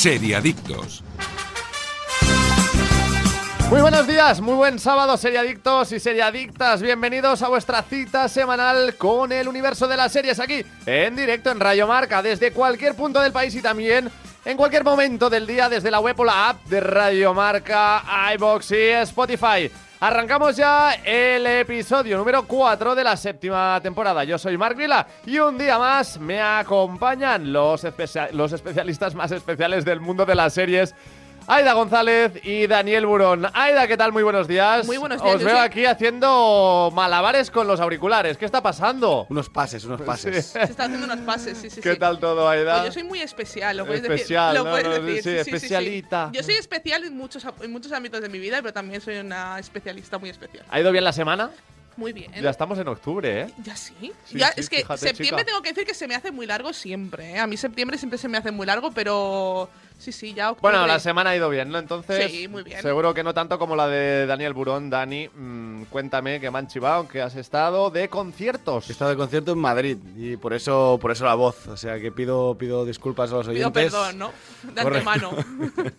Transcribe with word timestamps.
Seriadictos. 0.00 1.04
Muy 3.68 3.82
buenos 3.82 4.06
días, 4.06 4.40
muy 4.40 4.54
buen 4.54 4.78
sábado, 4.78 5.14
seriadictos 5.18 5.92
y 5.92 6.00
seriadictas. 6.00 6.80
Bienvenidos 6.80 7.42
a 7.42 7.48
vuestra 7.48 7.82
cita 7.82 8.26
semanal 8.30 8.96
con 8.96 9.30
el 9.30 9.46
universo 9.46 9.86
de 9.86 9.98
las 9.98 10.10
series 10.10 10.40
aquí, 10.40 10.64
en 10.86 11.16
directo 11.16 11.50
en 11.50 11.60
Rayo 11.60 11.86
Marca, 11.86 12.22
desde 12.22 12.50
cualquier 12.50 12.94
punto 12.94 13.20
del 13.20 13.30
país 13.30 13.54
y 13.54 13.60
también 13.60 14.10
en 14.46 14.56
cualquier 14.56 14.84
momento 14.84 15.28
del 15.28 15.46
día 15.46 15.68
desde 15.68 15.90
la 15.90 16.00
web 16.00 16.18
o 16.18 16.24
la 16.24 16.48
app 16.48 16.64
de 16.64 16.80
Radio 16.80 17.34
Marca, 17.34 18.02
iBox 18.36 18.70
y 18.70 18.88
Spotify. 19.02 19.70
Arrancamos 20.02 20.56
ya 20.56 20.94
el 21.04 21.44
episodio 21.46 22.16
número 22.16 22.46
4 22.46 22.94
de 22.94 23.04
la 23.04 23.18
séptima 23.18 23.78
temporada. 23.82 24.24
Yo 24.24 24.38
soy 24.38 24.56
Marc 24.56 24.74
Vila 24.74 25.06
y 25.26 25.38
un 25.38 25.58
día 25.58 25.78
más 25.78 26.18
me 26.18 26.40
acompañan 26.40 27.52
los, 27.52 27.86
los 28.32 28.52
especialistas 28.54 29.14
más 29.14 29.30
especiales 29.30 29.84
del 29.84 30.00
mundo 30.00 30.24
de 30.24 30.34
las 30.34 30.54
series. 30.54 30.94
Aida 31.52 31.72
González 31.72 32.30
y 32.44 32.68
Daniel 32.68 33.06
Burón. 33.06 33.44
Aida, 33.54 33.88
¿qué 33.88 33.96
tal? 33.96 34.12
Muy 34.12 34.22
buenos 34.22 34.46
días. 34.46 34.86
Muy 34.86 34.98
buenos 34.98 35.20
días, 35.20 35.34
Os 35.34 35.40
yo 35.40 35.48
veo 35.48 35.58
aquí 35.58 35.84
haciendo 35.84 36.92
malabares 36.94 37.50
con 37.50 37.66
los 37.66 37.80
auriculares. 37.80 38.36
¿Qué 38.36 38.44
está 38.44 38.62
pasando? 38.62 39.26
Unos 39.28 39.50
pases, 39.50 39.84
unos 39.84 40.00
pases. 40.00 40.46
Se 40.52 40.62
está 40.62 40.84
haciendo 40.84 41.06
unos 41.06 41.18
pases, 41.26 41.58
sí, 41.58 41.68
sí, 41.68 41.80
¿Qué 41.80 41.94
sí. 41.94 41.98
tal 41.98 42.20
todo, 42.20 42.48
Aida? 42.48 42.74
Pues 42.82 42.84
yo 42.86 42.92
soy 42.92 43.02
muy 43.02 43.20
especial, 43.20 43.76
lo 43.78 43.84
puedes 43.84 44.04
Especial, 44.04 44.52
decir. 44.54 44.64
¿no? 44.64 44.64
Lo 44.64 44.70
puedes 44.80 45.00
No, 45.00 45.04
decir, 45.04 45.22
sí, 45.24 45.30
sí, 45.30 45.30
sí, 45.30 45.38
sí, 45.38 45.44
sí. 45.44 45.56
especialita. 45.56 46.30
Yo 46.32 46.42
soy 46.44 46.54
especial 46.54 47.02
en 47.02 47.16
muchos, 47.16 47.44
en 47.62 47.72
muchos 47.72 47.90
ámbitos 47.90 48.20
de 48.20 48.28
mi 48.28 48.38
vida, 48.38 48.58
pero 48.62 48.72
también 48.72 49.00
soy 49.00 49.16
una 49.16 49.58
especialista 49.58 50.18
muy 50.18 50.30
especial. 50.30 50.64
¿Ha 50.70 50.78
ido 50.78 50.92
bien 50.92 51.02
la 51.02 51.12
semana? 51.12 51.50
Muy 51.96 52.12
bien. 52.12 52.30
Ya 52.40 52.50
estamos 52.50 52.78
en 52.78 52.86
octubre, 52.86 53.40
¿eh? 53.40 53.46
Ya 53.64 53.74
sí. 53.74 54.12
Sí, 54.24 54.38
ya, 54.38 54.52
sí, 54.52 54.60
es 54.60 54.70
que 54.70 54.76
fíjate, 54.76 54.98
septiembre 55.00 55.42
chica. 55.42 55.46
tengo 55.46 55.62
que 55.62 55.70
decir 55.70 55.84
que 55.84 55.94
se 55.94 56.06
me 56.06 56.14
hace 56.14 56.30
muy 56.30 56.46
largo 56.46 56.72
siempre. 56.72 57.32
¿eh? 57.32 57.38
A 57.40 57.48
mí 57.48 57.56
septiembre 57.56 57.98
siempre 57.98 58.18
se 58.20 58.28
me 58.28 58.38
hace 58.38 58.52
muy 58.52 58.66
largo, 58.66 58.92
pero 58.92 59.68
sí, 60.00 60.10
sí, 60.12 60.34
ya 60.34 60.50
octubre. 60.50 60.72
Bueno, 60.72 60.86
la 60.86 60.98
semana 60.98 61.30
ha 61.30 61.36
ido 61.36 61.48
bien, 61.50 61.70
¿no? 61.70 61.78
Entonces, 61.78 62.30
Sí, 62.30 62.48
muy 62.48 62.62
bien. 62.62 62.80
seguro 62.82 63.14
que 63.14 63.22
no 63.22 63.32
tanto 63.34 63.58
como 63.58 63.76
la 63.76 63.86
de 63.88 64.26
Daniel 64.26 64.52
Burón. 64.54 64.90
Dani, 64.90 65.28
mm, 65.28 65.84
cuéntame 65.84 66.40
que 66.40 66.50
me 66.50 66.58
han 66.58 66.66
chivado, 66.68 67.06
que 67.06 67.20
has 67.22 67.36
estado 67.36 67.90
de 67.90 68.08
conciertos. 68.08 68.88
He 68.88 68.92
estado 68.92 69.10
de 69.10 69.16
concierto 69.16 69.52
en 69.52 69.58
Madrid 69.58 69.98
y 70.16 70.36
por 70.36 70.52
eso, 70.52 70.98
por 71.00 71.10
eso 71.12 71.24
la 71.24 71.34
voz. 71.34 71.66
O 71.68 71.76
sea 71.76 72.00
que 72.00 72.10
pido, 72.10 72.56
pido 72.56 72.84
disculpas 72.84 73.30
a 73.32 73.36
los 73.36 73.48
Pido 73.48 73.68
oyentes. 73.68 73.92
perdón, 73.92 74.18
¿no? 74.18 74.32
De 74.74 74.82
Correcto. 74.82 75.10
antemano. 75.10 75.44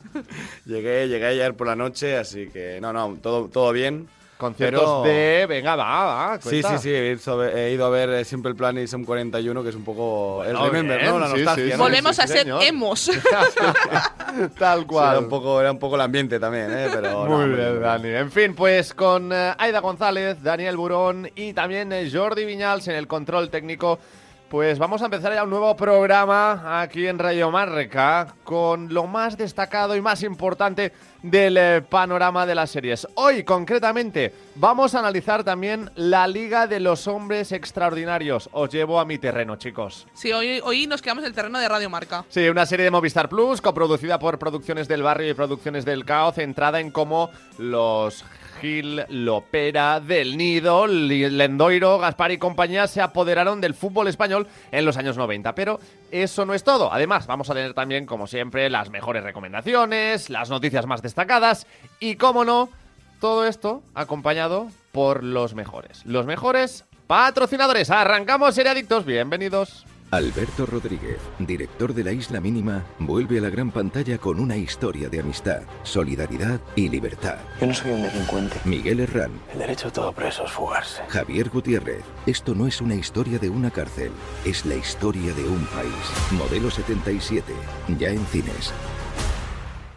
Llegué, 0.65 1.07
llegué 1.07 1.25
ayer 1.25 1.53
por 1.55 1.67
la 1.67 1.75
noche, 1.75 2.17
así 2.17 2.47
que 2.49 2.79
no, 2.81 2.91
no, 2.93 3.17
todo, 3.21 3.47
todo 3.47 3.71
bien. 3.71 4.07
Conciertos 4.41 4.81
Pero- 4.81 5.03
de... 5.03 5.45
Venga, 5.47 5.75
va, 5.75 6.03
va, 6.31 6.41
Sí, 6.41 6.49
cuenta. 6.61 6.77
sí, 6.77 6.83
sí, 6.89 6.89
he 6.95 7.11
ido, 7.13 7.43
he 7.45 7.71
ido 7.73 7.85
a 7.85 7.89
ver 7.89 8.09
eh, 8.09 8.25
Simple 8.25 8.55
Plan 8.55 8.77
y 8.79 8.87
Som 8.87 9.05
41, 9.05 9.61
que 9.63 9.69
es 9.69 9.75
un 9.75 9.83
poco 9.83 10.43
el 10.43 10.57
Remember, 10.57 10.99
bien, 10.99 11.11
¿no? 11.11 11.19
La 11.19 11.27
nostalgia. 11.27 11.55
sí, 11.55 11.69
¿no? 11.69 11.75
sí. 11.75 11.81
Volvemos 11.81 12.19
a 12.19 12.27
ser 12.27 12.39
señor. 12.39 12.63
emos. 12.63 13.11
Tal 14.57 14.79
Sí, 14.81 14.85
cual. 14.85 15.09
era, 15.11 15.19
un 15.19 15.29
poco, 15.29 15.59
era 15.61 15.71
un 15.71 15.79
poco 15.79 15.95
el 15.95 16.01
ambiente 16.01 16.39
también, 16.39 16.71
¿eh? 16.71 16.87
Pero, 16.93 17.25
muy 17.25 17.49
bien, 17.49 17.81
Dani. 17.81 18.09
En 18.09 18.31
fin, 18.31 18.55
pues 18.55 18.93
con 18.93 19.31
eh, 19.33 19.53
Aida 19.57 19.79
González, 19.79 20.41
Daniel 20.41 20.77
Burón 20.77 21.29
y 21.35 21.53
también 21.53 21.91
eh, 21.93 22.09
Jordi 22.11 22.45
Viñals 22.45 22.87
en 22.87 22.95
el 22.95 23.07
control 23.07 23.49
técnico. 23.49 23.99
Pues 24.51 24.79
vamos 24.79 25.01
a 25.01 25.05
empezar 25.05 25.33
ya 25.33 25.45
un 25.45 25.49
nuevo 25.49 25.73
programa 25.77 26.81
aquí 26.81 27.07
en 27.07 27.17
Radio 27.17 27.49
Marca 27.51 28.35
con 28.43 28.93
lo 28.93 29.07
más 29.07 29.37
destacado 29.37 29.95
y 29.95 30.01
más 30.01 30.23
importante 30.23 30.91
del 31.23 31.55
eh, 31.55 31.81
panorama 31.81 32.45
de 32.45 32.53
las 32.53 32.69
series. 32.69 33.07
Hoy, 33.15 33.45
concretamente, 33.45 34.33
vamos 34.55 34.93
a 34.93 34.99
analizar 34.99 35.45
también 35.45 35.89
la 35.95 36.27
Liga 36.27 36.67
de 36.67 36.81
los 36.81 37.07
Hombres 37.07 37.53
Extraordinarios. 37.53 38.49
Os 38.51 38.69
llevo 38.69 38.99
a 38.99 39.05
mi 39.05 39.17
terreno, 39.19 39.55
chicos. 39.55 40.05
Sí, 40.13 40.33
hoy, 40.33 40.59
hoy 40.65 40.85
nos 40.85 41.01
quedamos 41.01 41.23
en 41.23 41.29
el 41.29 41.33
terreno 41.33 41.57
de 41.57 41.69
Radio 41.69 41.89
Marca. 41.89 42.25
Sí, 42.27 42.49
una 42.49 42.65
serie 42.65 42.83
de 42.83 42.91
Movistar 42.91 43.29
Plus, 43.29 43.61
coproducida 43.61 44.19
por 44.19 44.37
Producciones 44.37 44.89
del 44.89 45.01
Barrio 45.01 45.29
y 45.29 45.33
Producciones 45.33 45.85
del 45.85 46.03
Caos, 46.03 46.35
centrada 46.35 46.81
en 46.81 46.91
cómo 46.91 47.29
los 47.57 48.25
Gil, 48.61 49.03
Lopera, 49.09 49.99
Del 49.99 50.37
Nido, 50.37 50.85
Lendoiro, 50.85 51.97
Gaspar 51.97 52.31
y 52.31 52.37
compañía 52.37 52.85
se 52.85 53.01
apoderaron 53.01 53.59
del 53.59 53.73
fútbol 53.73 54.07
español 54.07 54.47
en 54.71 54.85
los 54.85 54.97
años 54.97 55.17
90. 55.17 55.55
Pero 55.55 55.79
eso 56.11 56.45
no 56.45 56.53
es 56.53 56.63
todo. 56.63 56.93
Además, 56.93 57.25
vamos 57.25 57.49
a 57.49 57.55
tener 57.55 57.73
también, 57.73 58.05
como 58.05 58.27
siempre, 58.27 58.69
las 58.69 58.91
mejores 58.91 59.23
recomendaciones, 59.23 60.29
las 60.29 60.51
noticias 60.51 60.85
más 60.85 61.01
destacadas 61.01 61.65
y, 61.99 62.17
cómo 62.17 62.45
no, 62.45 62.69
todo 63.19 63.47
esto 63.47 63.81
acompañado 63.95 64.67
por 64.91 65.23
los 65.23 65.55
mejores. 65.55 66.05
Los 66.05 66.27
mejores 66.27 66.85
patrocinadores. 67.07 67.89
Arrancamos, 67.89 68.53
Seriadictos. 68.53 69.05
Bienvenidos. 69.05 69.85
Alberto 70.11 70.65
Rodríguez, 70.65 71.19
director 71.39 71.93
de 71.93 72.03
La 72.03 72.11
Isla 72.11 72.41
Mínima, 72.41 72.83
vuelve 72.99 73.37
a 73.37 73.41
la 73.41 73.49
gran 73.49 73.71
pantalla 73.71 74.17
con 74.17 74.41
una 74.41 74.57
historia 74.57 75.07
de 75.07 75.21
amistad, 75.21 75.61
solidaridad 75.83 76.59
y 76.75 76.89
libertad. 76.89 77.37
Yo 77.61 77.67
no 77.67 77.73
soy 77.73 77.91
un 77.91 78.01
delincuente. 78.01 78.57
Miguel 78.65 78.99
Herrán, 78.99 79.31
El 79.53 79.59
derecho 79.59 79.87
de 79.87 79.93
todo 79.93 80.11
preso 80.11 80.43
es 80.43 80.51
fugarse. 80.51 81.01
Javier 81.07 81.47
Gutiérrez. 81.47 82.03
Esto 82.25 82.53
no 82.53 82.67
es 82.67 82.81
una 82.81 82.95
historia 82.95 83.39
de 83.39 83.49
una 83.49 83.71
cárcel, 83.71 84.11
es 84.43 84.65
la 84.65 84.75
historia 84.75 85.33
de 85.33 85.45
un 85.45 85.65
país. 85.67 85.93
Modelo 86.31 86.69
77, 86.69 87.53
ya 87.97 88.09
en 88.09 88.25
cines. 88.25 88.73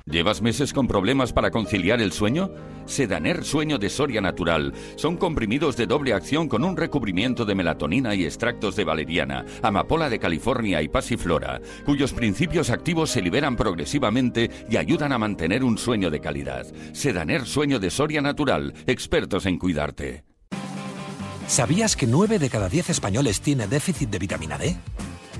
¿Llevas 0.06 0.42
meses 0.42 0.74
con 0.74 0.86
problemas 0.86 1.32
para 1.32 1.50
conciliar 1.50 2.02
el 2.02 2.12
sueño? 2.12 2.50
Sedaner 2.84 3.42
Sueño 3.42 3.78
de 3.78 3.88
Soria 3.88 4.20
Natural. 4.20 4.74
Son 4.96 5.16
comprimidos 5.16 5.78
de 5.78 5.86
doble 5.86 6.12
acción 6.12 6.46
con 6.46 6.62
un 6.62 6.76
recubrimiento 6.76 7.46
de 7.46 7.54
melatonina 7.54 8.14
y 8.14 8.26
extractos 8.26 8.76
de 8.76 8.84
valeriana, 8.84 9.46
amapola 9.62 10.10
de 10.10 10.18
California 10.18 10.82
y 10.82 10.88
pasiflora, 10.88 11.58
cuyos 11.86 12.12
principios 12.12 12.68
activos 12.68 13.10
se 13.10 13.22
liberan 13.22 13.56
progresivamente 13.56 14.50
y 14.68 14.76
ayudan 14.76 15.12
a 15.12 15.18
mantener 15.18 15.64
un 15.64 15.78
sueño 15.78 16.10
de 16.10 16.20
calidad. 16.20 16.66
Sedaner 16.92 17.46
Sueño 17.46 17.78
de 17.78 17.88
Soria 17.88 18.20
Natural. 18.20 18.74
Expertos 18.86 19.46
en 19.46 19.58
cuidarte. 19.58 20.24
¿Sabías 21.46 21.96
que 21.96 22.06
9 22.06 22.38
de 22.38 22.50
cada 22.50 22.68
10 22.68 22.90
españoles 22.90 23.40
tiene 23.40 23.66
déficit 23.66 24.10
de 24.10 24.18
vitamina 24.18 24.58
D? 24.58 24.76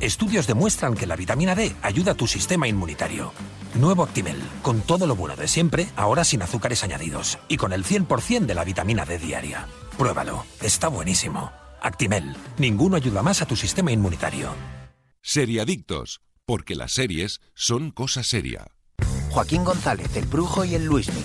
Estudios 0.01 0.47
demuestran 0.47 0.95
que 0.95 1.07
la 1.07 1.17
vitamina 1.17 1.55
D 1.55 1.71
ayuda 1.83 2.13
a 2.13 2.15
tu 2.15 2.27
sistema 2.27 2.67
inmunitario. 2.67 3.33
Nuevo 3.75 4.05
Actimel, 4.05 4.41
con 4.63 4.83
todo 4.83 5.07
lo 5.09 5.17
bueno 5.17 5.35
de 5.35 5.49
siempre, 5.49 5.89
ahora 5.97 6.23
sin 6.23 6.43
azúcares 6.43 6.85
añadidos 6.85 7.39
y 7.49 7.57
con 7.57 7.73
el 7.73 7.85
100% 7.85 8.47
de 8.47 8.55
la 8.55 8.63
vitamina 8.63 9.05
D 9.05 9.19
diaria. 9.19 9.67
Pruébalo, 9.99 10.45
está 10.63 10.87
buenísimo. 10.87 11.51
Actimel, 11.83 12.37
ninguno 12.57 12.97
ayuda 12.97 13.23
más 13.23 13.43
a 13.43 13.47
tu 13.47 13.57
sistema 13.57 13.91
inmunitario. 13.91 14.51
Seriadictos, 15.23 16.21
porque 16.47 16.77
las 16.77 16.93
series 16.93 17.41
son 17.55 17.91
cosa 17.91 18.23
seria. 18.23 18.69
Joaquín 19.31 19.65
González, 19.65 20.17
el 20.17 20.27
Brujo 20.27 20.65
y 20.65 20.77
el 20.77 20.85
Luismi. 20.85 21.23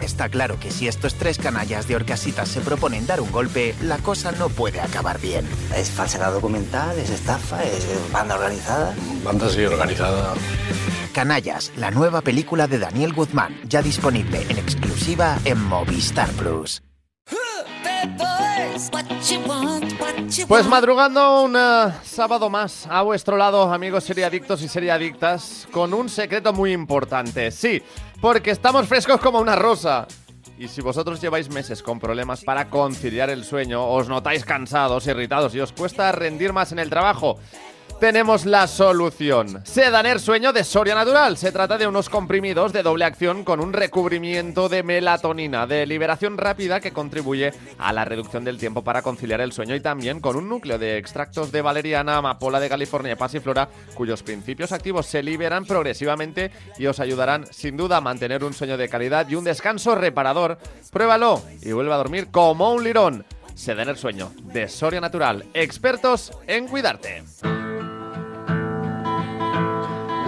Está 0.00 0.28
claro 0.28 0.60
que 0.60 0.70
si 0.70 0.86
estos 0.86 1.14
tres 1.14 1.38
canallas 1.38 1.88
de 1.88 1.96
Orcasitas 1.96 2.48
se 2.48 2.60
proponen 2.60 3.08
dar 3.08 3.20
un 3.20 3.32
golpe, 3.32 3.74
la 3.82 3.98
cosa 3.98 4.30
no 4.30 4.48
puede 4.48 4.80
acabar 4.80 5.20
bien. 5.20 5.44
Es 5.74 5.90
falsedad 5.90 6.32
documental, 6.32 6.96
es 6.96 7.10
estafa, 7.10 7.64
es 7.64 7.84
banda 8.12 8.36
organizada. 8.36 8.94
Banda 9.24 9.48
así 9.48 9.64
organizada. 9.64 10.34
Canallas, 11.18 11.72
la 11.76 11.90
nueva 11.90 12.20
película 12.20 12.68
de 12.68 12.78
Daniel 12.78 13.12
Guzmán, 13.12 13.58
ya 13.64 13.82
disponible 13.82 14.40
en 14.48 14.56
exclusiva 14.56 15.36
en 15.44 15.60
Movistar 15.64 16.30
Plus. 16.34 16.80
Pues 20.46 20.68
madrugando 20.68 21.42
un 21.42 21.56
eh, 21.56 21.92
sábado 22.04 22.48
más 22.48 22.86
a 22.88 23.02
vuestro 23.02 23.36
lado, 23.36 23.72
amigos 23.72 24.04
seriadictos 24.04 24.62
y 24.62 24.68
seriadictas, 24.68 25.66
con 25.72 25.92
un 25.92 26.08
secreto 26.08 26.52
muy 26.52 26.72
importante. 26.72 27.50
Sí, 27.50 27.82
porque 28.20 28.52
estamos 28.52 28.86
frescos 28.86 29.20
como 29.20 29.40
una 29.40 29.56
rosa. 29.56 30.06
Y 30.56 30.68
si 30.68 30.82
vosotros 30.82 31.20
lleváis 31.20 31.50
meses 31.50 31.82
con 31.82 31.98
problemas 31.98 32.44
para 32.44 32.70
conciliar 32.70 33.28
el 33.28 33.44
sueño, 33.44 33.84
os 33.88 34.08
notáis 34.08 34.44
cansados, 34.44 35.08
irritados 35.08 35.52
y 35.56 35.58
os 35.58 35.72
cuesta 35.72 36.12
rendir 36.12 36.52
más 36.52 36.70
en 36.70 36.78
el 36.78 36.90
trabajo, 36.90 37.40
tenemos 37.98 38.46
la 38.46 38.66
solución. 38.66 39.60
Sedaner 39.64 40.20
Sueño 40.20 40.52
de 40.52 40.64
Soria 40.64 40.94
Natural. 40.94 41.36
Se 41.36 41.52
trata 41.52 41.78
de 41.78 41.86
unos 41.86 42.08
comprimidos 42.08 42.72
de 42.72 42.82
doble 42.82 43.04
acción 43.04 43.44
con 43.44 43.60
un 43.60 43.72
recubrimiento 43.72 44.68
de 44.68 44.82
melatonina 44.82 45.66
de 45.66 45.86
liberación 45.86 46.38
rápida 46.38 46.80
que 46.80 46.92
contribuye 46.92 47.52
a 47.78 47.92
la 47.92 48.04
reducción 48.04 48.44
del 48.44 48.58
tiempo 48.58 48.82
para 48.84 49.02
conciliar 49.02 49.40
el 49.40 49.52
sueño 49.52 49.74
y 49.74 49.80
también 49.80 50.20
con 50.20 50.36
un 50.36 50.48
núcleo 50.48 50.78
de 50.78 50.96
extractos 50.96 51.50
de 51.50 51.62
valeriana, 51.62 52.18
amapola 52.18 52.60
de 52.60 52.68
California 52.68 53.12
y 53.12 53.16
pasiflora 53.16 53.68
cuyos 53.94 54.22
principios 54.22 54.72
activos 54.72 55.06
se 55.06 55.22
liberan 55.22 55.64
progresivamente 55.64 56.50
y 56.78 56.86
os 56.86 57.00
ayudarán 57.00 57.46
sin 57.50 57.76
duda 57.76 57.96
a 57.96 58.00
mantener 58.00 58.44
un 58.44 58.54
sueño 58.54 58.76
de 58.76 58.88
calidad 58.88 59.28
y 59.28 59.34
un 59.34 59.44
descanso 59.44 59.94
reparador. 59.94 60.58
Pruébalo 60.92 61.42
y 61.62 61.72
vuelve 61.72 61.92
a 61.92 61.98
dormir 61.98 62.28
como 62.30 62.72
un 62.72 62.84
lirón. 62.84 63.24
Sedaner 63.54 63.96
Sueño 63.96 64.32
de 64.44 64.68
Soria 64.68 65.00
Natural. 65.00 65.44
Expertos 65.52 66.30
en 66.46 66.68
cuidarte. 66.68 67.24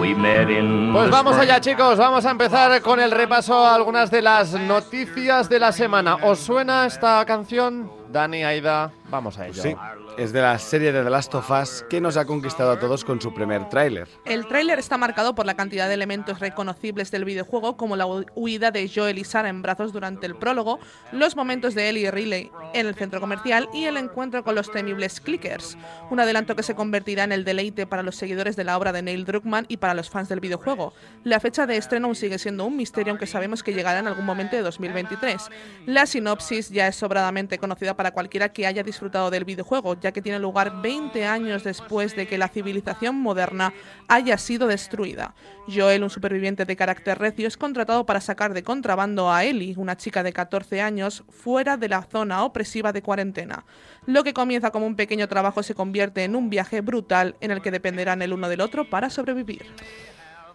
Pues 0.01 1.11
vamos 1.11 1.37
allá 1.37 1.61
chicos, 1.61 1.95
vamos 1.99 2.25
a 2.25 2.31
empezar 2.31 2.81
con 2.81 2.99
el 2.99 3.11
repaso 3.11 3.53
a 3.53 3.75
algunas 3.75 4.09
de 4.09 4.23
las 4.23 4.53
noticias 4.53 5.47
de 5.47 5.59
la 5.59 5.71
semana. 5.71 6.15
¿Os 6.23 6.39
suena 6.39 6.87
esta 6.87 7.23
canción? 7.25 7.91
Dani, 8.11 8.43
Aida, 8.43 8.91
Vamos 9.11 9.37
a 9.37 9.47
ello. 9.47 9.61
Sí, 9.61 9.75
es 10.17 10.31
de 10.31 10.41
la 10.41 10.57
serie 10.57 10.91
de 10.93 11.03
The 11.03 11.09
Last 11.09 11.35
of 11.35 11.51
Us 11.51 11.85
que 11.89 11.99
nos 11.99 12.15
ha 12.15 12.23
conquistado 12.25 12.71
a 12.71 12.79
todos 12.79 13.03
con 13.03 13.19
su 13.21 13.33
primer 13.33 13.67
tráiler. 13.67 14.07
El 14.25 14.47
tráiler 14.47 14.79
está 14.79 14.97
marcado 14.97 15.35
por 15.35 15.45
la 15.45 15.55
cantidad 15.55 15.89
de 15.89 15.95
elementos 15.95 16.39
reconocibles 16.39 17.11
del 17.11 17.25
videojuego, 17.25 17.75
como 17.75 17.97
la 17.97 18.05
hu- 18.05 18.25
huida 18.35 18.71
de 18.71 18.89
Joel 18.89 19.17
y 19.19 19.25
Sarah 19.25 19.49
en 19.49 19.61
brazos 19.61 19.91
durante 19.91 20.25
el 20.25 20.35
prólogo, 20.35 20.79
los 21.11 21.35
momentos 21.35 21.75
de 21.75 21.89
Ellie 21.89 22.07
y 22.07 22.09
Riley 22.09 22.51
en 22.73 22.87
el 22.87 22.95
centro 22.95 23.19
comercial 23.19 23.67
y 23.73 23.83
el 23.83 23.97
encuentro 23.97 24.45
con 24.45 24.55
los 24.55 24.71
temibles 24.71 25.19
clickers. 25.19 25.77
Un 26.09 26.21
adelanto 26.21 26.55
que 26.55 26.63
se 26.63 26.73
convertirá 26.73 27.25
en 27.25 27.33
el 27.33 27.43
deleite 27.43 27.85
para 27.85 28.03
los 28.03 28.15
seguidores 28.15 28.55
de 28.55 28.63
la 28.63 28.77
obra 28.77 28.93
de 28.93 29.01
Neil 29.01 29.25
Druckmann 29.25 29.65
y 29.67 29.75
para 29.75 29.93
los 29.93 30.09
fans 30.09 30.29
del 30.29 30.39
videojuego. 30.39 30.93
La 31.25 31.41
fecha 31.41 31.67
de 31.67 31.75
estreno 31.75 32.07
aún 32.07 32.15
sigue 32.15 32.39
siendo 32.39 32.65
un 32.65 32.77
misterio, 32.77 33.11
aunque 33.11 33.27
sabemos 33.27 33.61
que 33.61 33.73
llegará 33.73 33.99
en 33.99 34.07
algún 34.07 34.25
momento 34.25 34.55
de 34.55 34.61
2023. 34.61 35.49
La 35.85 36.05
sinopsis 36.05 36.69
ya 36.69 36.87
es 36.87 36.95
sobradamente 36.95 37.57
conocida 37.57 37.97
para 37.97 38.11
cualquiera 38.11 38.49
que 38.53 38.65
haya 38.65 38.83
disfrutado 38.83 39.00
del 39.01 39.45
videojuego, 39.45 39.99
ya 39.99 40.11
que 40.11 40.21
tiene 40.21 40.37
lugar 40.37 40.81
20 40.81 41.25
años 41.25 41.63
después 41.63 42.15
de 42.15 42.27
que 42.27 42.37
la 42.37 42.49
civilización 42.49 43.15
moderna 43.15 43.73
haya 44.07 44.37
sido 44.37 44.67
destruida. 44.67 45.33
Joel, 45.67 46.03
un 46.03 46.11
superviviente 46.11 46.65
de 46.65 46.75
carácter 46.75 47.17
recio, 47.17 47.47
es 47.47 47.57
contratado 47.57 48.05
para 48.05 48.21
sacar 48.21 48.53
de 48.53 48.61
contrabando 48.61 49.31
a 49.31 49.43
Ellie, 49.43 49.73
una 49.77 49.97
chica 49.97 50.21
de 50.21 50.33
14 50.33 50.81
años, 50.81 51.23
fuera 51.29 51.77
de 51.77 51.89
la 51.89 52.03
zona 52.03 52.43
opresiva 52.43 52.93
de 52.93 53.01
cuarentena. 53.01 53.65
Lo 54.05 54.23
que 54.23 54.33
comienza 54.33 54.69
como 54.69 54.85
un 54.85 54.95
pequeño 54.95 55.27
trabajo 55.27 55.63
se 55.63 55.73
convierte 55.73 56.23
en 56.23 56.35
un 56.35 56.51
viaje 56.51 56.81
brutal 56.81 57.35
en 57.41 57.49
el 57.49 57.61
que 57.63 57.71
dependerán 57.71 58.21
el 58.21 58.33
uno 58.33 58.49
del 58.49 58.61
otro 58.61 58.87
para 58.87 59.09
sobrevivir. 59.09 59.65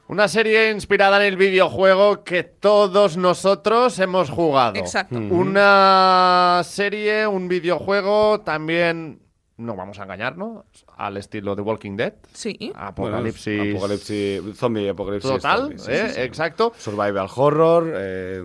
Una 0.09 0.29
serie 0.29 0.71
inspirada 0.71 1.17
en 1.17 1.33
el 1.33 1.37
videojuego 1.37 2.23
que 2.23 2.45
todos 2.45 3.17
nosotros 3.17 3.99
hemos 3.99 4.31
jugado. 4.31 4.77
Exacto. 4.77 5.17
Una 5.17 6.63
serie, 6.65 7.27
un 7.27 7.49
videojuego 7.49 8.41
también, 8.43 9.19
no 9.59 9.75
vamos 9.75 9.99
a 9.99 10.03
engañarnos, 10.03 10.65
al 10.97 11.17
estilo 11.17 11.57
de 11.57 11.63
Walking 11.63 11.97
Dead. 11.97 12.13
Sí. 12.33 12.73
Apocalipsis. 12.75 13.57
Bueno, 13.57 13.77
apocalipsis 13.77 14.57
zombie, 14.57 14.89
apocalipsis. 14.89 15.31
Total, 15.31 15.61
zombie, 15.61 15.79
sí, 15.79 15.93
¿eh? 15.93 16.09
sí, 16.09 16.15
sí. 16.15 16.21
exacto. 16.21 16.73
Survival 16.77 17.27
horror, 17.35 17.93
eh, 17.95 18.43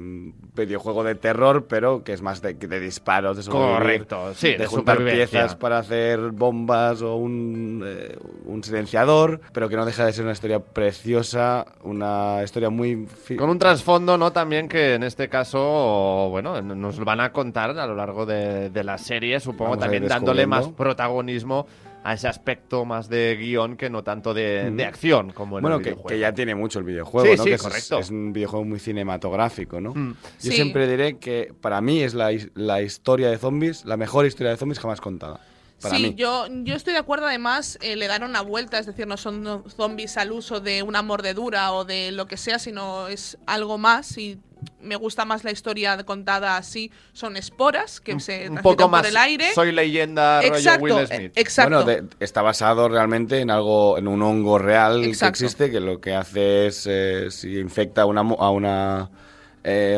videojuego 0.56 1.04
de 1.04 1.16
terror, 1.16 1.66
pero 1.68 2.04
que 2.04 2.14
es 2.14 2.22
más 2.22 2.42
de, 2.42 2.54
de 2.54 2.80
disparos, 2.80 3.38
de 3.38 3.52
Correcto, 3.52 4.34
sí, 4.36 4.52
de, 4.52 4.60
de 4.60 4.68
juntar 4.68 5.04
piezas 5.04 5.56
para 5.56 5.80
hacer 5.80 6.32
bombas 6.32 7.02
o 7.02 7.16
un, 7.16 7.84
eh, 7.86 8.18
un 8.46 8.64
silenciador, 8.64 9.42
pero 9.52 9.68
que 9.68 9.76
no 9.76 9.86
deja 9.86 10.06
de 10.06 10.14
ser 10.14 10.24
una 10.24 10.34
historia 10.34 10.60
preciosa, 10.60 11.66
una 11.84 12.42
historia 12.44 12.70
muy... 12.70 13.08
Con 13.38 13.50
un 13.50 13.60
trasfondo, 13.60 14.18
¿no? 14.18 14.32
También 14.32 14.70
que 14.70 14.96
en 14.96 15.04
este 15.04 15.28
caso, 15.28 16.28
bueno, 16.30 16.62
nos 16.62 17.00
van 17.00 17.20
a 17.20 17.34
contar 17.34 17.78
a 17.78 17.86
lo 17.86 17.96
largo 17.96 18.26
de, 18.26 18.70
de 18.70 18.84
la 18.84 18.98
serie, 18.98 19.40
supongo, 19.40 19.72
Vamos 19.72 19.80
también 19.80 20.08
dándole 20.08 20.48
más 20.48 20.60
descubriendo. 20.60 21.01
Protagonismo 21.02 21.66
a 22.04 22.14
ese 22.16 22.28
aspecto 22.28 22.84
más 22.84 23.10
de 23.10 23.38
guion 23.40 23.78
que 23.78 23.90
no 23.90 24.04
tanto 24.04 24.34
de, 24.34 24.64
Ujú. 24.68 24.76
de 24.78 24.86
acción 24.86 25.32
como 25.34 25.58
en 25.58 25.62
bueno, 25.62 25.78
el 25.78 25.84
que, 25.84 25.90
videojuego. 25.92 26.10
que 26.10 26.20
ya 26.20 26.34
tiene 26.34 26.56
mucho 26.56 26.80
el 26.80 26.86
videojuego, 26.86 27.28
Sí, 27.32 27.38
¿no? 27.38 27.44
sí, 27.44 27.50
Que 27.50 27.56
es- 27.56 27.62
correcto. 27.62 28.00
Es, 28.00 28.10
un 28.10 28.34
videojuego 28.34 28.66
muy 28.66 28.80
cinematográfico, 28.80 29.80
¿no? 29.80 29.94
Mm. 29.94 30.14
Yo 30.14 30.18
Sí. 30.40 30.52
siempre 30.52 30.88
diré 30.88 31.18
que 31.20 31.54
para 31.62 31.80
mí 31.82 32.02
es 32.02 32.16
la, 32.16 32.32
la 32.56 32.82
historia 32.82 33.30
de 33.30 33.38
zombies, 33.38 33.86
la 33.86 33.98
mejor 33.98 34.26
historia 34.26 34.52
de 34.52 34.58
zombies 34.58 34.80
jamás 34.80 35.00
contada. 35.00 35.40
Para 35.80 35.96
sí, 35.96 36.04
mí. 36.04 36.16
Yo, 36.16 36.46
yo 36.64 36.76
estoy 36.76 36.94
de 36.94 37.00
acuerdo. 37.00 37.26
Además, 37.28 37.78
eh, 37.82 37.96
le 37.96 38.08
dan 38.08 38.24
una 38.24 38.42
vuelta, 38.42 38.78
es 38.80 38.86
decir, 38.86 39.08
no 39.08 39.18
son 39.18 39.64
zombies 39.76 40.16
al 40.18 40.32
uso 40.32 40.60
de 40.60 40.84
una 40.84 41.02
mordedura 41.02 41.72
o 41.74 41.86
de 41.86 42.12
lo 42.12 42.28
que 42.28 42.38
sea, 42.38 42.60
sino 42.60 43.08
es 43.08 43.38
algo 43.48 43.78
más. 43.80 44.16
Y 44.20 44.40
me 44.82 44.96
gusta 44.96 45.26
más 45.26 45.44
la 45.44 45.52
historia 45.52 46.04
contada 46.04 46.58
así. 46.58 46.92
Son 47.14 47.38
esporas 47.38 48.00
que 48.02 48.20
se 48.20 48.50
un 48.50 48.58
poco 48.58 48.84
por 48.84 48.90
más 48.92 49.08
el 49.08 49.18
aire. 49.18 49.54
soy 49.54 49.72
leyenda 49.72 50.42
Exacto, 50.44 50.86
rollo 50.88 50.96
Will 50.98 51.04
eh, 51.10 51.16
Smith. 51.18 51.32
exacto. 51.36 51.84
Bueno, 51.84 51.86
de- 51.86 52.04
está 52.20 52.42
basado 52.42 52.90
realmente 52.90 53.40
en 53.40 53.52
algo, 53.52 53.98
en 53.98 54.08
un 54.08 54.22
hongo 54.22 54.58
real 54.58 55.04
Exacto. 55.04 55.40
que 55.40 55.46
existe, 55.46 55.72
que 55.72 55.80
lo 55.80 56.00
que 56.02 56.14
hace 56.16 56.68
es, 56.68 56.86
eh, 56.90 57.28
si 57.32 57.58
infecta 57.60 58.04
a 58.04 58.06
una, 58.06 58.24
mo- 58.24 58.38
a 58.40 58.50
una 58.52 59.10
eh, 59.64 59.96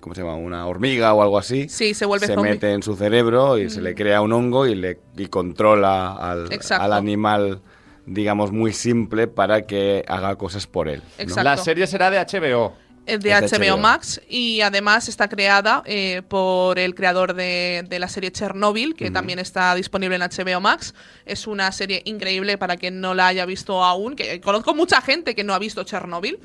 ¿cómo 0.00 0.14
se 0.14 0.20
llama? 0.20 0.36
Una 0.36 0.66
hormiga 0.66 1.12
o 1.14 1.22
algo 1.22 1.36
así, 1.38 1.68
Sí, 1.68 1.92
se 1.92 2.06
vuelve 2.06 2.26
se 2.28 2.34
zombie. 2.34 2.52
mete 2.52 2.72
en 2.72 2.82
su 2.84 2.94
cerebro 2.94 3.58
y 3.58 3.68
se 3.68 3.82
le 3.82 3.94
crea 3.96 4.20
un 4.20 4.32
hongo 4.32 4.64
y, 4.66 4.76
le, 4.76 5.00
y 5.16 5.26
controla 5.26 6.12
al, 6.14 6.48
al 6.70 6.92
animal, 6.92 7.60
digamos, 8.06 8.52
muy 8.52 8.72
simple 8.72 9.26
para 9.26 9.62
que 9.62 10.04
haga 10.06 10.36
cosas 10.36 10.68
por 10.68 10.88
él. 10.88 11.02
La 11.42 11.56
serie 11.56 11.86
será 11.88 12.10
de 12.10 12.18
HBO. 12.20 12.74
Es 13.04 13.20
de 13.20 13.32
Es 13.32 13.52
HBO, 13.52 13.74
HBO. 13.74 13.78
Max 13.78 14.20
y 14.28 14.60
además 14.60 15.08
está 15.08 15.28
creada 15.28 15.82
eh, 15.86 16.22
por 16.28 16.78
el 16.78 16.94
creador 16.94 17.34
de, 17.34 17.84
de 17.88 17.98
la 17.98 18.08
serie 18.08 18.30
Chernobyl, 18.30 18.94
que 18.94 19.10
también 19.10 19.38
está 19.40 19.74
disponible 19.74 20.14
en 20.16 20.22
HBO 20.22 20.60
Max. 20.60 20.94
Es 21.26 21.46
una 21.48 21.72
serie 21.72 22.02
increíble 22.04 22.58
para 22.58 22.76
quien 22.76 23.00
no 23.00 23.14
la 23.14 23.26
haya 23.26 23.44
visto 23.44 23.82
aún, 23.82 24.14
que 24.14 24.40
conozco 24.40 24.72
mucha 24.74 25.00
gente 25.00 25.34
que 25.34 25.42
no 25.42 25.52
ha 25.52 25.58
visto 25.58 25.82
Chernobyl 25.82 26.38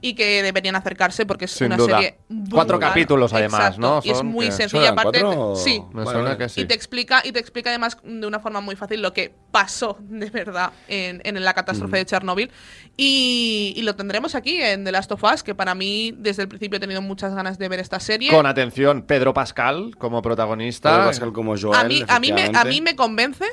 y 0.00 0.14
que 0.14 0.42
deberían 0.42 0.74
acercarse 0.74 1.26
porque 1.26 1.44
es 1.44 1.52
Sin 1.52 1.68
una 1.68 1.76
duda. 1.76 1.96
serie 1.96 2.18
Cuatro 2.50 2.80
capítulos, 2.80 3.32
además, 3.32 3.60
Exacto. 3.60 3.80
¿no? 3.80 4.00
Y 4.02 4.10
es 4.10 4.18
Son 4.18 4.26
muy 4.26 4.50
sencilla, 4.50 4.88
¿Son 4.88 4.98
aparte. 4.98 5.20
cuatro 5.20 5.54
Sí. 5.56 5.80
Me 5.92 6.04
Vale, 6.04 6.10
suena 6.10 6.22
vale. 6.30 6.38
que 6.38 6.48
sí. 6.48 6.60
Y 6.62 6.64
te 6.64 6.74
explica 6.74 7.22
y 7.24 7.30
te 7.32 7.38
explica 7.38 7.70
además 7.70 7.96
de 8.02 8.26
una 8.26 8.40
forma 8.40 8.60
muy 8.60 8.74
fácil 8.74 9.00
lo 9.00 9.12
que 9.12 9.32
pasó 9.52 9.96
de 10.00 10.28
verdad 10.30 10.72
en, 10.88 11.20
en 11.24 11.42
la 11.44 11.54
catástrofe 11.54 11.98
de 11.98 12.06
Chernobyl 12.06 12.50
y, 12.96 13.74
y 13.76 13.82
lo 13.82 13.94
tendremos 13.94 14.34
aquí 14.34 14.60
en 14.60 14.84
The 14.84 14.92
Last 14.92 15.12
of 15.12 15.22
Us 15.24 15.42
que 15.42 15.54
para 15.54 15.74
mí 15.74 15.99
desde 16.16 16.42
el 16.42 16.48
principio 16.48 16.76
he 16.78 16.80
tenido 16.80 17.02
muchas 17.02 17.34
ganas 17.34 17.58
de 17.58 17.68
ver 17.68 17.80
esta 17.80 18.00
serie. 18.00 18.30
Con 18.30 18.46
atención, 18.46 19.02
Pedro 19.02 19.34
Pascal 19.34 19.94
como 19.98 20.22
protagonista. 20.22 20.90
Pedro 20.90 21.04
Pascal 21.06 21.32
como 21.32 21.56
Joel, 21.58 21.78
a 21.78 21.84
mí 21.84 22.02
a 22.06 22.20
mí 22.20 22.32
me 22.32 22.50
a 22.54 22.64
mí 22.64 22.80
me 22.80 22.96
convence. 22.96 23.44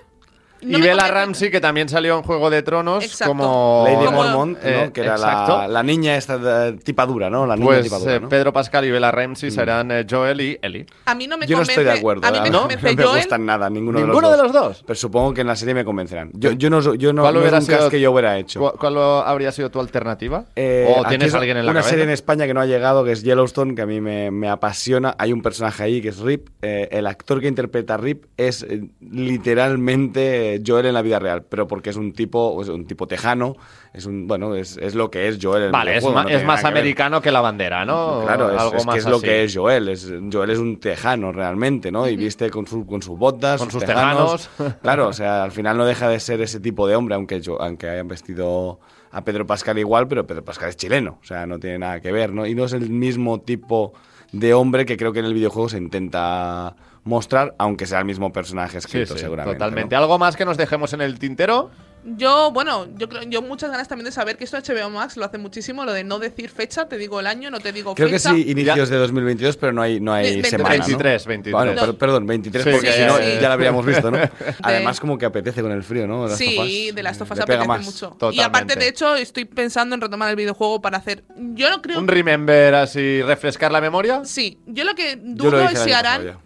Y 0.62 0.68
No 0.68 0.80
me 0.80 0.88
Bella 0.88 1.08
Ramsey, 1.08 1.52
que 1.52 1.60
también 1.62 1.88
salió 1.90 2.18
en 2.18 2.24
Juego 2.24 2.50
de 2.50 2.62
Tronos 2.64 3.04
Exacto. 3.04 3.32
como... 3.34 3.84
Lady 3.86 4.06
Como- 4.06 4.24
Mormont, 4.24 4.58
¿no? 4.62 4.70
Eh, 4.70 4.92
que 4.94 5.02
era 5.02 5.18
la, 5.18 5.68
la 5.68 5.84
niña 5.84 6.16
esta 6.18 6.38
de- 6.38 6.74
tipadura, 6.78 7.30
¿no? 7.30 7.46
La 7.46 7.56
niña 7.56 7.68
Pues 7.68 7.84
tipadura, 7.84 8.16
eh, 8.16 8.20
¿no? 8.20 8.30
Pedro 8.30 8.52
Pascal 8.54 8.86
y 8.86 8.92
Bella 8.92 9.12
Ramsey 9.12 9.52
serán 9.52 9.92
eh, 9.92 10.06
Joel 10.10 10.42
y 10.42 10.58
Ellie. 10.62 10.86
A 11.06 11.16
mí 11.16 11.28
no 11.28 11.38
me 11.38 11.46
Yo 11.48 11.58
no 11.58 11.64
estoy 11.64 11.84
de 11.84 11.92
acuerdo. 11.92 12.26
A 12.28 12.32
mí 12.32 12.40
me 12.42 12.50
no, 12.50 12.62
convence 12.62 12.86
no 12.90 12.96
me 12.96 13.04
Joel. 13.04 13.18
gustan 13.20 13.46
nada, 13.46 13.70
ninguno, 13.70 14.00
¿Ninguno 14.00 14.30
de 14.32 14.38
de 14.38 14.44
los 14.44 14.52
los 14.54 14.62
dos. 14.64 14.84
Pero 14.86 14.96
supongo 14.98 15.34
que 15.34 15.42
en 15.42 15.48
la 15.48 15.56
serie 15.56 15.74
me 15.74 15.84
convencerán. 15.86 16.32
Yo, 16.34 16.52
yo 16.52 16.70
no, 16.70 16.96
yo 16.96 17.14
no, 17.14 17.22
¿Cuál 17.24 17.38
hubiera 17.38 17.58
un 17.58 17.64
sido- 17.64 17.90
que 17.90 18.00
yo 18.02 18.12
hubiera 18.12 18.38
hecho. 18.38 18.60
¿Cuál, 18.60 18.74
cuál 18.94 18.98
habría 19.26 19.52
sido 19.52 19.70
tu 19.72 19.80
alternativa? 19.80 20.46
Eh, 20.56 20.94
¿O 20.98 21.04
tienes 21.08 21.34
a 21.34 21.38
alguien 21.38 21.58
en 21.58 21.66
la 21.66 21.72
Una 21.72 21.80
cabeza? 21.82 21.90
serie 21.92 22.04
en 22.06 22.10
España 22.12 22.46
que 22.48 22.54
no 22.54 22.62
ha 22.62 22.66
llegado, 22.66 23.04
que 23.04 23.12
es 23.12 23.24
Yellowstone, 23.24 23.76
que 23.76 23.82
a 23.82 23.86
mí 23.86 24.02
me, 24.02 24.32
me 24.32 24.50
apasiona. 24.50 25.16
Hay 25.20 25.34
un 25.34 25.42
personaje 25.42 25.84
ahí 25.84 26.02
que 26.02 26.10
es 26.10 26.20
Rip. 26.20 26.50
Eh, 26.62 26.88
el 26.92 27.06
actor 27.08 27.40
que 27.42 27.48
interpreta 27.48 27.96
a 27.96 27.98
Rip 27.98 28.26
es 28.38 28.64
eh, 28.64 28.82
literalmente 29.02 30.47
eh, 30.56 30.62
Joel 30.66 30.86
en 30.88 30.94
la 30.94 31.02
vida 31.02 31.20
real, 31.20 31.44
pero 31.44 31.68
porque 31.68 31.90
es 31.90 31.96
un 31.96 32.14
tipo, 32.14 32.62
es 32.62 32.70
un 32.70 32.86
tipo 32.86 33.08
tejano. 33.08 33.56
Es 33.94 34.06
un, 34.06 34.28
bueno, 34.28 34.54
es, 34.56 34.78
es 34.78 34.94
lo 34.96 35.10
que 35.10 35.28
es 35.28 35.40
Joel 35.42 35.62
en 35.62 35.66
el 35.68 35.72
Vale, 35.72 35.92
es, 35.98 36.04
videojuego, 36.04 36.16
ma- 36.16 36.24
no 36.32 36.38
es 36.38 36.46
más 36.46 36.62
ver. 36.64 36.72
americano 36.72 37.22
que 37.22 37.32
la 37.32 37.42
bandera, 37.42 37.86
¿no? 37.86 38.22
Claro, 38.24 38.52
es, 38.54 38.62
Algo 38.62 38.76
es 38.78 38.86
más 38.86 38.94
que 38.96 39.00
es 39.00 39.06
lo 39.08 39.20
que 39.22 39.44
es 39.44 39.56
Joel. 39.56 39.90
Es, 39.90 40.14
Joel 40.32 40.50
es 40.52 40.60
un 40.60 40.80
tejano 40.80 41.32
realmente, 41.32 41.92
¿no? 41.92 42.08
Y 42.08 42.16
viste 42.16 42.50
con, 42.50 42.68
su, 42.68 42.86
con 42.86 43.02
sus 43.02 43.18
botas, 43.18 43.60
Con 43.60 43.72
sus 43.72 43.84
tejanos. 43.84 44.50
tejanos. 44.58 44.76
Claro, 44.82 45.08
o 45.08 45.14
sea, 45.14 45.44
al 45.44 45.52
final 45.52 45.78
no 45.78 45.86
deja 45.86 46.08
de 46.10 46.20
ser 46.20 46.42
ese 46.42 46.60
tipo 46.60 46.88
de 46.88 46.96
hombre, 46.96 47.16
aunque, 47.16 47.42
yo, 47.42 47.62
aunque 47.62 47.90
hayan 47.90 48.08
vestido 48.08 48.80
a 49.12 49.24
Pedro 49.24 49.48
Pascal 49.48 49.78
igual, 49.80 50.08
pero 50.08 50.28
Pedro 50.28 50.44
Pascal 50.44 50.70
es 50.70 50.78
chileno, 50.78 51.18
o 51.22 51.26
sea, 51.26 51.48
no 51.48 51.60
tiene 51.60 51.80
nada 51.80 52.00
que 52.02 52.12
ver, 52.12 52.34
¿no? 52.34 52.46
Y 52.46 52.54
no 52.56 52.66
es 52.66 52.74
el 52.74 52.90
mismo 52.90 53.40
tipo 53.42 53.94
de 54.34 54.54
hombre 54.54 54.86
que 54.86 54.98
creo 54.98 55.14
que 55.14 55.20
en 55.20 55.26
el 55.26 55.34
videojuego 55.34 55.70
se 55.70 55.78
intenta 55.78 56.76
mostrar, 57.08 57.56
aunque 57.58 57.86
sea 57.86 58.00
el 58.00 58.06
mismo 58.06 58.32
personaje 58.32 58.78
escrito, 58.78 59.14
sí, 59.16 59.20
seguramente. 59.22 59.58
totalmente. 59.58 59.96
¿no? 59.96 60.02
¿Algo 60.02 60.20
más 60.20 60.36
que 60.36 60.46
nos 60.46 60.58
dejemos 60.58 60.94
en 60.94 61.02
el 61.02 61.18
tintero? 61.20 61.72
Yo, 62.16 62.52
bueno, 62.54 62.88
yo 62.96 63.10
creo, 63.10 63.24
yo 63.24 63.42
muchas 63.42 63.70
ganas 63.70 63.90
también 63.90 64.06
de 64.06 64.14
saber 64.14 64.38
que 64.38 64.46
esto 64.46 64.56
HBO 64.58 64.90
Max 64.90 65.18
lo 65.18 65.26
hace 65.26 65.38
muchísimo, 65.38 65.84
lo 65.84 65.92
de 65.92 66.06
no 66.06 66.20
decir 66.20 66.50
fecha, 66.50 66.88
te 66.88 66.98
digo 66.98 67.20
el 67.20 67.28
año, 67.28 67.52
no 67.52 67.60
te 67.60 67.74
digo 67.74 67.96
Creo 67.96 68.08
que 68.08 68.14
fecha. 68.20 68.34
sí, 68.34 68.46
inicios 68.50 68.88
de 68.88 68.96
2022, 68.96 69.58
pero 69.58 69.74
no 69.74 69.82
hay, 69.82 70.00
no 70.00 70.14
hay 70.14 70.42
Ve- 70.42 70.50
semana, 70.50 70.76
¿no? 70.78 70.86
23, 70.86 71.26
23. 71.26 71.54
Bueno, 71.54 71.74
No. 71.74 71.86
per- 71.88 71.98
perdón, 71.98 72.26
23 72.26 72.64
Sí, 72.64 72.70
porque 72.72 72.94
sí, 72.94 73.00
si 73.02 73.06
no 73.06 73.18
sí. 73.18 73.24
ya 73.42 73.48
lo 73.50 73.54
habríamos 73.54 73.86
visto, 73.86 74.10
¿no? 74.10 74.20
Además 74.62 75.02
como 75.02 75.18
que 75.18 75.26
apetece 75.26 75.62
con 75.62 75.72
el 75.72 75.84
frío, 75.84 76.08
¿no? 76.08 76.30
Sí, 76.30 76.92
de 76.92 77.04
las 77.04 77.18
tofas 77.18 77.42
apetece 77.42 77.68
más. 77.68 77.84
mucho. 77.84 78.16
Y 78.32 78.40
aparte, 78.40 78.76
de 78.78 78.88
hecho, 78.88 79.16
estoy 79.16 79.44
pensando 79.44 79.94
en 79.96 80.00
retomar 80.00 80.30
el 80.30 80.38
videojuego 80.38 80.80
para 80.80 81.00
hacer. 81.00 81.26
Yo 81.36 81.70
no 81.70 81.82
creo. 81.82 82.00
¿Un 82.00 82.08
remember 82.08 82.74
así, 82.76 83.22
refrescar 83.22 83.72
la 83.74 83.82
memoria? 83.82 84.22
Sí, 84.24 84.60
yo 84.66 84.86
lo 84.86 84.96
que 84.96 85.20
Yo 85.22 85.52
lo 85.52 85.58
dudo 85.60 85.70
es 85.72 85.80
si 85.80 85.92
harán. 85.92 86.38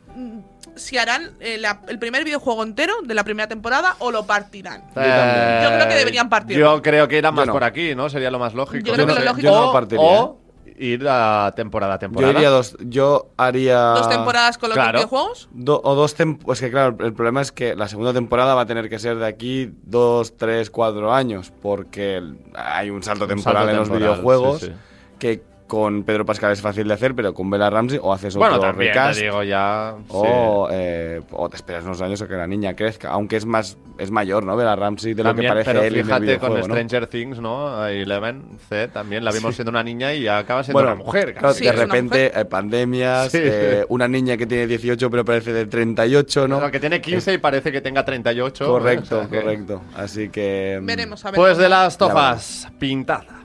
Si 0.75 0.97
harán 0.97 1.31
eh, 1.39 1.57
la- 1.57 1.81
el 1.87 1.99
primer 1.99 2.23
videojuego 2.23 2.63
entero 2.63 2.93
de 3.03 3.13
la 3.13 3.23
primera 3.23 3.47
temporada 3.47 3.95
o 3.99 4.11
lo 4.11 4.25
partirán. 4.25 4.81
Eh, 4.95 5.59
Yo 5.63 5.69
creo 5.69 5.87
que 5.87 5.95
deberían 5.95 6.29
partirlo. 6.29 6.75
Yo 6.75 6.81
creo 6.81 7.07
que 7.07 7.17
irán 7.17 7.33
Yo 7.33 7.37
más 7.37 7.47
no. 7.47 7.53
por 7.53 7.63
aquí, 7.63 7.93
¿no? 7.95 8.09
Sería 8.09 8.31
lo 8.31 8.39
más 8.39 8.53
lógico. 8.53 8.85
Yo 8.85 8.93
creo 8.93 9.05
que 9.05 9.13
No 9.13 9.19
lo 9.19 9.21
sé. 9.21 9.27
lógico- 9.27 9.47
Yo 9.47 9.51
no 9.55 9.61
O- 9.61 9.65
lo 9.67 9.73
partiría, 9.73 10.01
O 10.03 10.41
ir 10.77 11.05
a 11.07 11.53
temporada 11.55 11.93
a 11.93 11.97
Yo 11.97 11.99
temporada. 11.99 12.49
dos, 12.49 12.75
yo 12.79 13.29
haría 13.37 13.77
Dos 13.77 14.09
temporadas 14.09 14.57
con 14.57 14.69
los 14.69 14.75
claro. 14.75 14.97
videojuegos. 14.99 15.47
do- 15.51 15.79
o 15.83 15.93
dos 15.95 16.15
temporadas. 16.15 16.57
Es 16.57 16.65
que 16.65 16.71
claro, 16.71 16.97
el 17.05 17.13
problema 17.13 17.41
es 17.41 17.51
que 17.51 17.75
la 17.75 17.87
segunda 17.87 18.13
temporada 18.13 18.55
va 18.55 18.61
a 18.61 18.65
tener 18.65 18.89
que 18.89 18.97
ser 18.97 19.17
de 19.17 19.27
aquí 19.27 19.71
dos, 19.83 20.37
tres, 20.37 20.71
cuatro 20.71 21.13
años, 21.13 21.51
porque 21.61 22.17
el- 22.17 22.37
hay 22.55 22.89
un 22.89 23.03
salto 23.03 23.25
Un 23.25 23.29
temporal 23.29 23.69
en 23.69 23.75
los 23.75 23.89
temporal, 23.89 24.09
videojuegos 24.13 24.61
sí, 24.61 24.67
sí. 24.67 24.73
que 25.19 25.43
con 25.71 26.03
Pedro 26.03 26.25
Pascal 26.25 26.51
es 26.51 26.59
fácil 26.61 26.85
de 26.85 26.93
hacer, 26.95 27.15
pero 27.15 27.33
con 27.33 27.49
Bella 27.49 27.69
Ramsey 27.69 27.97
o 28.03 28.11
haces 28.11 28.35
Bueno, 28.35 28.57
otro 28.57 28.71
también, 28.71 28.89
recast. 28.89 29.17
te 29.19 29.23
digo 29.23 29.41
ya. 29.41 29.95
O, 30.09 30.67
eh, 30.69 31.21
o 31.31 31.47
te 31.47 31.55
esperas 31.55 31.85
unos 31.85 32.01
años 32.01 32.21
a 32.21 32.27
que 32.27 32.33
la 32.33 32.45
niña 32.45 32.75
crezca, 32.75 33.07
aunque 33.11 33.37
es 33.37 33.45
más 33.45 33.77
es 33.97 34.11
mayor, 34.11 34.43
¿no? 34.43 34.57
Bella 34.57 34.75
Ramsey 34.75 35.13
de 35.13 35.23
También, 35.23 35.47
lo 35.47 35.55
que 35.55 35.63
parece 35.63 35.71
pero 35.71 35.81
él 35.87 35.93
en 35.93 35.99
el 35.99 36.05
fíjate 36.05 36.39
con. 36.39 36.61
Stranger 36.61 37.07
Things, 37.07 37.39
¿no? 37.39 37.87
Eleven 37.87 38.57
C 38.67 38.89
también 38.89 39.23
la 39.23 39.31
vimos 39.31 39.55
siendo 39.55 39.69
una 39.69 39.81
niña 39.81 40.13
y 40.13 40.23
ya 40.23 40.39
acaba 40.39 40.61
siendo 40.65 40.81
Bueno, 40.81 40.95
una 40.95 41.05
mujer. 41.05 41.35
claro. 41.35 41.53
Sí, 41.53 41.63
de 41.63 41.71
repente 41.71 42.03
mujer. 42.03 42.31
eh, 42.35 42.45
pandemias, 42.45 43.31
Sí. 43.31 43.37
eh, 43.41 43.85
una 43.87 44.09
niña 44.09 44.35
que 44.35 44.45
tiene 44.47 44.67
18 44.67 45.09
pero 45.09 45.23
parece 45.23 45.53
de 45.53 45.67
38, 45.67 46.49
¿no? 46.49 46.57
Claro, 46.57 46.69
que 46.73 46.81
tiene 46.81 46.99
15 46.99 47.31
y 47.33 47.37
parece 47.37 47.71
que 47.71 47.79
tenga 47.79 48.03
38. 48.03 48.65
Correcto, 48.67 49.19
o 49.19 49.21
sea 49.21 49.29
que- 49.29 49.41
correcto. 49.41 49.81
Así 49.95 50.27
que... 50.27 50.79
mm, 50.81 50.85
Veremos 50.85 51.23
a 51.23 51.31
ver. 51.31 51.35
Pues 51.37 51.57
de 51.57 51.69
las 51.69 51.97
tofas, 51.97 52.67
pintada. 52.77 53.37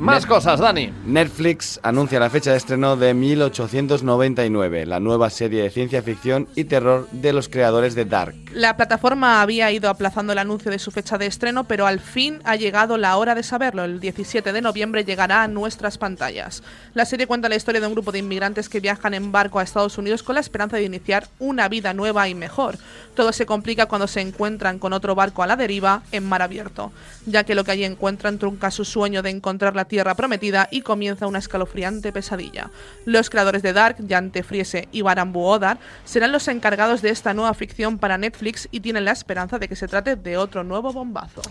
Más 0.00 0.24
cosas, 0.24 0.58
Dani. 0.58 0.94
Netflix 1.04 1.78
anuncia 1.82 2.18
la 2.18 2.30
fecha 2.30 2.52
de 2.52 2.56
estreno 2.56 2.96
de 2.96 3.12
1899, 3.12 4.86
la 4.86 4.98
nueva 4.98 5.28
serie 5.28 5.62
de 5.62 5.68
ciencia 5.68 6.02
ficción 6.02 6.48
y 6.56 6.64
terror 6.64 7.06
de 7.12 7.34
los 7.34 7.50
creadores 7.50 7.94
de 7.94 8.06
Dark. 8.06 8.34
La 8.54 8.78
plataforma 8.78 9.42
había 9.42 9.70
ido 9.70 9.90
aplazando 9.90 10.32
el 10.32 10.38
anuncio 10.38 10.70
de 10.70 10.78
su 10.78 10.90
fecha 10.90 11.18
de 11.18 11.26
estreno, 11.26 11.64
pero 11.64 11.86
al 11.86 12.00
fin 12.00 12.40
ha 12.44 12.56
llegado 12.56 12.96
la 12.96 13.14
hora 13.18 13.34
de 13.34 13.42
saberlo. 13.42 13.84
El 13.84 14.00
17 14.00 14.54
de 14.54 14.62
noviembre 14.62 15.04
llegará 15.04 15.42
a 15.42 15.48
nuestras 15.48 15.98
pantallas. 15.98 16.62
La 16.94 17.04
serie 17.04 17.26
cuenta 17.26 17.50
la 17.50 17.56
historia 17.56 17.82
de 17.82 17.86
un 17.86 17.92
grupo 17.92 18.10
de 18.10 18.20
inmigrantes 18.20 18.70
que 18.70 18.80
viajan 18.80 19.12
en 19.12 19.32
barco 19.32 19.58
a 19.58 19.62
Estados 19.62 19.98
Unidos 19.98 20.22
con 20.22 20.34
la 20.34 20.40
esperanza 20.40 20.78
de 20.78 20.84
iniciar 20.84 21.28
una 21.38 21.68
vida 21.68 21.92
nueva 21.92 22.26
y 22.26 22.34
mejor. 22.34 22.78
Todo 23.14 23.34
se 23.34 23.44
complica 23.44 23.84
cuando 23.84 24.06
se 24.06 24.22
encuentran 24.22 24.78
con 24.78 24.94
otro 24.94 25.14
barco 25.14 25.42
a 25.42 25.46
la 25.46 25.56
deriva 25.56 26.02
en 26.10 26.26
mar 26.26 26.40
abierto, 26.40 26.90
ya 27.26 27.44
que 27.44 27.54
lo 27.54 27.64
que 27.64 27.72
allí 27.72 27.84
encuentran 27.84 28.38
trunca 28.38 28.70
su 28.70 28.86
sueño 28.86 29.20
de 29.20 29.28
encontrar 29.28 29.76
la 29.76 29.89
tierra 29.90 30.14
prometida 30.14 30.68
y 30.70 30.80
comienza 30.80 31.26
una 31.26 31.38
escalofriante 31.40 32.12
pesadilla. 32.12 32.70
Los 33.04 33.28
creadores 33.28 33.62
de 33.62 33.74
Dark, 33.74 33.96
Jante 34.08 34.42
Friese 34.42 34.88
y 34.92 35.02
Baran 35.02 35.32
Buodar, 35.34 35.78
serán 36.04 36.32
los 36.32 36.48
encargados 36.48 37.02
de 37.02 37.10
esta 37.10 37.34
nueva 37.34 37.52
ficción 37.52 37.98
para 37.98 38.16
Netflix 38.16 38.68
y 38.70 38.80
tienen 38.80 39.04
la 39.04 39.12
esperanza 39.12 39.58
de 39.58 39.68
que 39.68 39.76
se 39.76 39.88
trate 39.88 40.16
de 40.16 40.38
otro 40.38 40.64
nuevo 40.64 40.92
bombazo. 40.92 41.42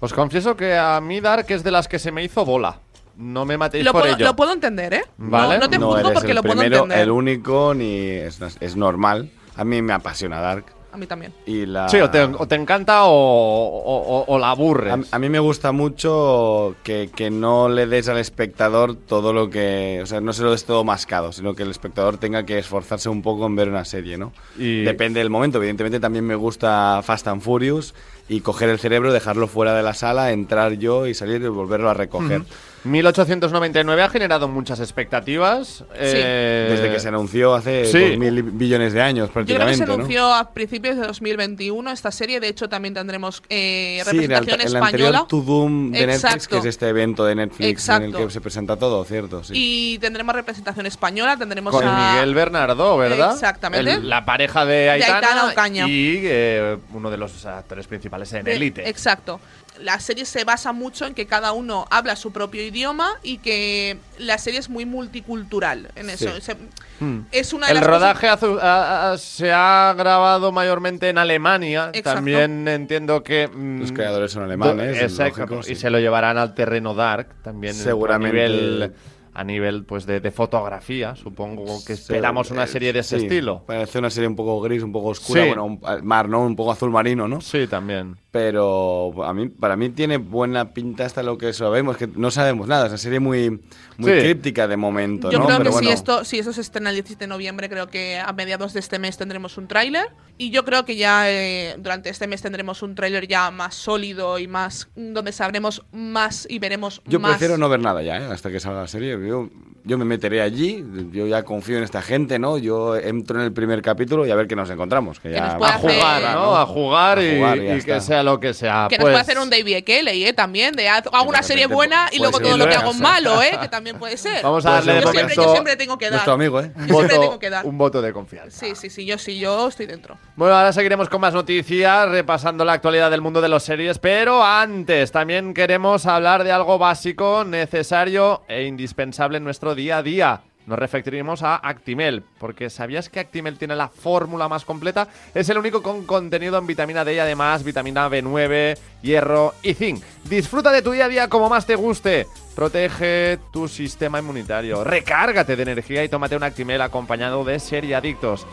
Os 0.00 0.12
confieso 0.12 0.56
que 0.56 0.76
a 0.76 1.00
mí 1.00 1.20
Dark 1.20 1.46
es 1.50 1.62
de 1.62 1.70
las 1.70 1.86
que 1.86 2.00
se 2.00 2.10
me 2.10 2.24
hizo 2.24 2.44
bola. 2.44 2.80
No 3.14 3.44
me 3.44 3.56
matéis 3.58 3.84
Lo 3.84 3.92
por 3.92 4.00
puedo, 4.02 4.16
ello. 4.16 4.24
lo 4.24 4.34
puedo 4.34 4.52
entender, 4.54 4.94
¿eh? 4.94 5.04
No- 5.18 5.30
Vale. 5.30 5.58
No, 5.58 5.68
te 5.68 5.78
no 5.78 5.86
juzgo 5.88 5.98
eres 6.00 6.12
porque 6.14 6.30
el 6.30 6.34
lo 6.36 6.42
puedo 6.42 6.62
entender. 6.62 6.98
el 6.98 7.10
único, 7.10 7.74
ni 7.74 7.98
es, 8.08 8.40
es 8.58 8.74
normal. 8.74 9.30
A 9.54 9.64
mí 9.64 9.82
me 9.82 9.92
apasiona 9.92 10.40
Dark. 10.40 10.64
A 10.92 10.98
mí 10.98 11.06
también. 11.06 11.32
Y 11.46 11.64
la... 11.64 11.88
Sí, 11.88 11.96
o 12.00 12.10
te, 12.10 12.22
o 12.22 12.46
te 12.46 12.54
encanta 12.54 13.04
o, 13.04 13.10
o- 13.14 14.18
o- 14.18 14.24
o 14.26 14.38
la 14.38 14.50
aburres. 14.50 14.92
A, 15.12 15.16
a 15.16 15.18
mí 15.18 15.28
me 15.30 15.38
gusta 15.38 15.72
mucho 15.72 16.74
que, 16.82 17.10
que 17.14 17.30
no 17.30 17.68
le 17.68 17.86
des 17.86 18.08
al 18.08 18.18
espectador 18.18 18.94
todo 18.94 19.32
lo 19.32 19.48
que... 19.48 20.00
O 20.02 20.06
sea, 20.06 20.20
no 20.20 20.32
se 20.32 20.42
lo 20.42 20.50
des 20.50 20.64
todo 20.64 20.84
mascado, 20.84 21.32
sino 21.32 21.54
que 21.54 21.62
el 21.62 21.70
espectador 21.70 22.18
tenga 22.18 22.44
que 22.44 22.58
esforzarse 22.58 23.08
un 23.08 23.22
poco 23.22 23.46
en 23.46 23.56
ver 23.56 23.68
una 23.68 23.84
serie, 23.84 24.18
¿no? 24.18 24.32
Y- 24.58 24.82
Depende 24.82 25.20
del 25.20 25.30
momento. 25.30 25.58
Evidentemente 25.58 25.98
también 26.00 26.26
me 26.26 26.34
gusta 26.34 27.00
Fast 27.02 27.26
and 27.28 27.40
Furious 27.42 27.94
y 28.28 28.40
coger 28.40 28.68
el 28.68 28.78
cerebro, 28.78 29.12
dejarlo 29.12 29.46
fuera 29.48 29.74
de 29.74 29.82
la 29.82 29.94
sala, 29.94 30.32
entrar 30.32 30.74
yo 30.74 31.06
y 31.06 31.14
salir 31.14 31.40
y 31.42 31.48
volverlo 31.48 31.88
a 31.90 31.94
recoger. 31.94 32.42
1899 32.84 34.02
ha 34.02 34.08
generado 34.08 34.48
muchas 34.48 34.80
expectativas. 34.80 35.84
eh, 35.94 36.68
Desde 36.70 36.90
que 36.92 37.00
se 37.00 37.08
anunció 37.08 37.54
hace 37.54 37.84
sí. 37.86 37.98
2.000 37.98 38.50
billones 38.52 38.92
de 38.92 39.00
años 39.02 39.28
Yo 39.28 39.32
creo 39.32 39.44
que 39.46 39.54
prácticamente, 39.54 39.78
se 39.78 39.86
¿no? 39.86 39.94
anunció 39.94 40.34
a 40.34 40.50
principios 40.52 40.96
de 40.96 41.06
2021 41.06 41.90
esta 41.90 42.10
serie. 42.10 42.40
De 42.40 42.48
hecho, 42.48 42.68
también 42.68 42.94
tendremos 42.94 43.42
eh, 43.48 44.02
Sí, 44.04 44.10
en 44.10 44.22
el, 44.22 44.28
representación 44.30 44.60
el 44.60 44.66
española. 44.66 44.86
anterior 45.18 45.26
To 45.28 45.40
Doom 45.40 45.90
de 45.92 46.06
Netflix, 46.06 46.24
Exacto. 46.24 46.48
que 46.50 46.58
es 46.58 46.64
este 46.64 46.88
evento 46.88 47.24
de 47.24 47.34
Netflix 47.34 47.60
en 47.60 47.64
el 47.66 47.70
Exacto. 48.08 48.26
que 48.26 48.32
se 48.32 48.40
presenta 48.40 48.76
todo, 48.76 49.04
¿cierto? 49.04 49.44
Sí. 49.44 49.52
Y 49.54 49.98
tendremos 49.98 50.34
representación 50.34 50.86
española. 50.86 51.36
Tendremos 51.36 51.72
Con 51.72 51.84
a 51.86 52.14
Miguel 52.14 52.34
Bernardo, 52.34 52.96
¿verdad? 52.96 53.32
Exactamente. 53.34 53.92
El- 53.92 54.08
la 54.08 54.24
pareja 54.24 54.64
de 54.64 54.90
Aitana, 54.90 55.14
Aitana 55.16 55.46
Ocaña. 55.50 55.86
y 55.88 56.20
eh, 56.24 56.76
uno 56.92 57.10
de 57.10 57.16
los 57.16 57.46
actores 57.46 57.86
principales 57.86 58.32
en 58.32 58.44
de- 58.44 58.54
Elite. 58.54 58.88
Exacto. 58.88 59.40
La 59.80 59.98
serie 60.00 60.24
se 60.26 60.44
basa 60.44 60.72
mucho 60.72 61.06
en 61.06 61.14
que 61.14 61.26
cada 61.26 61.52
uno 61.52 61.86
habla 61.90 62.14
su 62.14 62.30
propio 62.32 62.62
idioma 62.62 63.10
y 63.22 63.38
que 63.38 63.98
la 64.18 64.36
serie 64.38 64.60
es 64.60 64.68
muy 64.68 64.84
multicultural 64.84 65.88
en 65.96 66.10
eso. 66.10 66.32
Sí. 66.36 66.40
Se- 66.42 66.56
Hmm. 67.00 67.22
Es 67.32 67.52
una 67.52 67.66
de 67.66 67.72
El 67.72 67.78
las 67.80 67.86
rodaje 67.88 68.28
ha- 68.28 69.12
ha- 69.12 69.18
se 69.18 69.50
ha 69.52 69.92
grabado 69.98 70.52
mayormente 70.52 71.08
en 71.08 71.18
Alemania. 71.18 71.86
Exacto. 71.92 72.14
También 72.18 72.68
entiendo 72.68 73.24
que. 73.24 73.48
mm, 73.48 73.80
Los 73.80 73.90
creadores 73.92 74.30
son 74.30 74.44
alemanes, 74.44 75.00
Exacto. 75.02 75.40
lógico, 75.40 75.60
y 75.60 75.74
sí. 75.74 75.76
se 75.76 75.90
lo 75.90 75.98
llevarán 75.98 76.38
al 76.38 76.54
terreno 76.54 76.94
dark 76.94 77.26
también. 77.42 77.74
Seguramente. 77.74 78.44
A 78.44 78.48
nivel, 78.48 78.92
a 79.34 79.44
nivel 79.44 79.84
pues, 79.84 80.04
de, 80.06 80.20
de 80.20 80.30
fotografía. 80.30 81.16
Supongo 81.16 81.82
que 81.86 81.94
esperamos 81.94 82.50
una 82.50 82.64
Eh, 82.64 82.66
serie 82.68 82.92
de 82.92 82.98
ese 83.00 83.18
sí, 83.18 83.24
estilo. 83.26 83.62
Parece 83.66 83.98
una 83.98 84.10
serie 84.10 84.28
un 84.28 84.36
poco 84.36 84.60
gris, 84.60 84.82
un 84.82 84.92
poco 84.92 85.08
oscura, 85.08 85.42
Sí. 85.42 85.48
bueno, 85.48 85.64
un, 85.64 85.80
mar, 86.02 86.28
¿no? 86.28 86.40
Un 86.44 86.54
poco 86.56 86.72
azul 86.72 86.90
marino, 86.90 87.26
¿no? 87.28 87.40
Sí, 87.40 87.66
también. 87.66 88.16
Pero 88.30 89.12
a 89.24 89.32
mí, 89.34 89.48
para 89.48 89.76
mí 89.76 89.90
tiene 89.90 90.16
buena 90.16 90.72
pinta 90.72 91.04
hasta 91.04 91.22
lo 91.22 91.38
que 91.38 91.52
sabemos, 91.52 91.96
que 91.96 92.06
no 92.06 92.30
sabemos 92.30 92.66
nada, 92.66 92.86
es 92.86 92.90
una 92.92 92.98
serie 92.98 93.20
muy, 93.20 93.50
muy 93.98 94.12
Sí. 94.12 94.18
críptica 94.20 94.66
de 94.68 94.76
momento, 94.76 95.30
Yo 95.30 95.38
¿no? 95.38 95.46
creo 95.46 95.58
Pero 95.58 95.70
que 95.78 95.78
si, 95.86 95.90
esto, 95.90 96.24
si 96.24 96.38
eso 96.38 96.52
se 96.52 96.60
estrena 96.62 96.90
el 96.90 96.96
17 96.96 97.24
de 97.24 97.28
noviembre, 97.28 97.68
creo 97.68 97.88
que 97.88 98.18
a 98.18 98.32
mediados 98.32 98.72
de 98.72 98.80
este 98.80 98.98
mes 98.98 99.16
tendremos 99.16 99.56
un 99.58 99.68
tráiler. 99.68 100.06
Y 100.38 100.50
yo 100.50 100.64
creo 100.64 100.84
que 100.84 100.96
ya 100.96 101.30
eh, 101.30 101.76
durante 101.78 102.08
este 102.08 102.26
mes 102.26 102.42
tendremos 102.42 102.82
un 102.82 102.94
tráiler 102.94 103.28
ya 103.28 103.50
más 103.50 103.74
sólido 103.74 104.38
y 104.38 104.48
más 104.48 104.88
donde 104.96 105.30
sabremos 105.30 105.84
más 105.92 106.46
y 106.50 106.58
veremos 106.58 107.02
Yo 107.06 107.20
más. 107.20 107.32
prefiero 107.32 107.58
no 107.58 107.68
ver 107.68 107.80
nada 107.80 108.02
ya, 108.02 108.16
¿eh? 108.16 108.24
hasta 108.32 108.50
que 108.50 108.58
salga 108.58 108.80
la 108.80 108.88
serie. 108.88 109.16
Yo, 109.22 109.48
yo 109.84 109.98
me 109.98 110.04
meteré 110.04 110.40
allí, 110.42 110.84
yo 111.12 111.26
ya 111.26 111.42
confío 111.42 111.76
en 111.78 111.84
esta 111.84 112.02
gente, 112.02 112.38
¿no? 112.38 112.58
Yo 112.58 112.96
entro 112.96 113.38
en 113.38 113.44
el 113.46 113.52
primer 113.52 113.82
capítulo 113.82 114.24
y 114.26 114.30
a 114.30 114.34
ver 114.36 114.46
qué 114.46 114.54
nos 114.56 114.70
encontramos. 114.70 115.18
Que, 115.20 115.30
Que 115.30 115.34
ya 115.36 115.54
nos 115.58 115.62
A 115.62 115.74
hacer- 115.74 115.90
jugar, 115.96 116.22
¿no? 116.34 116.56
A 116.56 116.66
jugar 116.66 117.18
y, 117.22 117.30
A 117.30 117.36
jugar 117.36 117.58
y 117.58 117.66
ya 117.66 117.76
y 117.76 117.82
que 117.82 118.00
sea 118.00 118.22
lo 118.22 118.38
que 118.40 118.54
sea. 118.54 118.86
Que 118.88 118.96
nos 118.96 119.02
Pues, 119.02 119.12
puede 119.14 119.20
hacer 119.22 119.38
un 119.38 119.50
David 119.50 119.82
Kelly, 119.84 120.24
¿eh? 120.26 120.32
También, 120.32 120.74
de 120.74 120.88
haz- 120.88 121.08
hago 121.12 121.28
una 121.28 121.38
de 121.38 121.44
serie 121.44 121.66
buena 121.66 122.08
y 122.12 122.18
luego 122.18 122.38
todo 122.38 122.56
lo 122.56 122.66
que 122.68 122.74
hago 122.74 122.92
malo, 122.94 123.42
¿eh? 123.42 123.56
Que 123.60 123.68
también 123.68 123.98
puede 123.98 124.16
ser. 124.16 124.42
Vamos 124.42 124.64
a 124.66 124.72
darle 124.72 124.94
de 124.94 125.00
yo, 125.00 125.06
un 125.08 125.12
siempre, 125.14 125.36
yo 125.36 125.52
siempre 125.52 125.76
tengo 125.76 125.98
que 125.98 126.04
dar. 126.06 126.12
Nuestro 126.12 126.32
amigo, 126.34 126.60
¿eh? 126.60 126.70
un 126.76 126.86
Yo 126.86 126.94
siempre 126.94 127.16
voto, 127.16 127.20
tengo 127.28 127.38
que 127.38 127.50
dar. 127.50 127.66
un 127.66 127.78
voto 127.78 128.02
de 128.02 128.12
confianza. 128.12 128.58
Sí, 128.66 128.74
sí, 128.74 128.90
sí, 128.90 129.04
yo 129.04 129.18
sí, 129.18 129.38
yo 129.38 129.68
estoy 129.68 129.86
dentro. 129.86 130.16
Bueno, 130.36 130.54
ahora 130.54 130.72
seguiremos 130.72 131.08
con 131.08 131.20
más 131.20 131.34
noticias, 131.34 132.08
repasando 132.08 132.64
la 132.64 132.74
actualidad 132.74 133.10
del 133.10 133.20
mundo 133.20 133.40
de 133.40 133.48
las 133.48 133.62
series, 133.64 133.98
pero 133.98 134.44
antes 134.44 135.10
también 135.12 135.54
queremos 135.54 136.06
hablar 136.06 136.44
de 136.44 136.52
algo 136.52 136.78
básico, 136.78 137.44
necesario 137.44 138.42
e 138.48 138.64
indispensable 138.64 139.38
en 139.38 139.44
nuestro 139.44 139.71
día 139.74 139.98
a 139.98 140.02
día. 140.02 140.42
Nos 140.64 140.78
referimos 140.78 141.42
a 141.42 141.56
Actimel, 141.56 142.22
porque 142.38 142.70
¿sabías 142.70 143.08
que 143.08 143.18
Actimel 143.18 143.58
tiene 143.58 143.74
la 143.74 143.88
fórmula 143.88 144.48
más 144.48 144.64
completa? 144.64 145.08
Es 145.34 145.48
el 145.48 145.58
único 145.58 145.82
con 145.82 146.06
contenido 146.06 146.56
en 146.56 146.68
vitamina 146.68 147.04
D 147.04 147.14
y 147.14 147.18
además 147.18 147.64
vitamina 147.64 148.08
B9, 148.08 148.78
hierro 149.02 149.54
y 149.62 149.74
zinc. 149.74 150.04
Disfruta 150.24 150.70
de 150.70 150.82
tu 150.82 150.92
día 150.92 151.06
a 151.06 151.08
día 151.08 151.28
como 151.28 151.48
más 151.48 151.66
te 151.66 151.74
guste. 151.74 152.28
Protege 152.54 153.40
tu 153.52 153.66
sistema 153.66 154.20
inmunitario. 154.20 154.84
Recárgate 154.84 155.56
de 155.56 155.62
energía 155.62 156.04
y 156.04 156.08
tómate 156.08 156.36
un 156.36 156.44
Actimel 156.44 156.80
acompañado 156.80 157.44
de 157.44 157.58
seriadictos. 157.58 158.46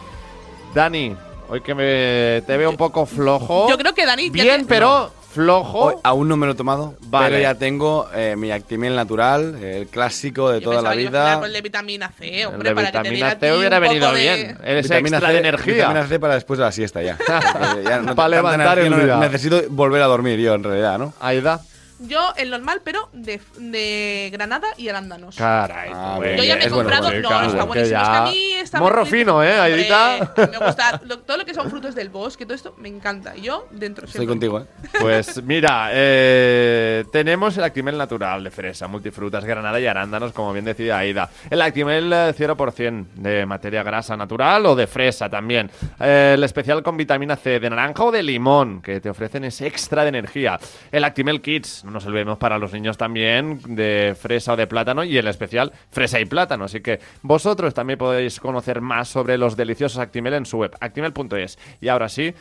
Dani, 0.73 1.15
hoy 1.47 1.61
que 1.61 1.75
me 1.75 2.41
te 2.47 2.57
veo 2.57 2.71
un 2.71 2.77
poco 2.77 3.05
flojo. 3.05 3.69
Yo 3.69 3.77
creo 3.77 3.93
que 3.93 4.07
Dani. 4.07 4.31
Bien, 4.31 4.65
pero 4.67 5.11
flojo. 5.31 5.79
Hoy 5.79 5.93
aún 6.03 6.27
no 6.27 6.37
me 6.37 6.45
lo 6.47 6.53
he 6.53 6.55
tomado, 6.55 6.95
Vale. 7.01 7.29
pero 7.29 7.41
ya 7.41 7.55
tengo 7.55 8.07
eh, 8.15 8.35
mi 8.37 8.51
Actimel 8.51 8.95
natural, 8.95 9.55
el 9.63 9.87
clásico 9.87 10.49
de 10.51 10.59
Yo 10.61 10.71
toda 10.71 10.81
la 10.81 10.93
vida. 10.95 11.35
con 11.35 11.45
el 11.45 11.53
de 11.53 11.61
vitamina 11.61 12.09
C, 12.17 12.41
El 12.41 12.47
hombre, 12.47 12.69
de 12.69 12.75
para 12.75 12.87
que 12.91 12.97
te 12.97 13.09
vitamina 13.09 13.35
C 13.39 13.57
hubiera 13.57 13.79
venido 13.79 14.11
de- 14.11 14.19
bien. 14.21 14.57
Eres 14.63 14.83
Vitamina 14.89 15.17
extra 15.17 15.27
C- 15.27 15.33
de 15.33 15.39
energía. 15.39 15.73
Vitamina 15.75 16.07
C 16.07 16.19
para 16.19 16.33
después 16.35 16.57
de 16.57 16.65
la 16.65 16.71
siesta 16.71 17.01
ya. 17.03 17.17
Porque 17.17 17.83
ya 17.87 17.99
no- 17.99 18.15
Para 18.15 18.29
levantar 18.29 18.79
el 18.79 18.89
no-. 18.89 19.19
Necesito 19.19 19.61
volver 19.69 20.01
a 20.01 20.05
dormir 20.05 20.39
yo, 20.39 20.53
en 20.55 20.63
realidad, 20.63 20.97
¿no? 20.97 21.13
Aida. 21.19 21.61
Yo, 21.99 22.33
el 22.37 22.49
normal, 22.49 22.81
pero 22.83 23.09
de, 23.11 23.41
de 23.57 24.29
granada 24.31 24.67
y 24.77 24.87
arándanos. 24.87 25.35
Caray. 25.35 25.91
Ah, 25.93 26.13
pues, 26.17 26.37
Yo 26.37 26.43
ya 26.43 26.55
me 26.55 26.65
he 26.65 26.69
comprado. 26.69 27.03
bueno, 27.07 27.21
no, 27.21 27.27
claro, 27.27 27.47
está 27.47 27.63
buenísimo. 27.63 27.99
Es 28.01 28.07
que 28.09 28.15
a 28.15 28.21
mí 28.23 28.53
está 28.53 28.79
Morro 28.79 29.05
fino, 29.05 29.43
¿eh, 29.43 29.59
Aidita? 29.59 30.33
Me 30.37 30.57
gusta 30.65 31.01
lo- 31.05 31.19
todo 31.19 31.37
lo 31.37 31.45
que 31.45 31.53
son 31.53 31.69
frutos 31.69 31.95
del 31.95 32.09
bosque, 32.09 32.45
todo 32.45 32.55
esto 32.55 32.75
me 32.77 32.87
encanta. 32.89 33.35
Y 33.35 33.41
yo 33.41 33.67
dentro 33.71 34.05
Estoy 34.05 34.25
siempre. 34.25 34.47
contigo, 34.49 34.59
¿eh? 34.59 34.87
Pues 35.01 35.41
mira, 35.43 35.89
eh, 35.91 37.05
tenemos 37.11 37.57
el 37.57 37.63
Actimel 37.63 37.97
natural 37.97 38.43
de 38.43 38.51
fresa, 38.51 38.87
multifrutas, 38.87 39.43
granada 39.43 39.79
y 39.79 39.85
arándanos, 39.87 40.31
como 40.31 40.53
bien 40.53 40.65
decía 40.65 40.97
Aida. 40.99 41.29
El 41.49 41.61
Actimel 41.61 42.11
eh, 42.13 42.33
0% 42.37 43.05
de 43.15 43.45
materia 43.45 43.83
grasa 43.83 44.15
natural 44.15 44.65
o 44.67 44.75
de 44.75 44.87
fresa 44.87 45.29
también. 45.29 45.69
Eh, 45.99 46.33
el 46.35 46.43
especial 46.43 46.83
con 46.83 46.95
vitamina 46.97 47.35
C 47.35 47.59
de 47.59 47.69
naranja 47.69 48.03
o 48.03 48.11
de 48.11 48.21
limón, 48.23 48.81
que 48.81 49.01
te 49.01 49.09
ofrecen 49.09 49.43
ese 49.45 49.67
extra 49.67 50.03
de 50.03 50.09
energía. 50.09 50.59
El 50.91 51.03
Actimel 51.03 51.41
Kids, 51.41 51.83
no 51.85 51.88
nos 51.89 52.05
olvidemos 52.05 52.37
para 52.37 52.57
los 52.57 52.73
niños 52.73 52.97
también, 52.97 53.59
de 53.67 54.15
fresa 54.19 54.53
o 54.53 54.55
de 54.55 54.67
plátano. 54.67 55.03
Y 55.03 55.17
el 55.17 55.27
especial 55.27 55.71
fresa 55.91 56.19
y 56.19 56.25
plátano. 56.25 56.65
Así 56.65 56.81
que 56.81 56.99
vosotros 57.21 57.73
también 57.73 57.99
podéis 57.99 58.39
conocer 58.39 58.81
más 58.81 59.09
sobre 59.09 59.37
los 59.37 59.55
deliciosos 59.55 59.99
Actimel 59.99 60.33
en 60.33 60.45
su 60.45 60.57
web, 60.57 60.75
actimel.es. 60.79 61.57
Y 61.81 61.87
ahora 61.87 62.09
sí, 62.09 62.33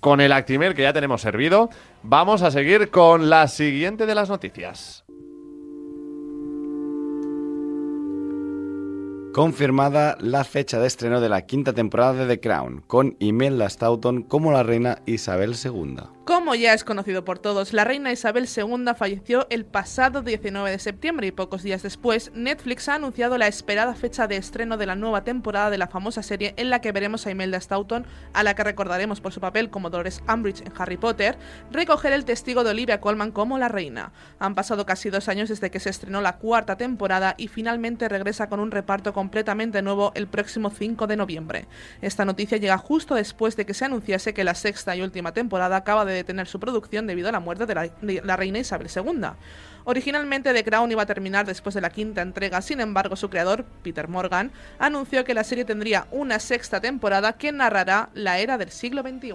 con 0.00 0.20
el 0.20 0.32
Actimel 0.32 0.74
que 0.74 0.82
ya 0.82 0.92
tenemos 0.92 1.20
servido, 1.20 1.70
vamos 2.02 2.42
a 2.42 2.50
seguir 2.50 2.90
con 2.90 3.30
la 3.30 3.48
siguiente 3.48 4.06
de 4.06 4.14
las 4.14 4.28
noticias. 4.28 5.04
Confirmada 9.32 10.16
la 10.20 10.42
fecha 10.42 10.80
de 10.80 10.86
estreno 10.86 11.20
de 11.20 11.28
la 11.28 11.42
quinta 11.42 11.74
temporada 11.74 12.14
de 12.14 12.26
The 12.26 12.40
Crown, 12.40 12.82
con 12.86 13.14
Imelda 13.18 13.68
Staunton 13.68 14.22
como 14.22 14.50
la 14.52 14.62
reina 14.62 15.02
Isabel 15.04 15.54
II. 15.62 15.96
Como 16.28 16.54
ya 16.54 16.74
es 16.74 16.84
conocido 16.84 17.24
por 17.24 17.38
todos, 17.38 17.72
la 17.72 17.84
reina 17.84 18.12
Isabel 18.12 18.46
II 18.54 18.84
falleció 18.94 19.46
el 19.48 19.64
pasado 19.64 20.20
19 20.20 20.70
de 20.70 20.78
septiembre 20.78 21.26
y 21.26 21.32
pocos 21.32 21.62
días 21.62 21.82
después, 21.82 22.30
Netflix 22.34 22.86
ha 22.90 22.96
anunciado 22.96 23.38
la 23.38 23.46
esperada 23.46 23.94
fecha 23.94 24.26
de 24.26 24.36
estreno 24.36 24.76
de 24.76 24.84
la 24.84 24.94
nueva 24.94 25.24
temporada 25.24 25.70
de 25.70 25.78
la 25.78 25.86
famosa 25.86 26.22
serie 26.22 26.52
en 26.58 26.68
la 26.68 26.82
que 26.82 26.92
veremos 26.92 27.26
a 27.26 27.30
Imelda 27.30 27.58
Staunton, 27.58 28.06
a 28.34 28.42
la 28.42 28.54
que 28.54 28.62
recordaremos 28.62 29.22
por 29.22 29.32
su 29.32 29.40
papel 29.40 29.70
como 29.70 29.88
Dolores 29.88 30.22
Umbridge 30.30 30.60
en 30.60 30.72
Harry 30.76 30.98
Potter, 30.98 31.38
recoger 31.70 32.12
el 32.12 32.26
testigo 32.26 32.62
de 32.62 32.70
Olivia 32.70 33.00
Colman 33.00 33.32
como 33.32 33.56
la 33.56 33.68
reina. 33.68 34.12
Han 34.38 34.54
pasado 34.54 34.84
casi 34.84 35.08
dos 35.08 35.30
años 35.30 35.48
desde 35.48 35.70
que 35.70 35.80
se 35.80 35.88
estrenó 35.88 36.20
la 36.20 36.36
cuarta 36.36 36.76
temporada 36.76 37.36
y 37.38 37.48
finalmente 37.48 38.06
regresa 38.06 38.50
con 38.50 38.60
un 38.60 38.70
reparto 38.70 39.14
completamente 39.28 39.82
nuevo 39.82 40.10
el 40.14 40.26
próximo 40.26 40.70
5 40.70 41.06
de 41.06 41.16
noviembre. 41.16 41.66
Esta 42.00 42.24
noticia 42.24 42.56
llega 42.56 42.78
justo 42.78 43.14
después 43.14 43.56
de 43.56 43.66
que 43.66 43.74
se 43.74 43.84
anunciase 43.84 44.32
que 44.32 44.42
la 44.42 44.54
sexta 44.54 44.96
y 44.96 45.02
última 45.02 45.34
temporada 45.34 45.76
acaba 45.76 46.06
de 46.06 46.14
detener 46.14 46.46
su 46.46 46.58
producción 46.58 47.06
debido 47.06 47.28
a 47.28 47.32
la 47.32 47.40
muerte 47.40 47.66
de 47.66 47.74
la, 48.24 48.36
reina 48.38 48.58
Isabel 48.58 48.88
II. 48.88 49.26
Originalmente 49.84 50.54
The 50.54 50.64
Crown 50.64 50.90
iba 50.90 51.02
a 51.02 51.06
terminar 51.06 51.44
después 51.44 51.74
de 51.74 51.82
la 51.82 51.90
quinta 51.90 52.22
entrega, 52.22 52.62
sin 52.62 52.80
embargo 52.80 53.16
su 53.16 53.28
creador, 53.28 53.66
Peter 53.82 54.08
Morgan, 54.08 54.50
anunció 54.78 55.26
que 55.26 55.34
la 55.34 55.44
serie 55.44 55.66
tendría 55.66 56.06
una 56.10 56.38
sexta 56.38 56.80
temporada 56.80 57.34
que 57.34 57.52
narrará 57.52 58.08
la 58.14 58.38
era 58.38 58.56
del 58.56 58.70
siglo 58.70 59.02
XXI. 59.02 59.34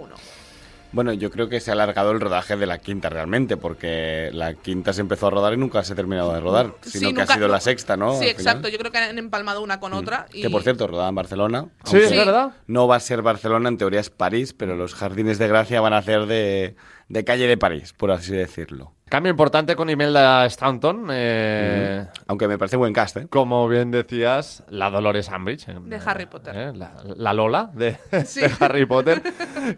Bueno, 0.93 1.11
yo 1.11 1.31
creo 1.31 1.49
que 1.49 1.59
se 1.59 1.71
ha 1.71 1.73
alargado 1.73 2.11
el 2.11 2.19
rodaje 2.21 2.55
de 2.55 2.65
la 2.67 2.77
quinta 2.77 3.09
realmente, 3.09 3.57
porque 3.57 4.29
la 4.31 4.53
quinta 4.53 4.93
se 4.93 5.01
empezó 5.01 5.27
a 5.27 5.29
rodar 5.31 5.53
y 5.53 5.57
nunca 5.57 5.83
se 5.83 5.93
ha 5.93 5.95
terminado 5.95 6.31
de 6.33 6.39
rodar, 6.39 6.73
Sí, 6.83 6.99
sino 6.99 7.09
que 7.09 7.13
nunca- 7.21 7.33
ha 7.33 7.35
sido 7.35 7.47
la 7.47 7.59
sexta, 7.59 7.97
¿no? 7.97 8.17
Sí, 8.19 8.27
exacto. 8.27 8.69
Yo 8.69 8.77
creo 8.77 8.91
que 8.91 8.99
han 8.99 9.17
empalmado 9.17 9.61
una 9.61 9.79
con 9.79 9.93
otra. 9.93 10.27
Y... 10.31 10.43
Que 10.43 10.49
por 10.51 10.61
cierto, 10.61 10.85
rodada 10.87 11.09
en 11.09 11.15
Barcelona. 11.15 11.65
Sí, 11.83 11.97
es 11.97 12.11
verdad. 12.11 12.51
No 12.67 12.87
va 12.87 12.97
a 12.97 12.99
ser 12.99 13.23
Barcelona, 13.23 13.69
en 13.69 13.77
teoría 13.77 13.99
es 13.99 14.09
París, 14.11 14.53
pero 14.53 14.75
los 14.75 14.93
jardines 14.93 15.39
de 15.39 15.47
gracia 15.47 15.81
van 15.81 15.93
a 15.93 16.01
ser 16.03 16.27
de, 16.27 16.75
de 17.13 17.23
calle 17.23 17.47
de 17.47 17.57
París, 17.57 17.93
por 17.93 18.11
así 18.11 18.33
decirlo. 18.35 18.91
Cambio 19.07 19.29
importante 19.29 19.75
con 19.75 19.89
Imelda 19.91 20.49
Staunton. 20.49 21.07
eh, 21.11 22.07
Aunque 22.27 22.47
me 22.47 22.57
parece 22.57 22.77
buen 22.77 22.93
cast, 22.93 23.15
¿eh? 23.17 23.27
Como 23.29 23.67
bien 23.67 23.91
decías, 23.91 24.63
la 24.69 24.89
Dolores 24.89 25.29
Umbridge. 25.29 25.69
eh, 25.69 25.75
De 25.83 25.99
Harry 26.03 26.25
Potter. 26.25 26.53
eh, 26.57 26.71
la, 26.75 26.95
la 27.15 27.33
Lola 27.33 27.69
de, 27.75 27.97
Sí. 28.25 28.41
de 28.41 28.51
Harry 28.59 28.85
Potter. 28.87 29.21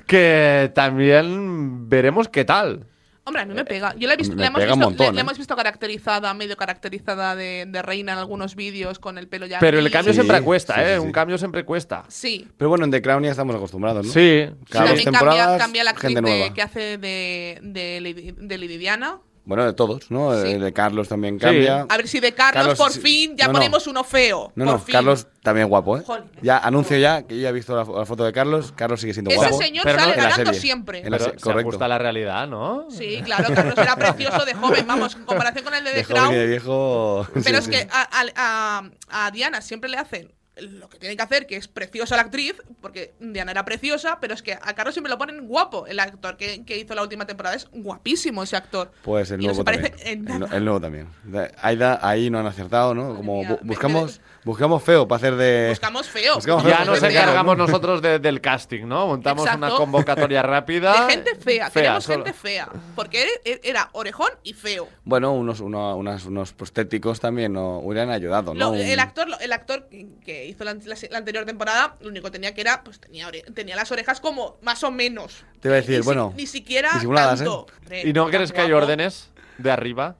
que 0.08 0.72
también 0.74 1.90
veremos 1.90 2.30
qué 2.30 2.46
tal. 2.46 2.88
Hombre, 3.28 3.42
a 3.42 3.46
mí 3.46 3.54
me 3.56 3.66
pega. 3.66 3.96
Yo 3.98 4.08
la 4.08 4.14
he 4.14 4.18
visto, 4.18 4.36
Me 4.36 4.42
la 4.42 4.48
hemos, 4.48 4.60
pega 4.62 4.74
un 4.74 4.80
visto, 4.80 4.90
montón, 4.90 5.06
la- 5.08 5.12
la 5.14 5.20
¿eh? 5.20 5.22
hemos 5.22 5.38
visto 5.38 5.56
caracterizada, 5.56 6.34
medio 6.36 6.56
caracterizada 6.56 7.36
de, 7.36 7.66
de 7.68 7.82
reina 7.82 8.14
en 8.14 8.20
algunos 8.20 8.56
vídeos 8.56 9.00
con 9.00 9.18
el 9.18 9.28
pelo 9.28 9.48
ya. 9.48 9.58
Pero 9.60 9.80
el 9.80 9.90
cambio 9.90 10.14
Sí, 10.14 10.18
siempre 10.20 10.42
cuesta, 10.44 10.76
sí, 10.76 10.82
¿eh? 10.82 10.94
sí. 11.00 11.06
Un 11.06 11.12
cambio 11.12 11.38
siempre 11.40 11.66
cuesta. 11.66 12.04
Sí. 12.08 12.48
Pero 12.56 12.70
bueno, 12.70 12.86
en 12.86 12.92
The 12.92 13.02
Crown 13.02 13.24
ya 13.24 13.32
estamos 13.32 13.56
acostumbrados, 13.56 14.06
¿no? 14.06 14.12
Sí. 14.14 14.46
Cada 14.70 14.86
sí. 14.88 14.94
dos 14.94 15.04
También 15.04 15.04
temporadas, 15.06 15.46
cambia, 15.58 15.58
cambia 15.60 15.84
la 15.84 15.92
actriz 15.92 16.16
de- 16.22 16.54
que 16.54 16.62
hace 16.62 16.98
de, 17.00 17.60
de, 17.64 18.36
de 18.38 18.58
Lady 18.60 18.78
Diana. 18.78 19.18
Bueno, 19.46 19.64
de 19.64 19.74
todos, 19.74 20.10
¿no? 20.10 20.34
Sí. 20.42 20.54
De, 20.54 20.60
de 20.60 20.74
Carlos 20.74 21.08
también 21.08 21.38
cambia. 21.38 21.86
A 21.88 21.98
ver 21.98 22.08
si 22.08 22.20
de 22.20 22.34
Carlos, 22.34 22.64
Carlos, 22.64 22.78
por 22.80 22.92
fin 22.92 23.38
ya 23.38 23.46
No, 23.46 23.54
no. 23.54 23.60
ponemos 23.60 23.86
uno 23.86 24.04
feo. 24.04 24.52
No, 24.56 24.66
por 24.66 24.74
no, 24.74 24.80
fin. 24.80 24.94
Carlos 24.94 25.28
también 25.44 25.68
guapo, 25.68 25.98
¿eh? 25.98 26.02
Jolín. 26.04 26.26
Ya, 26.42 26.58
anuncio 26.58 26.98
ya, 26.98 27.22
que 27.22 27.36
yo 27.36 27.42
ya 27.44 27.50
he 27.50 27.52
visto 27.52 27.76
la, 27.76 27.84
la 28.00 28.06
foto 28.08 28.24
de 28.26 28.34
Carlos, 28.34 28.74
Carlos 28.76 29.00
sigue 29.02 29.14
siendo 29.14 29.30
Ese 29.30 29.40
guapo. 29.40 29.58
señor 29.62 29.84
Pero 29.84 29.98
no 29.98 30.02
sale 30.04 30.14
en 30.16 30.18
la 30.24 30.30
ganando 30.30 30.46
serie. 30.54 30.60
siempre. 30.62 30.98
En 31.06 31.12
la 31.12 31.18
Pero 31.20 31.30
se- 31.32 31.38
se 31.38 31.44
correcto. 31.44 31.70
ajusta 31.70 31.86
a 31.86 31.88
la 31.90 31.98
realidad, 32.00 32.48
¿no? 32.48 32.88
Sí, 32.90 33.22
claro, 33.24 33.54
Carlos 33.54 33.78
era 33.78 33.96
precioso 33.96 34.46
de 34.46 34.54
joven, 34.56 34.88
vamos, 34.88 35.16
en 35.16 35.26
comparación 35.26 35.64
con 35.64 35.74
el 35.76 35.84
de 35.84 35.92
The 35.92 35.98
De 35.98 36.04
joven 36.06 36.18
Crown. 36.22 36.34
y 36.34 36.38
de 36.38 36.48
viejo... 36.48 37.28
Pero 37.34 37.44
sí, 37.44 37.54
es 37.56 37.64
sí. 37.66 37.70
que 37.72 37.88
a, 37.92 38.02
a- 38.02 38.82
a- 39.12 39.26
a 39.28 39.32
Diana 39.32 39.62
siempre 39.62 39.90
le 39.92 39.98
hacen 39.98 40.32
lo 40.58 40.88
que 40.90 40.98
tienen 41.00 41.18
que 41.18 41.24
hacer, 41.24 41.48
que 41.48 41.58
es 41.58 41.68
preciosa 41.68 42.16
la 42.16 42.22
actriz, 42.24 42.56
porque 42.82 43.14
Diana 43.20 43.52
era 43.52 43.66
preciosa, 43.66 44.20
pero 44.22 44.34
es 44.34 44.42
que 44.42 44.54
a 44.54 44.74
Carlos 44.74 44.94
siempre 44.96 45.10
lo 45.12 45.18
ponen 45.18 45.48
guapo. 45.48 45.86
El 45.88 46.00
actor 46.00 46.38
que, 46.38 46.64
que 46.64 46.78
hizo 46.78 46.96
la 46.96 47.02
última 47.02 47.26
temporada 47.26 47.56
es 47.56 47.68
guapísimo 47.72 48.42
ese 48.44 48.56
actor. 48.56 48.92
Pues 49.04 49.32
el 49.32 49.40
no 49.40 49.48
nuevo 49.48 49.66
parece 49.66 49.90
también. 49.90 50.48
El, 50.54 50.64
nuevo 50.64 50.80
también. 50.80 51.08
De- 51.24 51.52
Ahí, 51.62 52.30
no 52.30 52.40
han 52.40 52.46
acertado, 52.48 52.94
¿no? 52.96 53.16
Como 53.16 53.44
bu- 53.44 53.60
buscamos, 53.64 54.22
buscamos 54.46 54.82
feo 54.84 55.08
para 55.08 55.18
hacer 55.18 55.36
de... 55.36 55.68
Buscamos 55.70 56.08
feo. 56.08 56.36
Buscamos 56.36 56.64
Ya 56.64 56.86
nos 56.86 57.04
encargamos 57.04 57.58
¿no? 57.58 57.66
nosotros 57.68 58.02
de- 58.02 58.20
del 58.20 58.40
casting, 58.40 58.86
¿no? 58.86 59.08
Montamos 59.08 59.44
Exacto. 59.46 59.66
una 59.66 59.76
convocatoria 59.76 60.42
rápida. 60.44 61.06
De 61.08 61.12
gente 61.14 61.36
fea, 61.36 61.70
queremos 61.70 62.04
solo. 62.04 62.24
gente 62.24 62.34
fea. 62.38 62.70
Porque 62.96 63.26
era, 63.44 63.60
era 63.64 63.90
orejón 63.92 64.30
y 64.44 64.54
feo. 64.54 64.88
Bueno, 65.04 65.34
unos, 65.34 65.60
uno- 65.60 65.96
unas- 65.98 66.26
unos 66.26 66.54
prostéticos 66.54 67.20
también 67.20 67.52
no 67.54 67.80
hubieran 67.80 68.10
ayudado, 68.12 68.54
¿no? 68.54 68.70
Lo- 68.72 68.76
el 68.76 69.00
actor, 69.00 69.28
el 69.42 69.52
actor 69.52 69.90
que- 70.24 70.46
hizo 70.46 70.64
la, 70.64 70.74
la- 70.76 70.96
la 71.10 71.18
anterior 71.18 71.44
temporada, 71.46 71.96
lo 72.00 72.10
único 72.10 72.26
que 72.26 72.32
tenía 72.32 72.54
que 72.54 72.62
era, 72.62 72.84
pues 72.84 73.00
tenía, 73.00 73.28
ore- 73.28 73.44
tenía 73.54 73.76
las 73.76 73.92
orejas 73.92 74.20
como 74.22 74.58
más 74.62 74.84
o 74.84 74.92
menos. 74.92 75.44
Te 75.60 75.68
iba 75.70 75.76
a 75.78 75.82
decir, 75.82 75.96
Ni 75.98 76.02
si- 76.04 76.06
bueno, 76.06 76.34
ni 76.38 76.46
siquiera 76.48 76.92
disimuladas, 76.94 77.40
tanto. 77.40 77.66
¿eh? 77.90 78.04
¿Y 78.06 78.14
no 78.14 78.28
crees 78.28 78.52
que 78.52 78.62
hay 78.62 78.72
órdenes 78.72 79.32
de 79.58 79.72
arriba? 79.72 80.16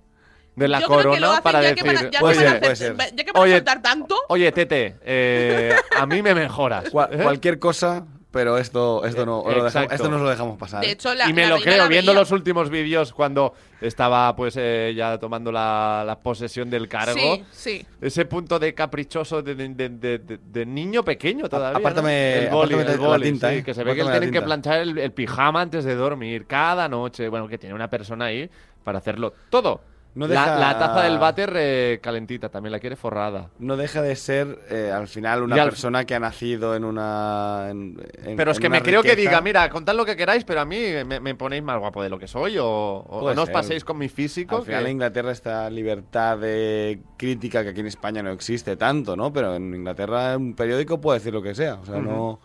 De 0.56 0.68
la 0.70 0.80
Yo 0.80 0.88
creo 0.88 0.98
que 1.00 1.04
lo 1.20 1.28
corona 1.28 1.42
para 1.42 1.62
ya 1.62 1.70
decir. 1.70 1.84
que 1.84 1.90
a, 1.90 2.10
ya 2.12 2.20
Puede 2.20 2.38
que 2.40 2.46
a 2.46 2.50
ser, 2.52 2.60
puede 2.62 2.76
ser. 2.76 2.96
ya 2.98 3.24
que 3.26 3.32
van 3.32 3.36
a 3.36 3.44
Oye, 3.44 3.56
soltar 3.58 3.82
tanto. 3.82 4.16
Oye, 4.30 4.52
Tete, 4.54 4.96
eh, 5.04 5.74
a 5.98 6.06
mí 6.06 6.22
me 6.22 6.34
mejoras. 6.34 6.86
¿eh? 6.86 6.92
cualquier 6.92 7.60
cosa, 7.60 8.06
pero 8.32 8.58
esto, 8.58 9.04
esto, 9.06 9.26
no, 9.26 9.44
lo 9.46 9.64
dejamos, 9.66 9.92
esto 9.92 10.10
nos 10.10 10.22
lo 10.22 10.30
dejamos 10.30 10.58
pasar. 10.58 10.82
De 10.82 10.92
hecho, 10.92 11.14
la, 11.14 11.30
y 11.30 11.34
me 11.34 11.44
la 11.44 11.50
lo 11.56 11.58
creo, 11.62 11.88
viendo 11.90 12.14
los 12.14 12.32
últimos 12.32 12.70
vídeos 12.70 13.12
cuando 13.14 13.54
estaba 13.82 14.34
pues 14.36 14.56
eh, 14.58 14.94
ya 14.96 15.18
tomando 15.18 15.52
la, 15.52 16.04
la 16.06 16.20
posesión 16.20 16.70
del 16.70 16.88
cargo. 16.88 17.14
Sí, 17.18 17.44
sí. 17.52 17.86
Ese 18.02 18.24
punto 18.26 18.58
de 18.58 18.74
caprichoso 18.74 19.42
de, 19.42 19.56
de- 19.56 19.70
de- 19.70 19.90
de- 19.90 20.20
de- 20.20 20.40
de 20.42 20.66
niño 20.66 21.04
pequeño 21.04 21.48
todavía. 21.50 21.80
¿no? 21.80 21.86
apártame- 21.86 22.34
el 22.46 22.50
boli, 22.50 22.74
apártame 22.76 22.96
el 22.96 23.02
la 23.02 23.08
boli, 23.08 23.24
tinta, 23.32 23.50
sí, 23.52 23.56
¿eh? 23.58 23.64
que 23.64 23.74
se 23.74 23.84
ve 23.84 23.94
que 23.94 24.02
Apártame 24.02 24.14
la 24.16 24.20
tienen 24.22 24.34
que 24.34 24.46
planchar 24.46 24.80
el, 24.80 24.98
el 24.98 25.12
pijama 25.12 25.62
antes 25.62 25.84
de 25.84 25.96
dormir 25.96 26.46
cada 26.48 26.88
noche. 26.88 27.28
Bueno, 27.28 27.48
que 27.50 27.58
tiene 27.58 27.76
una 27.76 27.90
persona 27.90 28.26
ahí 28.26 28.50
para 28.86 28.98
hacerlo 29.00 29.34
todo. 29.50 29.82
No 30.16 30.28
La- 30.28 30.46
deja- 30.46 30.60
la, 30.60 30.80
taza 30.80 31.02
del 31.04 31.20
váter 31.20 31.54
eh, 31.58 32.00
calentita, 32.02 32.48
también 32.48 32.72
la 32.72 32.80
quiere 32.80 32.96
forrada. 32.96 33.50
No 33.60 33.76
deja 33.76 34.02
de 34.02 34.16
ser, 34.16 34.60
eh, 34.70 34.90
al 34.90 35.10
final, 35.10 35.44
una 35.44 35.62
al- 35.62 35.68
persona 35.70 36.06
que 36.06 36.16
ha 36.16 36.20
nacido 36.22 36.74
en 36.74 36.86
una. 36.86 37.68
en- 37.70 38.02
en- 38.24 38.38
Pero 38.38 38.52
es 38.52 38.58
en 38.58 38.62
que 38.62 38.70
me 38.70 38.82
creo 38.82 39.04
que 39.04 39.18
diga, 39.18 39.42
mira, 39.42 39.70
contad 39.70 39.94
lo 39.94 40.06
que 40.06 40.16
queráis, 40.16 40.46
pero 40.46 40.62
a 40.62 40.66
mí 40.66 40.78
me, 41.06 41.20
me 41.20 41.36
ponéis 41.36 41.64
más 41.64 41.78
guapo 41.80 42.02
de 42.02 42.08
lo 42.10 42.18
que 42.18 42.28
soy 42.28 42.58
o, 42.58 42.66
o 42.66 43.34
no 43.34 43.42
os 43.44 43.50
paséis 43.50 43.84
con 43.84 43.98
mi 43.98 44.08
físico. 44.08 44.56
Al 44.56 44.64
final 44.64 44.86
en 44.86 44.92
Inglaterra 44.94 45.32
esta 45.34 45.70
libertad 45.70 46.38
de 46.38 47.02
crítica 47.18 47.62
que 47.64 47.72
aquí 47.72 47.82
en 47.82 47.88
España 47.88 48.24
no 48.24 48.32
existe 48.32 48.78
tanto, 48.78 49.18
¿no? 49.18 49.34
Pero 49.34 49.56
en 49.56 49.76
Inglaterra 49.76 50.38
un 50.38 50.56
periódico 50.56 51.02
puede 51.02 51.20
decir 51.20 51.34
lo 51.34 51.42
que 51.42 51.54
sea. 51.54 51.76
O 51.76 51.86
sea, 51.86 52.00
no, 52.00 52.40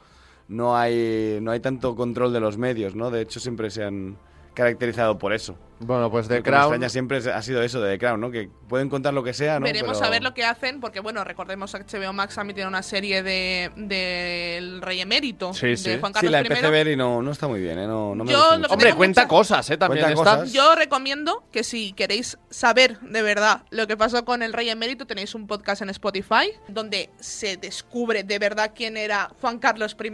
no, 0.48 0.76
hay, 0.76 1.38
no 1.40 1.52
hay 1.52 1.60
tanto 1.60 1.94
control 1.94 2.32
de 2.32 2.40
los 2.40 2.58
medios, 2.58 2.96
¿no? 2.96 3.12
De 3.12 3.20
hecho, 3.20 3.38
siempre 3.38 3.70
se 3.70 3.84
han 3.84 4.16
caracterizado 4.54 5.16
por 5.18 5.32
eso. 5.32 5.56
Bueno, 5.82 6.10
pues 6.10 6.28
The 6.28 6.42
Crown. 6.42 6.60
extraña 6.74 6.88
siempre 6.90 7.18
ha 7.32 7.40
sido 7.42 7.62
eso 7.62 7.80
de 7.80 7.92
The 7.92 7.98
Crown, 7.98 8.20
¿no? 8.20 8.30
Que 8.30 8.50
pueden 8.68 8.90
contar 8.90 9.14
lo 9.14 9.24
que 9.24 9.32
sea, 9.32 9.58
¿no? 9.58 9.64
Veremos 9.64 9.96
Pero- 9.96 10.06
a 10.06 10.10
ver 10.10 10.22
lo 10.22 10.34
que 10.34 10.44
hacen, 10.44 10.78
porque 10.78 11.00
bueno, 11.00 11.24
recordemos 11.24 11.72
que 11.72 11.78
HBO 11.98 12.12
Max 12.12 12.34
también 12.34 12.54
tiene 12.54 12.68
una 12.68 12.82
serie 12.82 13.22
de 13.22 13.70
del 13.76 14.82
Rey 14.82 15.00
Emérito 15.00 15.54
Sí, 15.54 15.68
de 15.68 15.76
sí. 15.76 15.96
Juan 15.98 16.12
Sí, 16.12 16.14
Carlos 16.14 16.32
la 16.32 16.38
I. 16.38 16.42
empecé 16.42 16.66
a 16.66 16.70
ver 16.70 16.88
y 16.88 16.96
no, 16.96 17.22
no 17.22 17.30
está 17.30 17.48
muy 17.48 17.60
bien, 17.60 17.78
¿eh? 17.78 17.86
No, 17.86 18.14
no 18.14 18.24
me 18.24 18.32
Yo 18.32 18.58
lo 18.58 18.68
Hombre, 18.68 18.94
cuenta 18.94 19.26
cosas, 19.26 19.68
¿eh? 19.70 19.76
También 19.76 20.04
Cuenta 20.04 20.20
está. 20.22 20.36
cosas. 20.42 20.52
Yo 20.52 20.74
recomiendo 20.74 21.44
que 21.50 21.64
si 21.64 21.92
queréis 21.92 22.38
saber 22.50 23.00
de 23.00 23.22
verdad 23.22 23.62
lo 23.70 23.86
que 23.86 23.96
pasó 23.96 24.24
con 24.24 24.42
el 24.42 24.52
Rey 24.52 24.68
Emérito, 24.70 25.06
tenéis 25.06 25.34
un 25.34 25.46
podcast 25.46 25.82
en 25.82 25.90
Spotify 25.90 26.52
donde 26.68 27.10
se 27.20 27.56
descubre 27.56 28.22
de 28.22 28.38
verdad 28.38 28.72
quién 28.74 28.96
era 28.96 29.30
Juan 29.40 29.58
Carlos 29.58 29.96
I 29.98 30.10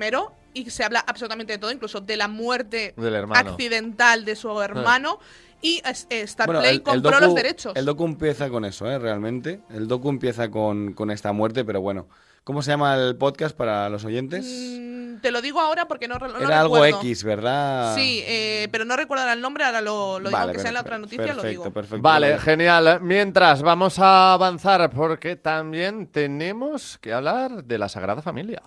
y 0.61 0.71
se 0.71 0.85
habla 0.85 1.01
absolutamente 1.07 1.53
de 1.53 1.59
todo, 1.59 1.71
incluso 1.73 2.01
de 2.01 2.17
la 2.17 2.29
muerte 2.29 2.95
accidental 3.35 4.25
de 4.25 4.37
su 4.37 4.61
hermano. 4.61 5.19
Y 5.63 5.81
Starplay 5.87 6.47
Bueno, 6.47 6.61
el- 6.61 6.75
el 6.77 6.83
compró 6.83 7.11
docu- 7.13 7.21
los 7.21 7.35
derechos. 7.35 7.73
El 7.77 7.87
docu 7.87 8.05
empieza 8.05 8.49
con 8.51 8.65
eso, 8.65 8.91
¿eh? 8.91 8.99
Realmente. 8.99 9.61
El 9.71 9.89
docu 9.89 10.11
empieza 10.11 10.51
con, 10.51 10.93
con 10.93 11.11
esta 11.11 11.33
muerte, 11.33 11.65
pero 11.65 11.81
bueno. 11.81 12.09
¿Cómo 12.45 12.63
se 12.63 12.71
llama 12.71 12.95
el 12.95 13.17
podcast 13.17 13.57
para 13.57 13.89
los 13.89 14.05
oyentes? 14.05 14.45
Mm, 14.47 15.17
te 15.21 15.33
lo 15.33 15.43
digo 15.43 15.59
ahora 15.61 15.89
porque 15.89 16.07
no, 16.07 16.17
no 16.19 16.39
Era 16.39 16.61
algo 16.61 16.77
recuerdo. 16.77 16.99
X, 17.01 17.25
¿verdad? 17.25 17.97
Sí, 17.97 18.23
eh, 18.25 18.69
pero 18.71 18.85
no 18.85 18.95
recuerdo 18.97 19.29
el 19.33 19.41
nombre, 19.41 19.65
ahora 19.65 19.81
lo, 19.81 20.21
lo 20.21 20.29
digo, 20.29 20.39
Vale, 20.39 20.45
aunque 20.51 20.61
sea 20.61 20.69
en 20.69 20.75
la 20.75 20.85
perfecto, 20.85 20.85
otra 20.85 20.99
noticia, 20.99 21.35
lo 21.35 21.43
perfecto, 21.43 21.49
digo. 21.65 21.73
Perfecto, 21.75 22.03
Vale, 22.03 22.35
Lo- 22.35 22.39
genial. 22.41 23.01
Mientras 23.03 23.63
vamos 23.63 23.99
a 23.99 24.35
avanzar 24.35 24.89
porque 24.91 25.35
también 25.35 26.07
tenemos 26.07 26.99
que 26.99 27.13
hablar 27.13 27.65
de 27.65 27.79
la 27.79 27.89
Sagrada 27.89 28.23
Familia. 28.23 28.63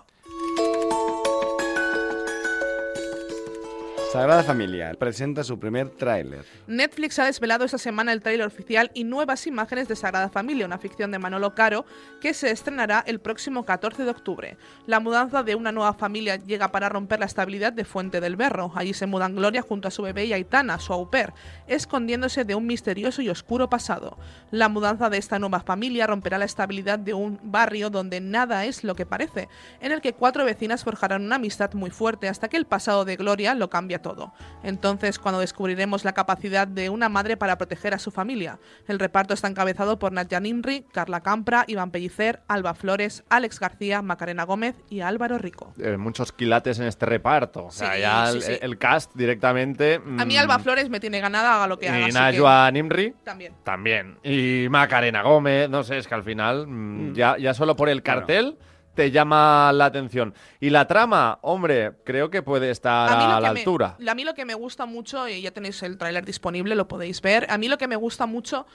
Sagrada 4.12 4.42
Familia 4.42 4.92
presenta 4.98 5.44
su 5.44 5.60
primer 5.60 5.88
tráiler. 5.90 6.44
Netflix 6.66 7.20
ha 7.20 7.26
desvelado 7.26 7.64
esta 7.64 7.78
semana 7.78 8.12
el 8.12 8.20
tráiler 8.20 8.44
oficial 8.44 8.90
y 8.92 9.04
nuevas 9.04 9.46
imágenes 9.46 9.86
de 9.86 9.94
Sagrada 9.94 10.28
Familia, 10.28 10.66
una 10.66 10.78
ficción 10.78 11.12
de 11.12 11.20
Manolo 11.20 11.54
Caro 11.54 11.84
que 12.20 12.34
se 12.34 12.50
estrenará 12.50 13.04
el 13.06 13.20
próximo 13.20 13.64
14 13.64 14.02
de 14.02 14.10
octubre. 14.10 14.56
La 14.88 14.98
mudanza 14.98 15.44
de 15.44 15.54
una 15.54 15.70
nueva 15.70 15.94
familia 15.94 16.34
llega 16.34 16.72
para 16.72 16.88
romper 16.88 17.20
la 17.20 17.26
estabilidad 17.26 17.72
de 17.72 17.84
Fuente 17.84 18.20
del 18.20 18.34
Berro. 18.34 18.72
Allí 18.74 18.94
se 18.94 19.06
mudan 19.06 19.36
Gloria 19.36 19.62
junto 19.62 19.86
a 19.86 19.92
su 19.92 20.02
bebé 20.02 20.24
y 20.24 20.32
Aitana, 20.32 20.80
su 20.80 20.92
au 20.92 21.08
pair, 21.08 21.32
escondiéndose 21.68 22.44
de 22.44 22.56
un 22.56 22.66
misterioso 22.66 23.22
y 23.22 23.28
oscuro 23.28 23.70
pasado. 23.70 24.18
La 24.50 24.68
mudanza 24.68 25.08
de 25.08 25.18
esta 25.18 25.38
nueva 25.38 25.60
familia 25.60 26.08
romperá 26.08 26.36
la 26.36 26.46
estabilidad 26.46 26.98
de 26.98 27.14
un 27.14 27.38
barrio 27.44 27.90
donde 27.90 28.20
nada 28.20 28.64
es 28.64 28.82
lo 28.82 28.96
que 28.96 29.06
parece, 29.06 29.48
en 29.80 29.92
el 29.92 30.00
que 30.00 30.14
cuatro 30.14 30.44
vecinas 30.44 30.82
forjarán 30.82 31.24
una 31.24 31.36
amistad 31.36 31.74
muy 31.74 31.90
fuerte 31.90 32.26
hasta 32.26 32.48
que 32.48 32.56
el 32.56 32.66
pasado 32.66 33.04
de 33.04 33.14
Gloria 33.14 33.54
lo 33.54 33.70
cambia 33.70 33.99
todo. 34.00 34.32
Entonces, 34.62 35.18
cuando 35.18 35.40
descubriremos 35.40 36.04
la 36.04 36.12
capacidad 36.12 36.66
de 36.66 36.90
una 36.90 37.08
madre 37.08 37.36
para 37.36 37.56
proteger 37.58 37.94
a 37.94 37.98
su 37.98 38.10
familia. 38.10 38.58
El 38.88 38.98
reparto 38.98 39.34
está 39.34 39.48
encabezado 39.48 39.98
por 39.98 40.12
Nadia 40.12 40.40
Nimri, 40.40 40.84
Carla 40.92 41.20
Campra, 41.22 41.64
Iván 41.66 41.90
Pellicer, 41.90 42.42
Alba 42.48 42.74
Flores, 42.74 43.24
Alex 43.28 43.58
García, 43.60 44.02
Macarena 44.02 44.44
Gómez 44.44 44.76
y 44.88 45.00
Álvaro 45.00 45.38
Rico. 45.38 45.72
Eh, 45.78 45.96
muchos 45.96 46.32
quilates 46.32 46.78
en 46.78 46.86
este 46.86 47.06
reparto. 47.06 47.66
O 47.66 47.70
sea, 47.70 47.94
Sí, 47.94 48.00
ya 48.00 48.26
sí, 48.26 48.36
el, 48.36 48.42
sí. 48.42 48.52
el 48.60 48.78
cast 48.78 49.12
directamente. 49.14 49.96
A 49.96 50.24
mí 50.24 50.34
mm, 50.36 50.38
Alba 50.38 50.58
Flores 50.58 50.88
me 50.90 51.00
tiene 51.00 51.20
ganada, 51.20 51.54
haga 51.56 51.66
lo 51.66 51.78
que 51.78 51.88
haga. 51.88 51.98
Y 52.00 52.02
así 52.04 52.12
que- 52.12 52.18
Najwa 52.18 52.70
Nimri. 52.70 53.14
También. 53.24 53.54
También. 53.64 54.18
Y 54.22 54.66
Macarena 54.70 55.22
Gómez, 55.22 55.68
no 55.70 55.82
sé, 55.84 55.98
es 55.98 56.06
que 56.08 56.14
al 56.14 56.24
final 56.24 56.66
mm, 56.66 57.14
ya, 57.14 57.36
ya 57.38 57.54
solo 57.54 57.76
por 57.76 57.88
el 57.88 58.02
cartel 58.02 58.58
te 59.00 59.10
llama 59.10 59.72
la 59.72 59.86
atención. 59.86 60.34
Y 60.60 60.68
la 60.68 60.86
trama, 60.86 61.38
hombre, 61.40 61.92
creo 62.04 62.28
que 62.28 62.42
puede 62.42 62.70
estar 62.70 63.08
A 63.08 63.36
a, 63.36 63.40
la 63.40 63.52
me, 63.54 63.60
altura. 63.60 63.96
a 64.06 64.14
mí 64.14 64.24
lo 64.24 64.34
que 64.34 64.44
me 64.44 64.52
gusta 64.52 64.84
mucho, 64.84 65.26
y 65.26 65.40
ya 65.40 65.52
tenéis 65.52 65.82
el 65.82 65.96
tráiler 65.96 66.24
disponible, 66.26 66.74
lo 66.74 66.86
podéis 66.86 67.22
ver. 67.22 67.46
A 67.50 67.56
mí 67.56 67.68
lo 67.68 67.78
que 67.78 67.88
me 67.88 67.96
gusta 67.96 68.26
mucho 68.26 68.66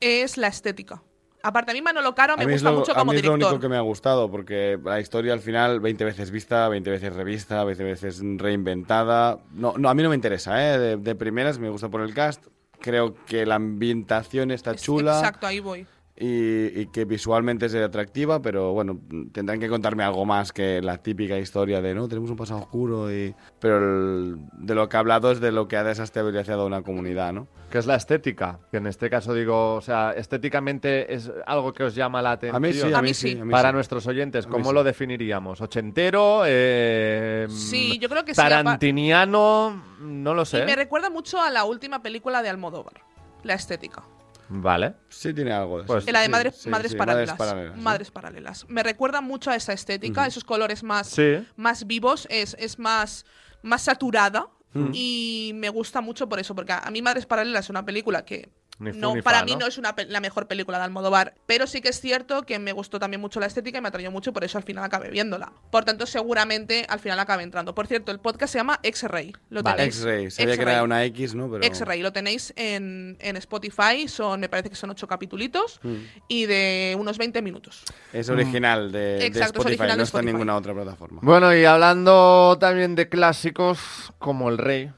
es 0.00 0.38
la 0.38 0.46
estética. 0.48 1.02
Aparte, 1.42 1.72
a 1.72 1.74
mí 1.74 1.82
Manolo 1.82 2.14
Caro 2.14 2.34
me 2.38 2.44
a 2.44 2.46
gusta 2.48 2.70
lo, 2.70 2.78
mucho 2.78 2.92
a 2.92 2.94
como 2.94 3.12
mí 3.12 3.18
es 3.18 3.24
lo 3.24 3.32
director. 3.32 3.52
único 3.52 3.60
que 3.60 3.68
me 3.68 3.76
ha 3.76 3.82
gustado, 3.82 4.30
porque 4.30 4.78
la 4.82 4.98
historia 5.00 5.34
al 5.34 5.40
final 5.40 5.80
20 5.80 6.02
veces 6.06 6.30
vista, 6.30 6.66
20 6.70 6.90
veces 6.90 7.12
revista, 7.14 7.62
20 7.64 7.84
veces 7.84 8.22
reinventada. 8.38 9.38
No, 9.52 9.74
no 9.76 9.90
a 9.90 9.94
mí 9.94 10.02
no 10.02 10.08
me 10.08 10.14
interesa, 10.14 10.64
¿eh? 10.74 10.78
De, 10.78 10.96
de 10.96 11.14
primeras 11.14 11.58
me 11.58 11.68
gusta 11.68 11.90
por 11.90 12.00
el 12.00 12.14
cast. 12.14 12.46
Creo 12.80 13.14
que 13.26 13.44
la 13.44 13.56
ambientación 13.56 14.50
está 14.50 14.70
Es- 14.72 14.82
chula. 14.82 15.18
Exacto, 15.18 15.46
ahí 15.46 15.60
voy. 15.60 15.86
Y, 16.16 16.66
y 16.80 16.86
que 16.92 17.04
visualmente 17.04 17.66
es 17.66 17.74
atractiva, 17.74 18.40
pero 18.40 18.72
bueno, 18.72 19.00
tendrán 19.32 19.58
que 19.58 19.68
contarme 19.68 20.04
algo 20.04 20.24
más 20.24 20.52
que 20.52 20.80
la 20.80 20.98
típica 20.98 21.36
historia 21.38 21.80
de, 21.82 21.92
no, 21.94 22.06
tenemos 22.06 22.30
un 22.30 22.36
pasado 22.36 22.60
oscuro 22.60 23.12
y... 23.12 23.34
Pero 23.58 23.78
el- 23.78 24.36
de 24.52 24.74
lo 24.76 24.88
que 24.88 24.96
ha 24.96 25.00
hablado 25.00 25.32
es 25.32 25.40
de 25.40 25.50
lo 25.50 25.66
que 25.66 25.76
ha 25.76 25.82
desestabilizado 25.82 26.66
una 26.66 26.82
comunidad, 26.82 27.32
¿no? 27.32 27.48
Que 27.68 27.78
es 27.78 27.86
la 27.86 27.96
estética. 27.96 28.60
Que 28.70 28.76
en 28.76 28.86
este 28.86 29.10
caso 29.10 29.34
digo, 29.34 29.74
o 29.74 29.80
sea, 29.80 30.12
estéticamente 30.12 31.12
es 31.12 31.32
algo 31.46 31.72
que 31.72 31.82
os 31.82 31.96
llama 31.96 32.22
la 32.22 32.32
atención. 32.32 32.56
A 32.56 32.60
mí 32.60 32.72
sí, 32.72 32.92
a 32.92 33.02
mí 33.02 33.12
sí. 33.14 33.38
a 33.40 33.44
mí 33.44 33.50
Para 33.50 33.70
sí. 33.70 33.74
nuestros 33.74 34.06
oyentes, 34.06 34.46
¿cómo 34.46 34.68
sí. 34.68 34.74
lo 34.74 34.84
definiríamos? 34.84 35.60
¿Ochentero? 35.60 36.42
Eh, 36.46 37.46
Sí, 37.48 37.98
yo 37.98 38.08
creo 38.08 38.24
que 38.24 38.34
sí, 38.34 38.40
Tarantiniano, 38.40 39.82
no 40.00 40.34
lo 40.34 40.44
sé. 40.44 40.60
Y 40.60 40.66
me 40.66 40.76
recuerda 40.76 41.10
mucho 41.10 41.40
a 41.40 41.50
la 41.50 41.64
última 41.64 42.02
película 42.02 42.42
de 42.42 42.50
Almodóvar, 42.50 43.02
la 43.42 43.54
estética. 43.54 44.04
Vale. 44.48 44.94
Sí 45.08 45.32
tiene 45.32 45.52
algo 45.52 45.78
de. 45.80 45.84
Pues 45.84 46.10
la 46.10 46.20
de 46.20 46.26
Sí, 46.26 46.30
madres, 46.30 46.56
sí, 46.56 46.68
madres 46.68 46.92
sí, 46.92 46.96
paralelas. 46.98 47.28
Madres 47.38 47.48
paralelas. 47.50 47.78
Madres 47.78 48.10
paralelas. 48.10 48.66
Me 48.68 48.82
recuerda 48.82 49.20
mucho 49.20 49.50
a 49.50 49.56
esa 49.56 49.72
estética, 49.72 50.26
esos 50.26 50.44
colores 50.44 50.82
más, 50.82 51.08
Sí. 51.08 51.46
más 51.56 51.86
vivos, 51.86 52.26
es, 52.30 52.56
es 52.58 52.78
más, 52.78 53.24
más 53.62 53.82
saturada. 53.82 54.48
Y 54.92 55.52
me 55.54 55.68
gusta 55.68 56.00
mucho 56.00 56.28
por 56.28 56.40
eso, 56.40 56.52
porque 56.56 56.72
a 56.72 56.78
a 56.80 56.90
mí 56.90 57.00
Madres 57.00 57.26
Paralelas 57.26 57.66
es 57.66 57.70
una 57.70 57.84
película 57.84 58.24
que 58.24 58.48
Ni 58.92 58.98
no, 58.98 59.14
ni 59.14 59.22
para 59.22 59.40
fa, 59.40 59.44
mí 59.44 59.52
¿no? 59.52 59.58
no 59.60 59.66
es 59.66 59.78
una 59.78 59.94
la 60.08 60.20
mejor 60.20 60.46
película 60.46 60.78
de 60.78 60.84
Almodóvar, 60.84 61.34
pero 61.46 61.66
sí 61.66 61.80
que 61.80 61.88
es 61.88 62.00
cierto 62.00 62.42
que 62.42 62.58
me 62.58 62.72
gustó 62.72 62.98
también 62.98 63.20
mucho 63.20 63.40
la 63.40 63.46
estética 63.46 63.78
y 63.78 63.80
me 63.80 63.88
atrayó 63.88 64.10
mucho, 64.10 64.32
por 64.32 64.44
eso 64.44 64.58
al 64.58 64.64
final 64.64 64.84
acabé 64.84 65.10
viéndola. 65.10 65.52
Por 65.70 65.84
tanto, 65.84 66.06
seguramente 66.06 66.86
al 66.88 67.00
final 67.00 67.18
acabé 67.18 67.42
entrando. 67.42 67.74
Por 67.74 67.86
cierto, 67.86 68.12
el 68.12 68.20
podcast 68.20 68.52
se 68.52 68.58
llama 68.58 68.80
X-Ray. 68.82 69.32
Lo 69.50 69.62
Vale. 69.62 69.76
tenéis. 69.76 69.96
X-Ray, 69.96 70.30
sabía 70.30 70.46
que 70.46 70.52
X-Ray. 70.54 70.74
era 70.74 70.82
una 70.84 71.04
X, 71.04 71.34
¿no? 71.34 71.50
Pero... 71.50 71.64
X-Ray, 71.64 72.02
lo 72.02 72.12
tenéis 72.12 72.52
en, 72.56 73.16
en 73.20 73.36
Spotify, 73.36 74.08
son, 74.08 74.40
me 74.40 74.48
parece 74.48 74.70
que 74.70 74.76
son 74.76 74.90
ocho 74.90 75.06
capítulos 75.06 75.34
Mm. 75.82 75.94
y 76.28 76.46
de 76.46 76.96
unos 76.98 77.18
20 77.18 77.42
minutos. 77.42 77.82
Es 78.12 78.28
original 78.28 78.92
de, 78.92 78.98
de 78.98 79.26
Exacto, 79.26 79.42
es 79.42 79.46
Spotify, 79.48 79.68
original 79.70 79.90
no 79.90 79.96
de 79.96 80.02
está 80.04 80.18
en 80.20 80.26
ninguna 80.26 80.56
otra 80.56 80.72
plataforma. 80.74 81.20
Bueno, 81.22 81.54
y 81.54 81.64
hablando 81.64 82.56
también 82.60 82.94
de 82.94 83.08
clásicos 83.08 84.12
como 84.18 84.48
El 84.48 84.58
Rey, 84.58 84.90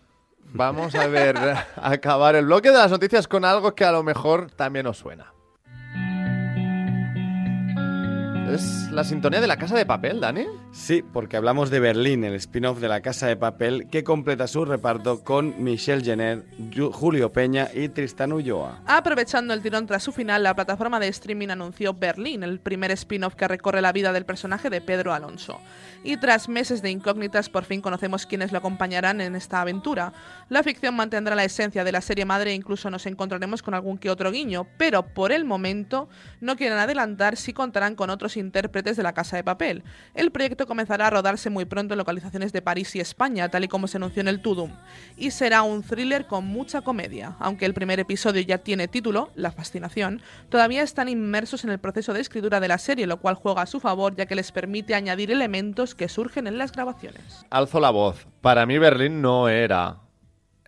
vamos 0.56 0.94
a 0.94 1.06
ver 1.06 1.36
acabar 1.76 2.34
el 2.34 2.46
bloque 2.46 2.70
de 2.70 2.78
las 2.78 2.90
noticias 2.90 3.28
con 3.28 3.44
algo 3.44 3.74
que 3.74 3.84
a 3.84 3.92
lo 3.92 4.02
mejor 4.02 4.50
también 4.50 4.86
os 4.86 4.98
suena. 4.98 5.35
Es 8.52 8.90
la 8.92 9.02
sintonía 9.02 9.40
de 9.40 9.46
la 9.48 9.56
casa 9.58 9.76
de 9.76 9.84
papel, 9.84 10.20
Dani. 10.20 10.46
Sí, 10.72 11.02
porque 11.02 11.36
hablamos 11.36 11.68
de 11.70 11.80
Berlín, 11.80 12.22
el 12.22 12.34
spin-off 12.34 12.78
de 12.80 12.88
La 12.88 13.00
Casa 13.00 13.26
de 13.26 13.36
Papel, 13.36 13.88
que 13.90 14.04
completa 14.04 14.46
su 14.46 14.64
reparto 14.64 15.24
con 15.24 15.62
Michelle 15.64 16.04
Jenner, 16.04 16.44
Ju- 16.70 16.92
Julio 16.92 17.32
Peña 17.32 17.68
y 17.74 17.88
Tristán 17.88 18.32
Ulloa. 18.32 18.82
Aprovechando 18.86 19.52
el 19.52 19.62
tirón 19.62 19.86
tras 19.86 20.02
su 20.04 20.12
final, 20.12 20.42
la 20.44 20.54
plataforma 20.54 21.00
de 21.00 21.08
streaming 21.08 21.48
anunció 21.48 21.92
Berlín, 21.94 22.44
el 22.44 22.60
primer 22.60 22.90
spin-off 22.92 23.34
que 23.34 23.48
recorre 23.48 23.80
la 23.80 23.92
vida 23.92 24.12
del 24.12 24.24
personaje 24.26 24.70
de 24.70 24.80
Pedro 24.80 25.12
Alonso. 25.12 25.58
Y 26.04 26.16
tras 26.18 26.48
meses 26.48 26.82
de 26.82 26.90
incógnitas, 26.90 27.48
por 27.48 27.64
fin 27.64 27.80
conocemos 27.80 28.26
quiénes 28.26 28.52
lo 28.52 28.58
acompañarán 28.58 29.20
en 29.20 29.34
esta 29.34 29.60
aventura. 29.60 30.12
La 30.50 30.62
ficción 30.62 30.94
mantendrá 30.94 31.34
la 31.34 31.44
esencia 31.44 31.82
de 31.82 31.90
la 31.92 32.00
serie 32.00 32.24
madre 32.24 32.52
e 32.52 32.54
incluso 32.54 32.90
nos 32.90 33.06
encontraremos 33.06 33.62
con 33.62 33.74
algún 33.74 33.98
que 33.98 34.10
otro 34.10 34.30
guiño, 34.30 34.66
pero 34.78 35.02
por 35.02 35.32
el 35.32 35.44
momento 35.44 36.08
no 36.40 36.54
quieren 36.56 36.78
adelantar 36.78 37.36
si 37.36 37.52
contarán 37.52 37.96
con 37.96 38.10
otros 38.10 38.35
intérpretes 38.36 38.96
de 38.96 39.02
la 39.02 39.12
Casa 39.12 39.36
de 39.36 39.44
Papel. 39.44 39.82
El 40.14 40.30
proyecto 40.30 40.66
comenzará 40.66 41.06
a 41.06 41.10
rodarse 41.10 41.50
muy 41.50 41.64
pronto 41.64 41.94
en 41.94 41.98
localizaciones 41.98 42.52
de 42.52 42.62
París 42.62 42.94
y 42.96 43.00
España, 43.00 43.48
tal 43.48 43.64
y 43.64 43.68
como 43.68 43.86
se 43.86 43.96
anunció 43.96 44.20
en 44.20 44.28
el 44.28 44.40
Tudum, 44.40 44.72
y 45.16 45.30
será 45.30 45.62
un 45.62 45.82
thriller 45.82 46.26
con 46.26 46.46
mucha 46.46 46.82
comedia. 46.82 47.36
Aunque 47.38 47.66
el 47.66 47.74
primer 47.74 48.00
episodio 48.00 48.42
ya 48.42 48.58
tiene 48.58 48.88
título, 48.88 49.30
La 49.34 49.50
Fascinación, 49.50 50.22
todavía 50.48 50.82
están 50.82 51.08
inmersos 51.08 51.64
en 51.64 51.70
el 51.70 51.78
proceso 51.78 52.12
de 52.12 52.20
escritura 52.20 52.60
de 52.60 52.68
la 52.68 52.78
serie, 52.78 53.06
lo 53.06 53.18
cual 53.18 53.34
juega 53.34 53.62
a 53.62 53.66
su 53.66 53.80
favor 53.80 54.16
ya 54.16 54.26
que 54.26 54.34
les 54.34 54.52
permite 54.52 54.94
añadir 54.94 55.30
elementos 55.30 55.94
que 55.94 56.08
surgen 56.08 56.46
en 56.46 56.58
las 56.58 56.72
grabaciones. 56.72 57.44
Alzo 57.50 57.80
la 57.80 57.90
voz. 57.90 58.26
Para 58.40 58.66
mí 58.66 58.78
Berlín 58.78 59.20
no 59.20 59.48
era 59.48 60.05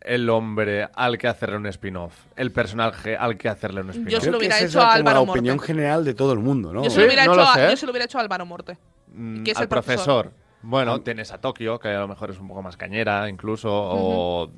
el 0.09 0.29
hombre 0.31 0.89
al 0.95 1.19
que 1.19 1.29
hacerle 1.29 1.57
un 1.57 1.67
spin-off, 1.67 2.15
el 2.37 2.51
personaje 2.53 3.17
al 3.17 3.37
que 3.37 3.49
hacerle 3.49 3.83
un 3.83 3.91
spin-off. 3.91 4.13
Yo 4.13 4.21
se 4.21 4.31
lo 4.31 4.39
hubiera 4.39 4.57
hecho 4.59 4.67
es 4.67 4.77
a 4.77 4.93
Álvaro 4.93 5.21
la 5.21 5.25
Morte. 5.27 5.39
opinión 5.41 5.59
general 5.61 6.05
de 6.05 6.15
todo 6.15 6.33
el 6.33 6.39
mundo, 6.39 6.73
¿no? 6.73 6.83
Yo 6.83 6.91
se, 6.91 6.97
Sí, 6.97 7.01
lo 7.01 7.07
hubiera 7.07 7.25
no 7.27 7.33
hecho 7.33 7.41
lo 7.43 7.49
a, 7.49 7.55
sé. 7.55 7.71
yo 7.71 7.77
se 7.77 7.87
lo 7.87 7.93
hubiera 7.93 8.05
hecho 8.07 8.19
a 8.19 8.21
Álvaro 8.23 8.47
Morte. 8.47 8.79
Mm, 9.13 9.43
que 9.45 9.51
es 9.53 9.57
al 9.59 9.63
el 9.65 9.69
profesor. 9.69 10.33
Bueno, 10.63 11.01
tienes 11.03 11.31
a 11.33 11.39
Tokio, 11.41 11.79
que 11.79 11.89
a 11.89 12.01
lo 12.01 12.09
mejor 12.09 12.31
es 12.31 12.39
un 12.41 12.49
poco 12.49 12.63
más 12.63 12.77
cañera, 12.77 13.29
incluso, 13.29 13.71
o 13.73 14.51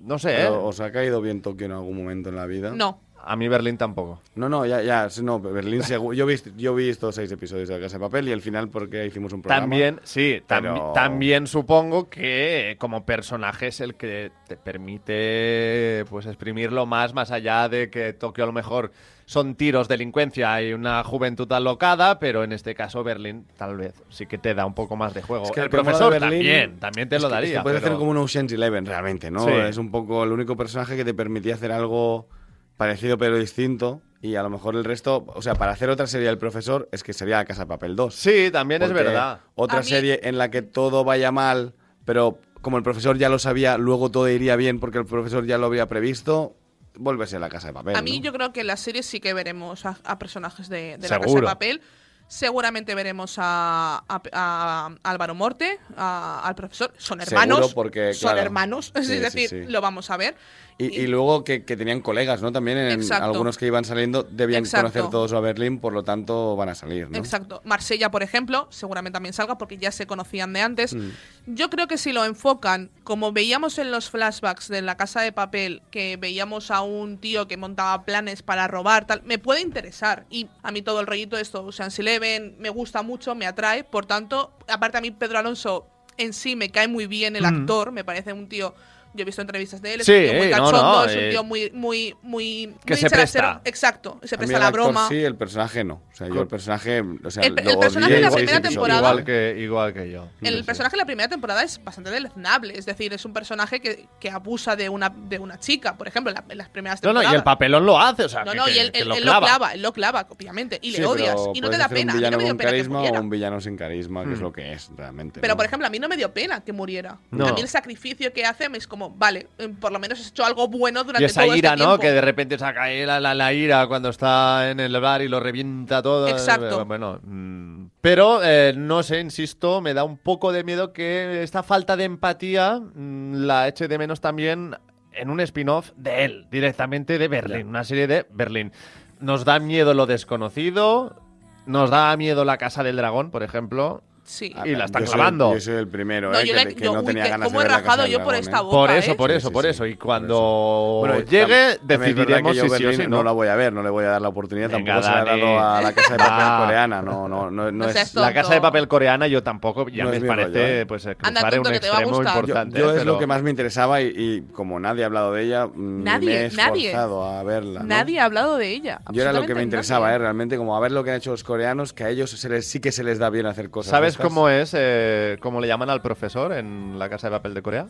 no 0.00 0.18
sé, 0.18 0.42
¿eh? 0.44 0.48
¿Os 0.48 0.80
ha 0.80 0.90
caído 0.90 1.20
bien 1.20 1.42
Tokio 1.42 1.66
en 1.66 1.72
algún 1.72 1.96
momento 1.96 2.30
en 2.30 2.36
la 2.36 2.46
vida? 2.46 2.70
No. 2.74 3.00
A 3.24 3.36
mí 3.36 3.46
Berlín 3.46 3.76
tampoco. 3.78 4.20
No, 4.34 4.48
no, 4.48 4.66
ya, 4.66 4.82
ya, 4.82 5.08
no, 5.22 5.38
Berlín 5.38 5.82
seguro. 5.84 6.12
Yo 6.14 6.24
he 6.24 6.28
visto, 6.28 6.50
yo 6.56 6.72
he 6.78 6.82
visto 6.86 7.12
seis 7.12 7.30
episodios 7.30 7.68
de 7.68 7.80
Casa 7.80 7.96
de 7.98 8.00
Papel 8.00 8.28
y 8.28 8.32
al 8.32 8.40
final 8.40 8.68
porque 8.68 9.06
hicimos 9.06 9.32
un 9.32 9.42
programa. 9.42 9.62
También, 9.62 10.00
sí, 10.02 10.42
tam- 10.48 10.60
Pero- 10.62 10.92
también 10.92 11.46
supongo 11.46 12.10
que 12.10 12.76
como 12.80 13.06
personaje 13.06 13.68
es 13.68 13.80
el 13.80 13.94
que 13.94 14.32
te 14.48 14.56
permite 14.56 16.04
pues 16.10 16.26
exprimirlo 16.26 16.86
más, 16.86 17.14
más 17.14 17.30
allá 17.30 17.68
de 17.68 17.90
que 17.90 18.12
Tokio 18.12 18.44
a 18.44 18.46
lo 18.46 18.52
mejor 18.52 18.92
son 19.24 19.54
tiros, 19.54 19.88
delincuencia 19.88 20.60
y 20.62 20.72
una 20.72 21.02
juventud 21.04 21.50
alocada, 21.52 22.18
pero 22.18 22.44
en 22.44 22.52
este 22.52 22.74
caso 22.74 23.02
Berlín 23.04 23.46
tal 23.56 23.76
vez 23.76 23.94
sí 24.10 24.26
que 24.26 24.36
te 24.36 24.52
da 24.54 24.66
un 24.66 24.74
poco 24.74 24.96
más 24.96 25.14
de 25.14 25.22
juego. 25.22 25.44
Es 25.44 25.52
que 25.52 25.60
el 25.60 25.66
que 25.66 25.76
profesor 25.76 26.12
Berlín- 26.12 26.20
también, 26.40 26.80
también 26.80 27.08
te 27.08 27.16
lo 27.18 27.20
que- 27.20 27.26
es 27.26 27.30
que 27.30 27.34
daría. 27.34 27.62
puedes 27.62 27.80
pero- 27.80 27.92
hacer 27.92 27.98
como 27.98 28.10
un 28.10 28.16
Ocean's 28.18 28.52
Eleven, 28.52 28.84
realmente, 28.84 29.30
¿no? 29.30 29.44
Sí. 29.44 29.52
Es 29.52 29.76
un 29.78 29.90
poco 29.90 30.24
el 30.24 30.32
único 30.32 30.56
personaje 30.56 30.96
que 30.96 31.04
te 31.04 31.14
permitía 31.14 31.54
hacer 31.54 31.72
algo 31.72 32.28
parecido 32.76 33.18
pero 33.18 33.36
distinto. 33.38 34.02
Y 34.20 34.36
a 34.36 34.42
lo 34.44 34.50
mejor 34.50 34.76
el 34.76 34.84
resto, 34.84 35.24
o 35.34 35.42
sea, 35.42 35.54
para 35.56 35.72
hacer 35.72 35.90
otra 35.90 36.06
serie 36.06 36.28
del 36.28 36.38
profesor, 36.38 36.88
es 36.92 37.02
que 37.02 37.12
sería 37.12 37.38
La 37.38 37.44
Casa 37.44 37.62
de 37.62 37.66
Papel 37.66 37.96
2. 37.96 38.14
Sí, 38.14 38.50
también 38.52 38.80
es 38.82 38.92
verdad. 38.92 39.40
Otra 39.56 39.80
mí- 39.80 39.84
serie 39.84 40.20
en 40.22 40.38
la 40.38 40.48
que 40.48 40.62
todo 40.62 41.02
vaya 41.02 41.32
mal, 41.32 41.74
pero 42.04 42.38
como 42.60 42.76
el 42.76 42.84
profesor 42.84 43.18
ya 43.18 43.28
lo 43.28 43.40
sabía, 43.40 43.76
luego 43.78 44.12
todo 44.12 44.28
iría 44.28 44.54
bien 44.54 44.78
porque 44.78 44.98
el 44.98 45.06
profesor 45.06 45.44
ya 45.44 45.58
lo 45.58 45.66
había 45.66 45.86
previsto, 45.88 46.54
vuelve 46.94 47.24
a 47.34 47.38
La 47.40 47.48
Casa 47.48 47.66
de 47.68 47.72
Papel. 47.72 47.96
A 47.96 48.02
mí 48.02 48.18
¿no? 48.20 48.24
yo 48.26 48.32
creo 48.32 48.52
que 48.52 48.60
en 48.60 48.68
la 48.68 48.76
serie 48.76 49.02
sí 49.02 49.18
que 49.18 49.34
veremos 49.34 49.84
a, 49.86 49.98
a 50.04 50.18
personajes 50.20 50.68
de, 50.68 50.98
de 50.98 51.08
la 51.08 51.18
Casa 51.18 51.34
de. 51.34 51.42
Papel. 51.42 51.80
Seguramente 52.28 52.94
veremos 52.94 53.34
a, 53.38 54.04
a- 54.08 54.22
a 54.32 54.94
Álvaro 55.02 55.34
Morte, 55.34 55.78
a- 55.96 56.40
al 56.44 56.54
profesor. 56.54 56.92
Son 56.96 57.20
Seguro, 57.20 57.42
hermanos. 57.42 57.74
porque, 57.74 58.14
son 58.14 58.30
claro. 58.30 58.40
hermanos. 58.40 58.92
Sí, 58.94 59.00
es 59.00 59.06
sí, 59.08 59.18
decir, 59.18 59.48
sí. 59.48 59.64
lo 59.70 59.80
vamos 59.82 60.08
a 60.10 60.16
ver. 60.16 60.34
Y, 60.78 60.86
y 60.86 61.06
luego 61.06 61.44
que, 61.44 61.64
que 61.64 61.76
tenían 61.76 62.00
colegas, 62.00 62.42
¿no? 62.42 62.50
También 62.50 62.78
en 62.78 63.12
algunos 63.12 63.58
que 63.58 63.66
iban 63.66 63.84
saliendo 63.84 64.22
debían 64.24 64.64
Exacto. 64.64 64.90
conocer 64.92 65.10
todos 65.10 65.32
a 65.32 65.40
Berlín, 65.40 65.78
por 65.78 65.92
lo 65.92 66.02
tanto 66.02 66.56
van 66.56 66.70
a 66.70 66.74
salir, 66.74 67.08
¿no? 67.10 67.18
Exacto. 67.18 67.60
Marsella, 67.64 68.10
por 68.10 68.22
ejemplo, 68.22 68.66
seguramente 68.70 69.14
también 69.14 69.32
salga 69.32 69.58
porque 69.58 69.76
ya 69.76 69.92
se 69.92 70.06
conocían 70.06 70.52
de 70.52 70.60
antes. 70.62 70.94
Mm. 70.94 71.10
Yo 71.46 71.70
creo 71.70 71.86
que 71.86 71.98
si 71.98 72.12
lo 72.12 72.24
enfocan, 72.24 72.90
como 73.04 73.32
veíamos 73.32 73.78
en 73.78 73.90
los 73.90 74.10
flashbacks 74.10 74.68
de 74.68 74.82
la 74.82 74.96
casa 74.96 75.20
de 75.20 75.30
papel, 75.32 75.82
que 75.90 76.16
veíamos 76.16 76.70
a 76.70 76.80
un 76.82 77.18
tío 77.18 77.46
que 77.46 77.56
montaba 77.56 78.04
planes 78.04 78.42
para 78.42 78.66
robar, 78.66 79.06
tal, 79.06 79.22
me 79.24 79.38
puede 79.38 79.60
interesar. 79.60 80.24
Y 80.30 80.48
a 80.62 80.72
mí 80.72 80.82
todo 80.82 81.00
el 81.00 81.06
rollito 81.06 81.36
de 81.36 81.42
esto, 81.42 81.64
Ocean's 81.64 81.98
Eleven, 81.98 82.56
me 82.58 82.70
gusta 82.70 83.02
mucho, 83.02 83.34
me 83.34 83.46
atrae. 83.46 83.84
Por 83.84 84.06
tanto, 84.06 84.52
aparte 84.68 84.98
a 84.98 85.00
mí 85.00 85.10
Pedro 85.10 85.38
Alonso 85.38 85.86
en 86.18 86.32
sí 86.32 86.56
me 86.56 86.70
cae 86.70 86.88
muy 86.88 87.06
bien 87.06 87.36
el 87.36 87.42
Mm. 87.42 87.46
actor, 87.60 87.92
me 87.92 88.04
parece 88.04 88.32
un 88.32 88.48
tío. 88.48 88.74
Yo 89.14 89.22
he 89.22 89.24
visto 89.24 89.42
entrevistas 89.42 89.82
de 89.82 89.94
él, 89.94 90.00
es 90.00 90.06
Sí, 90.06 90.12
un 90.12 90.22
tío 90.22 90.32
muy 90.34 90.46
eh, 90.46 90.50
no, 90.50 90.56
cachondo, 90.56 90.82
no, 90.82 91.04
es 91.04 91.12
un 91.16 91.18
eh, 91.22 91.30
tío 91.30 91.44
muy, 91.44 91.70
muy, 91.72 92.16
muy. 92.22 92.74
que 92.84 92.94
muy 92.94 92.96
se 93.00 93.10
presta. 93.10 93.60
Exacto, 93.64 94.18
se 94.22 94.34
A 94.34 94.38
mí 94.38 94.40
presta 94.40 94.56
el 94.56 94.60
la 94.62 94.66
actor 94.68 94.82
broma. 94.84 95.08
sí, 95.08 95.22
el 95.22 95.36
personaje 95.36 95.84
no. 95.84 96.02
O 96.12 96.14
sea, 96.14 96.28
yo 96.28 96.40
el 96.42 96.46
personaje, 96.48 97.02
o 97.24 97.30
sea, 97.30 97.42
El- 97.42 97.54
personaje 97.54 98.12
odié 98.12 98.16
de 98.16 98.20
la 98.22 98.30
primera 98.30 98.60
temporada- 98.60 98.98
Igual 99.10 99.24
que, 99.24 99.56
igual 99.58 99.92
que 99.94 100.10
yo. 100.10 100.28
El 100.40 100.64
personaje 100.64 100.92
de 100.96 100.98
la 101.02 101.06
primera 101.06 101.28
temporada 101.28 101.62
es 101.62 101.82
bastante 101.82 102.10
deleznable, 102.10 102.76
es 102.78 102.86
decir, 102.86 103.12
es 103.12 103.24
un 103.24 103.32
personaje 103.32 103.80
que, 103.80 104.08
que 104.20 104.30
abusa 104.30 104.76
de 104.76 104.88
una, 104.88 105.10
de 105.10 105.38
una 105.38 105.58
chica, 105.58 105.96
por 105.96 106.08
ejemplo, 106.08 106.30
en, 106.30 106.36
la- 106.36 106.44
en 106.48 106.58
las 106.58 106.68
primeras 106.68 107.02
No, 107.02 107.08
no, 107.08 107.20
temporadas. 107.20 107.32
y 107.32 107.36
el 107.36 107.42
papelón 107.44 107.84
lo 107.86 108.00
hace, 108.00 108.24
o 108.24 108.28
sea, 108.28 108.44
No, 108.44 108.52
que- 108.52 108.56
no, 108.58 108.68
y 108.68 108.78
él, 108.78 108.92
que 108.92 109.00
él- 109.00 109.08
lo 109.08 109.14
él 109.16 109.22
clava. 109.22 109.40
lo 109.40 109.46
clava, 109.46 109.74
él 109.74 109.82
lo 109.82 109.92
clava, 109.92 110.26
obviamente, 110.30 110.78
y 110.82 110.92
Sí, 110.92 110.98
le 111.00 111.06
odias, 111.06 111.36
y 111.54 111.60
no 111.60 111.68
te 111.70 111.76
da 111.78 111.88
pena. 111.88 112.12
Un 112.14 112.18
A 112.24 112.30
mí 112.30 112.30
no 112.30 112.36
villano 112.36 112.36
me 112.38 112.44
dio 112.44 112.56
con 112.56 112.66
carisma 112.66 113.02
o 113.02 113.20
un 113.20 113.30
villano 113.30 113.60
sin 113.60 113.76
carisma, 113.76 114.24
que 114.24 114.32
es 114.32 114.38
Mm. 114.38 114.42
lo 114.42 114.52
que 114.52 114.72
es 114.72 114.90
realmente. 114.96 115.40
Pero, 115.40 115.52
¿no? 115.52 115.56
por 115.56 115.66
ejemplo, 115.66 115.86
a 115.86 115.90
mí 115.90 115.98
no 115.98 116.08
me 116.08 116.16
dio 116.16 116.32
pena 116.32 116.62
que 116.64 116.72
muriera. 116.72 117.18
No. 117.30 117.46
A 117.46 117.52
mí 117.52 117.60
el 117.60 117.68
sacrificio 117.68 118.32
que 118.32 118.44
hace 118.44 118.68
es 118.72 118.86
como, 118.86 119.01
vale, 119.10 119.48
eh, 119.58 119.68
por 119.80 119.92
lo 119.92 119.98
menos 119.98 120.20
has 120.20 120.28
hecho 120.28 120.44
algo 120.44 120.68
bueno 120.68 121.04
durante 121.04 121.22
Y 121.22 121.26
esa 121.26 121.44
todo 121.44 121.56
ira, 121.56 121.70
este 121.70 121.82
¿no? 121.82 121.90
tiempo. 121.90 122.02
Que 122.02 122.12
de 122.12 122.20
repente 122.20 122.58
saca 122.58 122.88
la, 122.88 123.20
la, 123.20 123.34
la 123.34 123.52
ira 123.52 123.86
cuando 123.86 124.08
está 124.08 124.70
en 124.70 124.80
el 124.80 124.98
bar 125.00 125.22
y 125.22 125.28
lo 125.28 125.40
revienta 125.40 126.02
todo. 126.02 126.28
Exacto. 126.28 126.80
Eh, 126.80 126.84
Bueno, 126.84 127.20
mm, 127.22 127.86
pero 128.00 128.40
eh, 128.42 128.74
no 128.76 129.02
sé, 129.02 129.20
insisto, 129.20 129.80
me 129.80 129.94
da 129.94 130.04
un 130.04 130.18
poco 130.18 130.52
de 130.52 130.64
miedo 130.64 130.92
que 130.92 131.42
esta 131.42 131.62
falta 131.62 131.96
de 131.96 132.04
empatía 132.04 132.80
mm, 132.80 133.34
la 133.44 133.68
eche 133.68 133.88
de 133.88 133.98
menos 133.98 134.20
también 134.20 134.76
en 135.12 135.30
un 135.30 135.40
spin-off 135.40 135.90
de 135.96 136.24
él, 136.24 136.46
directamente 136.50 137.18
de 137.18 137.28
Berlín, 137.28 137.68
una 137.68 137.84
serie 137.84 138.06
de 138.06 138.26
Berlín. 138.30 138.72
Nos 139.20 139.44
da 139.44 139.58
miedo 139.58 139.94
lo 139.94 140.06
desconocido, 140.06 141.20
nos 141.66 141.90
da 141.90 142.16
miedo 142.16 142.44
la 142.44 142.56
Casa 142.58 142.82
del 142.82 142.96
Dragón, 142.96 143.30
por 143.30 143.42
ejemplo. 143.42 144.02
Sí. 144.32 144.50
Y 144.64 144.74
la 144.74 144.86
están 144.86 145.02
yo 145.02 145.06
soy- 145.08 145.14
clavando. 145.16 145.52
yo 145.52 145.60
soy 145.60 145.74
el 145.74 145.88
primero, 145.88 146.32
No, 146.32 146.38
¿eh? 146.38 146.46
yo 146.46 146.54
que, 146.54 146.64
le- 146.64 146.74
que 146.74 146.84
yo- 146.84 146.94
no 146.94 147.00
uy, 147.00 147.06
tenía 147.06 147.24
que 147.24 147.28
ganas 147.30 147.48
cómo 147.48 147.60
de 147.60 147.66
he 147.66 147.68
rajado 147.68 148.06
yo 148.06 148.24
por 148.24 148.34
esta 148.34 148.62
boca, 148.62 148.74
Por 148.76 148.90
eso, 148.90 149.12
¿eh? 149.12 149.14
por 149.14 149.30
eso, 149.30 149.48
sí, 149.48 149.52
por 149.52 149.66
eso. 149.66 149.84
Y 149.86 149.96
cuando 149.96 150.98
Bueno, 151.00 151.20
llegue, 151.20 151.78
decidiremos 151.82 152.52
que 152.52 152.56
yo 152.58 152.62
si 152.68 152.78
sí 152.96 153.02
o 153.02 153.08
no 153.08 153.16
¿no? 153.18 153.24
la 153.24 153.32
voy 153.32 153.48
a 153.48 153.56
ver, 153.56 153.74
no 153.74 153.82
le 153.82 153.90
voy 153.90 154.04
a 154.04 154.08
dar 154.08 154.22
la 154.22 154.28
oportunidad. 154.28 154.70
Venga, 154.70 154.94
Tampoco 155.00 155.06
se 155.06 155.12
la 155.12 155.22
he 155.36 155.40
dado 155.40 155.60
a 155.60 155.82
la 155.82 155.92
Casa 155.92 156.12
de 156.14 156.18
Papel 156.18 156.58
coreana. 156.64 157.02
No, 157.02 157.28
no, 157.28 157.50
no, 157.50 157.70
no, 157.70 157.72
No 157.72 157.88
es. 157.88 158.14
La 158.14 158.32
casa 158.32 158.54
de 158.54 158.60
papel 158.62 158.88
coreana 158.88 159.26
yo 159.26 159.42
tampoco, 159.42 159.86
ya 159.88 160.04
No 160.04 160.10
me 160.10 160.20
parece 160.22 160.48
rollo, 160.48 160.58
¿eh? 160.80 160.86
pues 160.86 161.04
eh, 161.06 161.16
Anda, 161.20 161.40
tonto, 161.50 161.68
un 161.68 161.74
que 161.74 161.80
te 161.80 161.88
va 161.90 161.96
a 161.96 162.00
extremo 162.00 162.16
gustar. 162.16 162.34
Yo, 162.34 162.40
importante. 162.40 162.78
yo 162.78 162.94
es 162.94 163.04
lo 163.04 163.18
que 163.18 163.26
más 163.26 163.42
me 163.42 163.50
interesaba 163.50 164.00
y, 164.00 164.44
como 164.54 164.80
nadie 164.80 165.02
ha 165.02 165.06
hablado 165.06 165.32
de 165.32 165.42
ella, 165.44 165.66
mm, 165.66 166.02
Nadie, 166.04 166.28
me 166.28 166.46
he 166.46 166.50
nadie. 166.52 166.86
esforzado 166.88 167.24
a 167.26 167.42
verla. 167.42 167.82
Nadie 167.84 168.18
ha 168.20 168.24
hablado 168.24 168.56
de 168.56 168.70
ella. 168.70 169.00
Yo 169.12 169.22
era 169.22 169.32
lo 169.34 169.44
que 169.46 169.54
me 169.54 169.62
interesaba. 169.62 170.14
¿eh? 170.14 170.18
realmente, 170.18 170.56
como 170.56 170.76
a 170.76 170.80
ver 170.80 170.92
lo 170.92 171.04
que 171.04 171.10
han 171.10 171.16
hecho 171.16 171.32
los 171.32 171.44
coreanos, 171.44 171.92
que 171.92 172.04
a 172.04 172.08
ellos 172.08 172.30
se 172.30 172.48
les, 172.48 172.66
sí 172.66 172.80
que 172.80 172.92
se 172.92 173.02
les 173.04 173.18
da 173.18 173.28
bien 173.30 173.46
hacer 173.46 173.68
cosas. 173.70 173.90
¿Sabes. 173.90 174.16
Cómo 174.22 174.48
es, 174.48 174.74
eh, 174.76 175.36
cómo 175.40 175.60
le 175.60 175.68
llaman 175.68 175.90
al 175.90 176.00
profesor 176.00 176.52
en 176.52 176.98
la 176.98 177.08
casa 177.08 177.28
de 177.28 177.32
papel 177.32 177.54
de 177.54 177.62
Corea? 177.62 177.86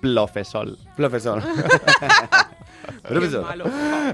Plofesol. 0.00 0.78
Profesor. 0.96 1.42
Qué 1.42 3.08
Profesor. 3.08 3.42
malo. 3.42 3.64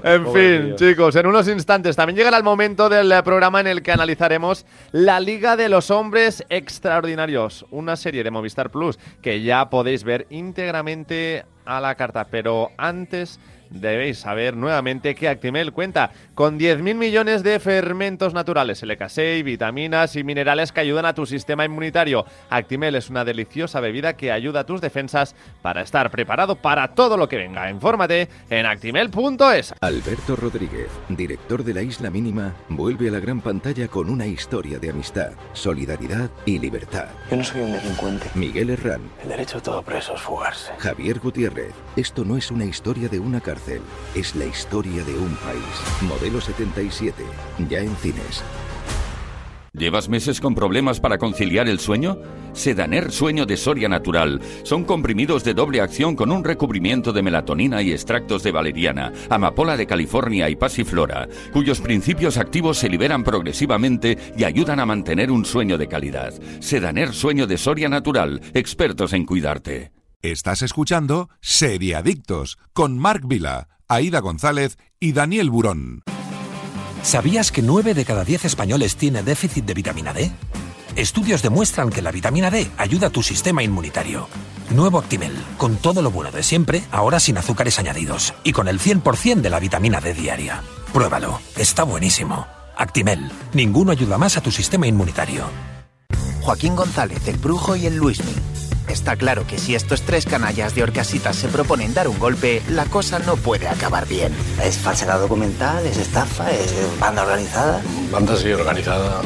En 0.03 0.23
Pobre 0.23 0.59
fin, 0.61 0.75
chicos, 0.75 1.15
en 1.15 1.25
unos 1.25 1.47
instantes 1.47 1.95
también 1.95 2.17
llegará 2.17 2.37
el 2.37 2.43
momento 2.43 2.87
del 2.89 3.11
eh, 3.11 3.23
programa 3.23 3.59
en 3.59 3.67
el 3.67 3.81
que 3.81 3.91
analizaremos 3.91 4.65
la 4.91 5.19
Liga 5.19 5.55
de 5.55 5.69
los 5.69 5.89
Hombres 5.89 6.43
Extraordinarios, 6.49 7.65
una 7.71 7.95
serie 7.95 8.23
de 8.23 8.31
Movistar 8.31 8.69
Plus 8.69 8.99
que 9.21 9.41
ya 9.41 9.69
podéis 9.69 10.03
ver 10.03 10.27
íntegramente 10.29 11.45
a 11.65 11.81
la 11.81 11.95
carta. 11.95 12.25
Pero 12.29 12.69
antes 12.77 13.39
debéis 13.69 14.19
saber 14.19 14.55
nuevamente 14.55 15.15
que 15.15 15.29
Actimel 15.29 15.73
cuenta 15.73 16.11
con 16.35 16.59
10.000 16.59 16.95
millones 16.95 17.43
de 17.43 17.59
fermentos 17.59 18.33
naturales, 18.33 18.83
LK6, 18.83 19.43
vitaminas 19.43 20.15
y 20.15 20.23
minerales 20.23 20.71
que 20.71 20.81
ayudan 20.81 21.05
a 21.05 21.13
tu 21.13 21.25
sistema 21.25 21.65
inmunitario. 21.65 22.25
Actimel 22.49 22.95
es 22.95 23.09
una 23.09 23.25
deliciosa 23.25 23.79
bebida 23.79 24.15
que 24.15 24.31
ayuda 24.31 24.61
a 24.61 24.65
tus 24.65 24.81
defensas 24.81 25.35
para 25.61 25.81
estar 25.81 26.11
preparado 26.11 26.55
para 26.55 26.89
todo 26.89 27.17
lo 27.17 27.29
que 27.29 27.37
venga. 27.37 27.69
Infórmate 27.69 28.29
en 28.49 28.65
actimel.es. 28.65 29.73
Alberto 29.81 30.35
Rodríguez, 30.35 30.89
director 31.09 31.63
de 31.63 31.73
La 31.73 31.81
Isla 31.81 32.09
Mínima, 32.09 32.55
vuelve 32.69 33.09
a 33.09 33.11
la 33.11 33.19
gran 33.19 33.41
pantalla 33.41 33.87
con 33.87 34.09
una 34.09 34.25
historia 34.25 34.79
de 34.79 34.89
amistad, 34.89 35.31
solidaridad 35.53 36.29
y 36.45 36.59
libertad. 36.59 37.07
Yo 37.29 37.37
no 37.37 37.43
soy 37.43 37.61
un 37.61 37.73
delincuente. 37.73 38.27
Miguel 38.35 38.69
Herrán, 38.71 39.01
El 39.23 39.29
derecho 39.29 39.57
de 39.57 39.63
todo 39.63 39.81
preso 39.81 40.15
es 40.15 40.21
fugarse. 40.21 40.71
Javier 40.79 41.19
Gutiérrez. 41.19 41.73
Esto 41.95 42.23
no 42.23 42.37
es 42.37 42.51
una 42.51 42.65
historia 42.65 43.09
de 43.09 43.19
una 43.19 43.41
es 44.15 44.35
la 44.35 44.45
historia 44.45 45.03
de 45.03 45.17
un 45.17 45.35
país. 45.35 45.63
Modelo 46.01 46.41
77, 46.41 47.23
ya 47.69 47.79
en 47.79 47.95
cines. 47.97 48.43
¿Llevas 49.73 50.09
meses 50.09 50.41
con 50.41 50.55
problemas 50.55 50.99
para 50.99 51.17
conciliar 51.17 51.67
el 51.67 51.79
sueño? 51.79 52.17
Sedaner 52.53 53.11
Sueño 53.11 53.45
de 53.45 53.55
Soria 53.55 53.87
Natural. 53.87 54.41
Son 54.63 54.83
comprimidos 54.83 55.43
de 55.43 55.53
doble 55.53 55.79
acción 55.79 56.15
con 56.15 56.31
un 56.31 56.43
recubrimiento 56.43 57.13
de 57.13 57.21
melatonina 57.21 57.81
y 57.81 57.91
extractos 57.91 58.41
de 58.43 58.51
valeriana, 58.51 59.13
amapola 59.29 59.77
de 59.77 59.85
California 59.85 60.49
y 60.49 60.55
pasiflora, 60.55 61.29
cuyos 61.53 61.81
principios 61.81 62.37
activos 62.37 62.77
se 62.77 62.89
liberan 62.89 63.23
progresivamente 63.23 64.17
y 64.35 64.43
ayudan 64.43 64.79
a 64.79 64.85
mantener 64.85 65.31
un 65.31 65.45
sueño 65.45 65.77
de 65.77 65.87
calidad. 65.87 66.33
Sedaner 66.59 67.13
Sueño 67.13 67.45
de 67.45 67.57
Soria 67.57 67.89
Natural. 67.89 68.41
Expertos 68.53 69.13
en 69.13 69.25
cuidarte. 69.25 69.98
Estás 70.21 70.61
escuchando 70.63 71.29
Seriadictos 71.39 72.57
con 72.73 72.99
Marc 72.99 73.23
Vila, 73.25 73.69
Aida 73.87 74.19
González 74.19 74.77
y 74.99 75.13
Daniel 75.13 75.49
Burón. 75.49 76.03
¿Sabías 77.03 77.53
que 77.53 77.61
9 77.61 77.93
de 77.93 78.03
cada 78.03 78.25
10 78.25 78.43
españoles 78.43 78.97
tiene 78.97 79.23
déficit 79.23 79.63
de 79.63 79.73
vitamina 79.73 80.13
D? 80.13 80.29
Estudios 80.97 81.41
demuestran 81.41 81.89
que 81.89 82.01
la 82.01 82.11
vitamina 82.11 82.51
D 82.51 82.69
ayuda 82.77 83.07
a 83.07 83.09
tu 83.11 83.23
sistema 83.23 83.63
inmunitario. 83.63 84.27
Nuevo 84.71 84.99
Actimel, 84.99 85.37
con 85.55 85.77
todo 85.77 86.01
lo 86.01 86.11
bueno 86.11 86.31
de 86.31 86.43
siempre, 86.43 86.83
ahora 86.91 87.21
sin 87.21 87.37
azúcares 87.37 87.79
añadidos 87.79 88.33
y 88.43 88.51
con 88.51 88.67
el 88.67 88.81
100% 88.81 89.39
de 89.39 89.49
la 89.49 89.61
vitamina 89.61 90.01
D 90.01 90.13
diaria. 90.13 90.63
Pruébalo, 90.91 91.39
está 91.55 91.83
buenísimo. 91.83 92.45
Actimel, 92.75 93.31
ninguno 93.53 93.93
ayuda 93.93 94.17
más 94.17 94.35
a 94.35 94.41
tu 94.41 94.51
sistema 94.51 94.85
inmunitario. 94.85 95.45
Joaquín 96.49 96.75
González, 96.75 97.27
el 97.27 97.37
Brujo 97.37 97.75
y 97.75 97.85
el 97.85 97.97
Luismi. 97.97 98.33
Está 98.87 99.15
claro 99.15 99.45
que 99.45 99.59
si 99.59 99.75
estos 99.75 100.01
tres 100.01 100.25
canallas 100.25 100.73
de 100.73 100.81
Orcasitas 100.81 101.35
se 101.35 101.47
proponen 101.47 101.93
dar 101.93 102.07
un 102.07 102.17
golpe, 102.17 102.63
la 102.69 102.85
cosa 102.85 103.19
no 103.19 103.35
puede 103.35 103.67
acabar 103.67 104.07
bien. 104.07 104.33
Es 104.63 104.79
falsedad 104.79 105.19
documental, 105.19 105.85
es 105.85 105.97
estafa, 105.97 106.49
es 106.49 106.73
banda 106.99 107.21
organizada. 107.21 107.83
Banda 108.11 108.33
así 108.33 108.51
organizada. 108.51 109.21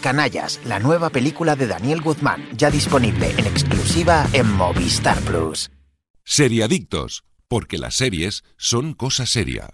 Canallas, 0.00 0.58
la 0.64 0.80
nueva 0.80 1.10
película 1.10 1.54
de 1.54 1.68
Daniel 1.68 2.00
Guzmán, 2.00 2.48
ya 2.56 2.68
disponible 2.68 3.32
en 3.36 3.46
exclusiva 3.46 4.26
en 4.32 4.50
Movistar 4.50 5.20
Plus. 5.20 5.70
Seriadictos, 6.24 7.22
porque 7.46 7.78
las 7.78 7.94
series 7.94 8.42
son 8.56 8.94
cosa 8.94 9.24
seria. 9.24 9.68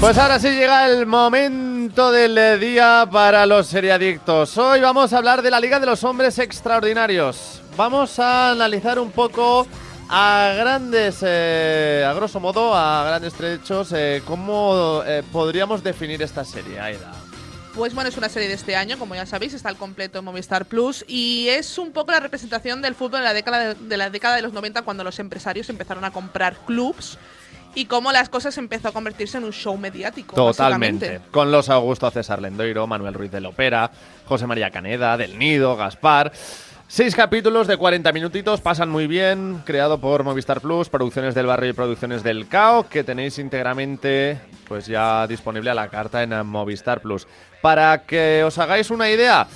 Pues 0.00 0.18
ahora 0.18 0.38
sí 0.38 0.50
llega 0.50 0.86
el 0.88 1.06
momento 1.06 2.12
del 2.12 2.60
día 2.60 3.08
para 3.10 3.46
los 3.46 3.66
seriadictos. 3.66 4.56
Hoy 4.58 4.80
vamos 4.80 5.12
a 5.12 5.18
hablar 5.18 5.42
de 5.42 5.50
la 5.50 5.60
Liga 5.60 5.80
de 5.80 5.86
los 5.86 6.04
Hombres 6.04 6.38
Extraordinarios. 6.38 7.62
Vamos 7.76 8.18
a 8.18 8.50
analizar 8.50 8.98
un 8.98 9.10
poco 9.10 9.66
a 10.08 10.52
grandes, 10.56 11.18
eh, 11.22 12.04
a 12.06 12.12
grosso 12.12 12.38
modo, 12.38 12.74
a 12.74 13.04
grandes 13.04 13.32
trechos, 13.34 13.92
eh, 13.92 14.22
cómo 14.26 15.02
eh, 15.06 15.22
podríamos 15.32 15.82
definir 15.82 16.22
esta 16.22 16.44
serie, 16.44 16.78
Aida. 16.78 17.23
Pues 17.74 17.92
bueno, 17.92 18.08
es 18.08 18.16
una 18.16 18.28
serie 18.28 18.48
de 18.48 18.54
este 18.54 18.76
año, 18.76 18.98
como 18.98 19.16
ya 19.16 19.26
sabéis, 19.26 19.52
está 19.52 19.68
al 19.68 19.76
completo 19.76 20.20
en 20.20 20.24
Movistar 20.24 20.66
Plus 20.66 21.04
y 21.08 21.48
es 21.48 21.76
un 21.76 21.90
poco 21.90 22.12
la 22.12 22.20
representación 22.20 22.80
del 22.82 22.94
fútbol 22.94 23.20
de 23.20 23.24
la 23.24 23.34
década 23.34 23.74
de, 23.74 23.74
de 23.74 23.96
la 23.96 24.10
década 24.10 24.36
de 24.36 24.42
los 24.42 24.52
90 24.52 24.82
cuando 24.82 25.02
los 25.02 25.18
empresarios 25.18 25.68
empezaron 25.68 26.04
a 26.04 26.12
comprar 26.12 26.56
clubs 26.66 27.18
y 27.74 27.86
cómo 27.86 28.12
las 28.12 28.28
cosas 28.28 28.56
empezó 28.58 28.88
a 28.88 28.92
convertirse 28.92 29.38
en 29.38 29.44
un 29.44 29.52
show 29.52 29.76
mediático. 29.76 30.36
Totalmente. 30.36 31.20
Con 31.30 31.50
los 31.50 31.68
Augusto 31.68 32.08
César 32.10 32.40
Lendoiro, 32.40 32.86
Manuel 32.86 33.14
Ruiz 33.14 33.32
de 33.32 33.40
Lopera, 33.40 33.90
José 34.26 34.46
María 34.46 34.70
Caneda, 34.70 35.16
Del 35.16 35.38
Nido, 35.38 35.76
Gaspar. 35.76 36.32
Seis 36.86 37.16
capítulos 37.16 37.66
de 37.66 37.76
40 37.76 38.12
minutitos, 38.12 38.60
pasan 38.60 38.90
muy 38.90 39.08
bien, 39.08 39.62
creado 39.64 39.98
por 39.98 40.22
Movistar 40.22 40.60
Plus, 40.60 40.88
producciones 40.88 41.34
del 41.34 41.46
barrio 41.46 41.70
y 41.70 41.72
producciones 41.72 42.22
del 42.22 42.46
CAO, 42.46 42.88
que 42.88 43.02
tenéis 43.02 43.38
íntegramente 43.38 44.38
pues 44.68 44.86
ya 44.86 45.26
disponible 45.26 45.70
a 45.70 45.74
la 45.74 45.88
carta 45.88 46.22
en 46.22 46.46
Movistar 46.46 47.00
Plus. 47.00 47.26
Para 47.64 48.04
que 48.04 48.44
os 48.44 48.58
hagáis 48.58 48.90
una 48.90 49.08
idea, 49.08 49.46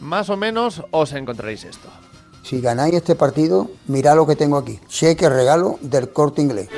más 0.00 0.28
o 0.28 0.36
menos 0.36 0.82
os 0.90 1.14
encontraréis 1.14 1.64
esto. 1.64 1.88
Si 2.42 2.60
ganáis 2.60 2.92
este 2.92 3.14
partido, 3.14 3.70
mirad 3.86 4.16
lo 4.16 4.26
que 4.26 4.36
tengo 4.36 4.58
aquí. 4.58 4.78
Cheque 4.86 5.30
regalo 5.30 5.78
del 5.80 6.12
corte 6.12 6.42
inglés. 6.42 6.68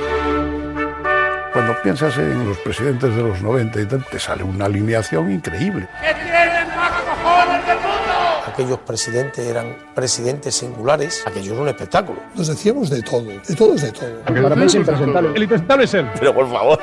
Cuando 1.52 1.74
piensas 1.82 2.16
en 2.18 2.48
los 2.48 2.56
presidentes 2.58 3.16
de 3.16 3.20
los 3.20 3.42
90 3.42 3.80
y 3.80 3.86
tal, 3.86 4.06
te 4.08 4.20
sale 4.20 4.44
una 4.44 4.66
alineación 4.66 5.32
increíble. 5.32 5.88
¿Qué 6.00 6.14
tienen 6.14 6.68
más 6.76 6.92
cojones 7.02 7.66
del 7.66 7.76
mundo? 7.78 8.46
Aquellos 8.46 8.78
presidentes 8.78 9.44
eran 9.44 9.76
presidentes 9.92 10.54
singulares, 10.54 11.24
aquello 11.26 11.54
era 11.54 11.62
un 11.62 11.68
espectáculo. 11.68 12.20
Nos 12.36 12.46
decíamos 12.46 12.90
de 12.90 13.02
todo, 13.02 13.24
de 13.24 13.56
todo 13.56 13.74
es 13.74 13.82
de 13.82 13.90
todo. 13.90 14.22
Para 14.22 14.54
mí 14.54 14.66
es 14.66 14.74
impresentable. 14.76 15.30
El 15.34 15.42
impresentable 15.42 15.84
es 15.84 15.94
él. 15.94 16.08
Pero 16.20 16.32
por 16.32 16.48
favor. 16.48 16.78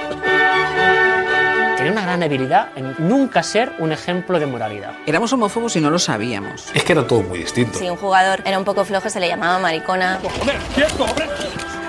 Tenía 1.83 1.99
una 1.99 2.03
gran 2.03 2.23
habilidad 2.23 2.69
en 2.77 2.95
nunca 2.97 3.43
ser 3.43 3.73
un 3.79 3.91
ejemplo 3.91 4.39
de 4.39 4.45
moralidad. 4.45 4.93
Éramos 5.05 5.33
homófobos 5.33 5.75
y 5.75 5.81
no 5.81 5.89
lo 5.89 5.99
sabíamos. 5.99 6.67
Es 6.73 6.81
que 6.85 6.93
era 6.93 7.05
todo 7.05 7.23
muy 7.23 7.39
distinto. 7.39 7.77
Si 7.77 7.89
un 7.89 7.97
jugador 7.97 8.41
era 8.45 8.57
un 8.57 8.63
poco 8.63 8.85
flojo 8.85 9.09
se 9.09 9.19
le 9.19 9.27
llamaba 9.27 9.59
maricona. 9.59 10.17
¡Joder, 10.39 10.55
quieto, 10.73 11.03
hombre! 11.03 11.27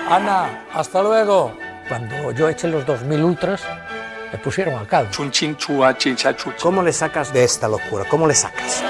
Ana, 0.09 0.65
hasta 0.73 1.01
luego. 1.01 1.57
Cuando 1.87 2.33
yo 2.33 2.49
eché 2.49 2.67
los 2.67 2.85
2000 2.85 3.23
ultras, 3.23 3.63
me 4.33 4.37
pusieron 4.37 4.73
al 4.73 4.85
caldo. 4.85 5.11
¿Cómo 6.61 6.83
le 6.83 6.91
sacas 6.91 7.31
de 7.31 7.45
esta 7.45 7.69
locura? 7.69 8.03
¿Cómo 8.09 8.27
le 8.27 8.35
sacas? 8.35 8.83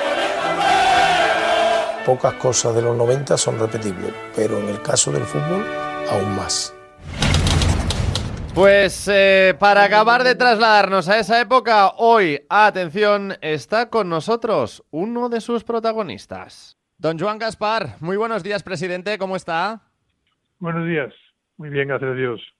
Pocas 2.03 2.33
cosas 2.33 2.73
de 2.73 2.81
los 2.81 2.97
90 2.97 3.37
son 3.37 3.59
repetibles, 3.59 4.11
pero 4.35 4.57
en 4.57 4.69
el 4.69 4.81
caso 4.81 5.11
del 5.11 5.25
fútbol, 5.25 5.67
aún 6.09 6.35
más. 6.35 6.74
Pues 8.55 9.09
eh, 9.11 9.53
para 9.59 9.83
acabar 9.83 10.23
de 10.23 10.33
trasladarnos 10.33 11.09
a 11.09 11.19
esa 11.19 11.41
época, 11.41 11.89
hoy, 11.97 12.39
atención, 12.47 13.33
está 13.41 13.89
con 13.89 14.07
nosotros 14.07 14.81
uno 14.91 15.27
de 15.27 15.41
sus 15.41 15.65
protagonistas. 15.65 16.77
Don 16.97 17.19
Juan 17.19 17.37
Gaspar, 17.37 17.97
muy 17.99 18.15
buenos 18.15 18.43
días, 18.43 18.63
presidente, 18.63 19.17
¿cómo 19.17 19.35
está? 19.35 19.81
Buenos 20.59 20.87
días, 20.87 21.13
muy 21.57 21.69
bien, 21.69 21.89
gracias 21.89 22.11
a 22.11 22.13
Dios. 22.13 22.54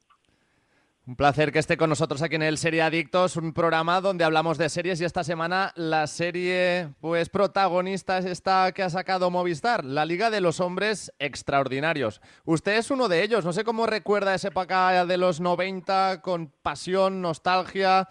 Un 1.08 1.16
placer 1.16 1.52
que 1.52 1.60
esté 1.60 1.78
con 1.78 1.92
nosotros 1.92 2.24
aquí 2.24 2.34
en 2.34 2.42
el 2.42 2.58
Serie 2.58 2.82
Adictos, 2.82 3.38
un 3.38 3.54
programa 3.54 4.02
donde 4.02 4.24
hablamos 4.24 4.58
de 4.58 4.70
series 4.70 5.00
y 5.00 5.06
esta 5.06 5.24
semana 5.24 5.72
la 5.76 6.08
serie 6.08 6.90
pues 7.00 7.30
protagonista 7.30 8.18
es 8.18 8.26
esta 8.26 8.72
que 8.72 8.82
ha 8.82 8.90
sacado 8.90 9.30
Movistar, 9.30 9.86
la 9.86 10.04
Liga 10.04 10.32
de 10.32 10.42
los 10.42 10.60
Hombres 10.60 11.14
Extraordinarios. 11.20 12.22
Usted 12.44 12.78
es 12.78 12.90
uno 12.90 13.08
de 13.08 13.22
ellos, 13.22 13.46
no 13.46 13.54
sé 13.54 13.64
cómo 13.64 13.86
recuerda 13.86 14.34
esa 14.34 14.48
época 14.48 15.06
de 15.06 15.18
los 15.18 15.42
90 15.42 16.24
con 16.24 16.52
pasión, 16.64 17.22
nostalgia, 17.22 18.08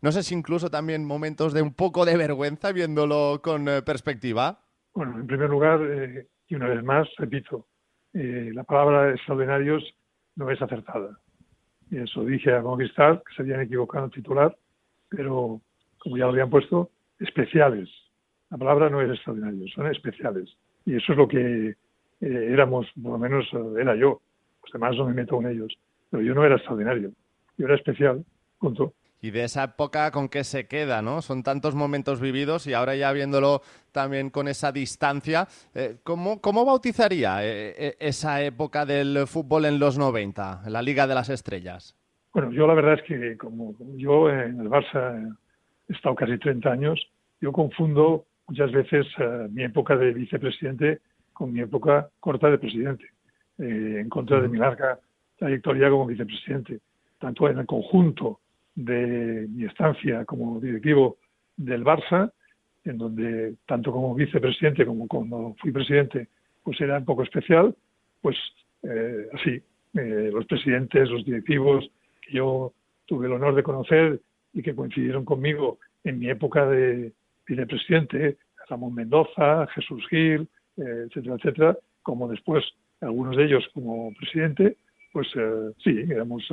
no 0.00 0.12
sé 0.12 0.22
si 0.22 0.36
incluso 0.36 0.70
también 0.70 1.04
momentos 1.04 1.52
de 1.52 1.62
un 1.62 1.74
poco 1.74 2.04
de 2.04 2.16
vergüenza 2.16 2.70
viéndolo 2.70 3.40
con 3.42 3.68
eh, 3.68 3.82
perspectiva. 3.82 4.60
Bueno, 4.94 5.18
en 5.18 5.26
primer 5.26 5.50
lugar, 5.50 5.80
eh, 5.82 6.28
y 6.46 6.54
una 6.54 6.68
vez 6.68 6.84
más, 6.84 7.08
repito, 7.16 7.66
eh, 8.12 8.52
la 8.54 8.62
palabra 8.62 9.10
extraordinarios 9.10 9.82
no 10.36 10.48
es 10.52 10.62
acertada. 10.62 11.18
Y 11.90 11.98
eso 11.98 12.24
dije 12.24 12.54
a 12.54 12.62
Movistar, 12.62 13.22
que 13.26 13.34
se 13.34 13.42
habían 13.42 13.60
equivocado 13.60 14.04
en 14.04 14.10
titular, 14.10 14.56
pero 15.08 15.60
como 15.98 16.16
ya 16.16 16.24
lo 16.24 16.30
habían 16.30 16.50
puesto, 16.50 16.90
especiales. 17.18 17.88
La 18.50 18.58
palabra 18.58 18.88
no 18.90 19.00
es 19.00 19.10
extraordinario, 19.10 19.66
son 19.68 19.86
especiales. 19.88 20.54
Y 20.84 20.96
eso 20.96 21.12
es 21.12 21.18
lo 21.18 21.28
que 21.28 21.68
eh, 21.70 21.76
éramos, 22.20 22.86
por 23.02 23.12
lo 23.12 23.18
menos 23.18 23.46
eh, 23.52 23.80
era 23.80 23.94
yo. 23.94 24.20
Los 24.62 24.72
demás 24.72 24.96
no 24.96 25.06
me 25.06 25.14
meto 25.14 25.36
con 25.36 25.46
ellos. 25.46 25.76
Pero 26.10 26.22
yo 26.22 26.34
no 26.34 26.44
era 26.44 26.56
extraordinario, 26.56 27.12
yo 27.56 27.66
era 27.66 27.74
especial, 27.74 28.24
punto. 28.58 28.94
Y 29.20 29.30
de 29.30 29.44
esa 29.44 29.64
época 29.64 30.10
con 30.12 30.28
qué 30.28 30.44
se 30.44 30.68
queda, 30.68 31.02
¿no? 31.02 31.22
Son 31.22 31.42
tantos 31.42 31.74
momentos 31.74 32.20
vividos 32.20 32.66
y 32.66 32.74
ahora 32.74 32.94
ya 32.94 33.12
viéndolo 33.12 33.62
también 33.90 34.30
con 34.30 34.46
esa 34.46 34.70
distancia, 34.70 35.48
eh, 35.74 35.96
¿cómo, 36.04 36.40
¿cómo, 36.40 36.64
bautizaría 36.64 37.44
eh, 37.44 37.74
eh, 37.76 37.96
esa 37.98 38.42
época 38.42 38.86
del 38.86 39.26
fútbol 39.26 39.64
en 39.64 39.80
los 39.80 39.98
90, 39.98 40.62
la 40.68 40.82
Liga 40.82 41.08
de 41.08 41.14
las 41.16 41.30
Estrellas? 41.30 41.96
Bueno, 42.32 42.52
yo 42.52 42.66
la 42.68 42.74
verdad 42.74 42.94
es 42.94 43.02
que 43.02 43.36
como, 43.36 43.76
como 43.76 43.96
yo 43.96 44.30
en 44.30 44.60
el 44.60 44.68
Barça 44.68 45.36
he 45.88 45.92
estado 45.92 46.14
casi 46.14 46.38
30 46.38 46.70
años, 46.70 47.00
yo 47.40 47.50
confundo 47.50 48.26
muchas 48.46 48.70
veces 48.70 49.06
mi 49.50 49.64
época 49.64 49.96
de 49.96 50.12
vicepresidente 50.12 51.00
con 51.32 51.52
mi 51.52 51.60
época 51.60 52.08
corta 52.20 52.50
de 52.50 52.58
presidente, 52.58 53.04
en 53.58 54.08
contra 54.08 54.40
de 54.40 54.48
mi 54.48 54.58
larga 54.58 54.98
trayectoria 55.38 55.90
como 55.90 56.06
vicepresidente, 56.06 56.80
tanto 57.18 57.48
en 57.48 57.58
el 57.58 57.66
conjunto 57.66 58.40
de 58.78 59.48
mi 59.48 59.64
estancia 59.64 60.24
como 60.24 60.60
directivo 60.60 61.18
del 61.56 61.82
Barça, 61.84 62.32
en 62.84 62.96
donde 62.96 63.56
tanto 63.66 63.90
como 63.90 64.14
vicepresidente 64.14 64.86
como 64.86 65.08
cuando 65.08 65.56
fui 65.58 65.72
presidente, 65.72 66.28
pues 66.62 66.80
era 66.80 66.98
un 66.98 67.04
poco 67.04 67.24
especial, 67.24 67.74
pues 68.22 68.36
eh, 68.84 69.26
así, 69.32 69.60
eh, 69.94 70.30
los 70.32 70.46
presidentes, 70.46 71.10
los 71.10 71.24
directivos 71.24 71.90
que 72.22 72.34
yo 72.34 72.72
tuve 73.06 73.26
el 73.26 73.32
honor 73.32 73.56
de 73.56 73.64
conocer 73.64 74.20
y 74.52 74.62
que 74.62 74.76
coincidieron 74.76 75.24
conmigo 75.24 75.78
en 76.04 76.20
mi 76.20 76.30
época 76.30 76.64
de 76.66 77.12
vicepresidente, 77.48 78.36
Ramón 78.68 78.94
Mendoza, 78.94 79.66
Jesús 79.74 80.06
Gil, 80.08 80.46
eh, 80.76 81.06
etcétera, 81.08 81.34
etcétera, 81.34 81.78
como 82.02 82.28
después 82.28 82.64
algunos 83.00 83.36
de 83.36 83.44
ellos 83.44 83.68
como 83.74 84.14
presidente, 84.14 84.76
pues 85.12 85.26
sí, 85.82 86.04
éramos 86.08 86.46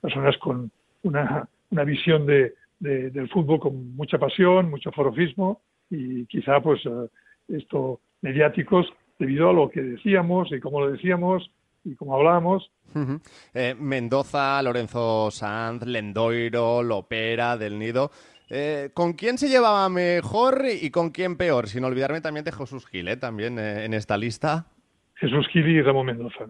personas 0.00 0.38
con 0.38 0.70
una 1.02 1.48
una 1.70 1.84
visión 1.84 2.26
de, 2.26 2.54
de, 2.78 3.10
del 3.10 3.28
fútbol 3.28 3.60
con 3.60 3.94
mucha 3.96 4.18
pasión, 4.18 4.70
mucho 4.70 4.90
forofismo 4.92 5.62
y 5.90 6.26
quizá 6.26 6.60
pues 6.60 6.84
uh, 6.86 7.08
esto 7.48 8.00
mediáticos 8.22 8.86
debido 9.18 9.50
a 9.50 9.52
lo 9.52 9.70
que 9.70 9.82
decíamos 9.82 10.50
y 10.52 10.60
cómo 10.60 10.80
lo 10.80 10.90
decíamos 10.90 11.50
y 11.84 11.94
cómo 11.94 12.16
hablábamos. 12.16 12.70
Uh 12.94 12.98
-huh. 12.98 13.20
eh, 13.54 13.74
Mendoza, 13.78 14.60
Lorenzo 14.62 15.30
Sanz, 15.30 15.86
Lendoiro, 15.86 16.82
Lopera, 16.82 17.56
Del 17.56 17.78
Nido. 17.78 18.10
Eh, 18.48 18.90
¿Con 18.94 19.14
quién 19.14 19.38
se 19.38 19.48
llevaba 19.48 19.88
mejor 19.88 20.64
y 20.80 20.90
con 20.90 21.10
quién 21.10 21.36
peor? 21.36 21.68
Sin 21.68 21.84
olvidarme 21.84 22.20
también 22.20 22.44
de 22.44 22.52
Jesús 22.52 22.86
Gil, 22.86 23.08
¿eh? 23.08 23.16
también 23.16 23.58
eh, 23.58 23.84
en 23.84 23.94
esta 23.94 24.16
lista. 24.16 24.66
Jesús 25.14 25.48
Gil 25.48 25.66
y 25.66 25.82
Ramón 25.82 26.06
Mendoza. 26.06 26.46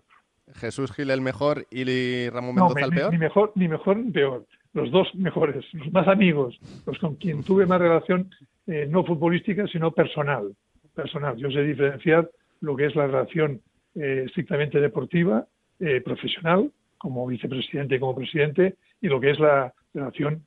Jesús 0.54 0.92
Gil 0.92 1.10
el 1.10 1.20
mejor 1.20 1.66
y 1.70 2.28
Ramón 2.28 2.54
Mendoza 2.54 2.80
no, 2.80 2.86
el 2.86 2.92
peor. 2.92 3.12
Ni 3.12 3.18
mejor, 3.18 3.52
ni 3.54 3.68
mejor 3.68 3.96
ni 3.96 4.10
peor 4.10 4.46
los 4.76 4.90
dos 4.90 5.12
mejores, 5.14 5.64
los 5.72 5.90
más 5.90 6.06
amigos, 6.06 6.58
los 6.86 6.98
con 6.98 7.14
quien 7.16 7.42
tuve 7.42 7.64
más 7.64 7.80
relación 7.80 8.30
eh, 8.66 8.86
no 8.88 9.04
futbolística, 9.04 9.66
sino 9.66 9.90
personal. 9.90 10.54
Personal. 10.94 11.36
Yo 11.36 11.50
sé 11.50 11.62
diferenciar 11.62 12.30
lo 12.60 12.76
que 12.76 12.86
es 12.86 12.94
la 12.94 13.06
relación 13.06 13.62
eh, 13.94 14.24
estrictamente 14.26 14.78
deportiva, 14.78 15.46
eh, 15.80 16.02
profesional, 16.02 16.70
como 16.98 17.26
vicepresidente 17.26 17.96
y 17.96 17.98
como 17.98 18.14
presidente, 18.14 18.76
y 19.00 19.08
lo 19.08 19.18
que 19.18 19.30
es 19.30 19.40
la 19.40 19.72
relación 19.94 20.42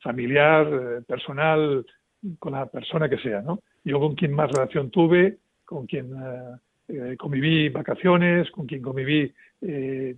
familiar, 0.00 1.02
personal, 1.08 1.86
con 2.38 2.52
la 2.52 2.66
persona 2.66 3.08
que 3.08 3.18
sea. 3.18 3.40
¿no? 3.40 3.60
Yo 3.82 3.98
con 3.98 4.14
quien 4.14 4.32
más 4.32 4.52
relación 4.52 4.90
tuve, 4.90 5.38
con 5.64 5.86
quien 5.86 6.12
conviví 7.16 7.70
vacaciones, 7.70 8.50
con 8.50 8.66
quien 8.66 8.82
conviví 8.82 9.32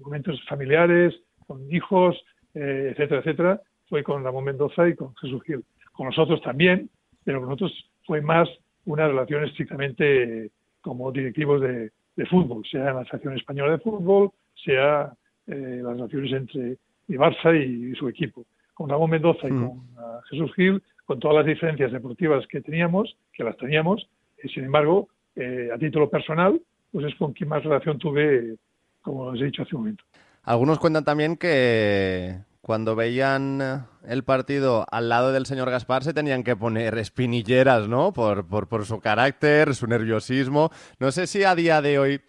momentos 0.00 0.42
familiares, 0.48 1.14
con 1.46 1.72
hijos, 1.72 2.16
eh, 2.58 2.90
etcétera, 2.92 3.20
etcétera, 3.20 3.62
fue 3.88 4.02
con 4.02 4.24
Ramón 4.24 4.44
Mendoza 4.44 4.88
y 4.88 4.94
con 4.94 5.14
Jesús 5.16 5.42
Gil. 5.44 5.64
Con 5.92 6.06
nosotros 6.06 6.40
también, 6.42 6.90
pero 7.24 7.40
con 7.40 7.48
nosotros 7.48 7.72
fue 8.06 8.20
más 8.20 8.48
una 8.84 9.06
relación 9.06 9.44
estrictamente 9.44 10.44
eh, 10.46 10.50
como 10.80 11.12
directivos 11.12 11.60
de, 11.60 11.90
de, 12.16 12.26
fútbol, 12.26 12.64
sea 12.70 12.88
en 12.88 12.94
la 12.96 13.00
Asociación 13.02 13.36
Española 13.36 13.72
de 13.72 13.78
Fútbol, 13.78 14.30
sea 14.64 15.12
eh, 15.46 15.80
las 15.82 15.96
relaciones 15.96 16.32
entre 16.32 16.76
mi 17.06 17.16
Barça 17.16 17.54
y, 17.54 17.92
y, 17.92 17.94
su 17.94 18.08
equipo. 18.08 18.44
Con 18.74 18.88
Ramón 18.88 19.10
Mendoza 19.10 19.48
y 19.48 19.52
mm. 19.52 19.58
con 19.58 19.76
uh, 19.78 20.20
Jesús 20.30 20.54
Gil, 20.54 20.82
con 21.04 21.18
todas 21.18 21.38
las 21.38 21.46
diferencias 21.46 21.92
deportivas 21.92 22.46
que 22.46 22.60
teníamos, 22.60 23.16
que 23.32 23.44
las 23.44 23.56
teníamos, 23.56 24.08
sin 24.46 24.64
embargo, 24.64 25.08
eh, 25.34 25.70
a 25.74 25.78
título 25.78 26.08
personal, 26.08 26.60
pues 26.92 27.06
es 27.06 27.14
con 27.16 27.32
quien 27.32 27.48
más 27.48 27.62
relación 27.64 27.98
tuve, 27.98 28.56
como 29.02 29.32
les 29.32 29.42
he 29.42 29.44
dicho 29.46 29.62
hace 29.62 29.74
un 29.74 29.82
momento. 29.82 30.04
Algunos 30.44 30.78
cuentan 30.78 31.04
también 31.04 31.36
que 31.36 32.36
cuando 32.68 32.94
veían 32.94 33.88
el 34.06 34.24
partido 34.24 34.84
al 34.90 35.08
lado 35.08 35.32
del 35.32 35.46
señor 35.46 35.70
Gaspar 35.70 36.04
se 36.04 36.12
tenían 36.12 36.44
que 36.44 36.54
poner 36.54 36.98
espinilleras, 36.98 37.88
¿no? 37.88 38.12
Por, 38.12 38.46
por, 38.46 38.68
por, 38.68 38.84
su 38.84 39.00
carácter, 39.00 39.74
su 39.74 39.86
nerviosismo. 39.86 40.70
No 40.98 41.10
sé 41.10 41.26
si 41.26 41.44
a 41.44 41.54
día 41.54 41.80
de 41.80 41.98
hoy 41.98 42.20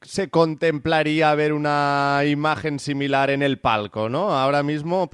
se 0.00 0.30
contemplaría 0.30 1.34
ver 1.34 1.52
una 1.52 2.22
imagen 2.24 2.78
similar 2.78 3.28
en 3.28 3.42
el 3.42 3.58
palco, 3.58 4.08
¿no? 4.08 4.30
Ahora 4.30 4.62
mismo 4.62 5.10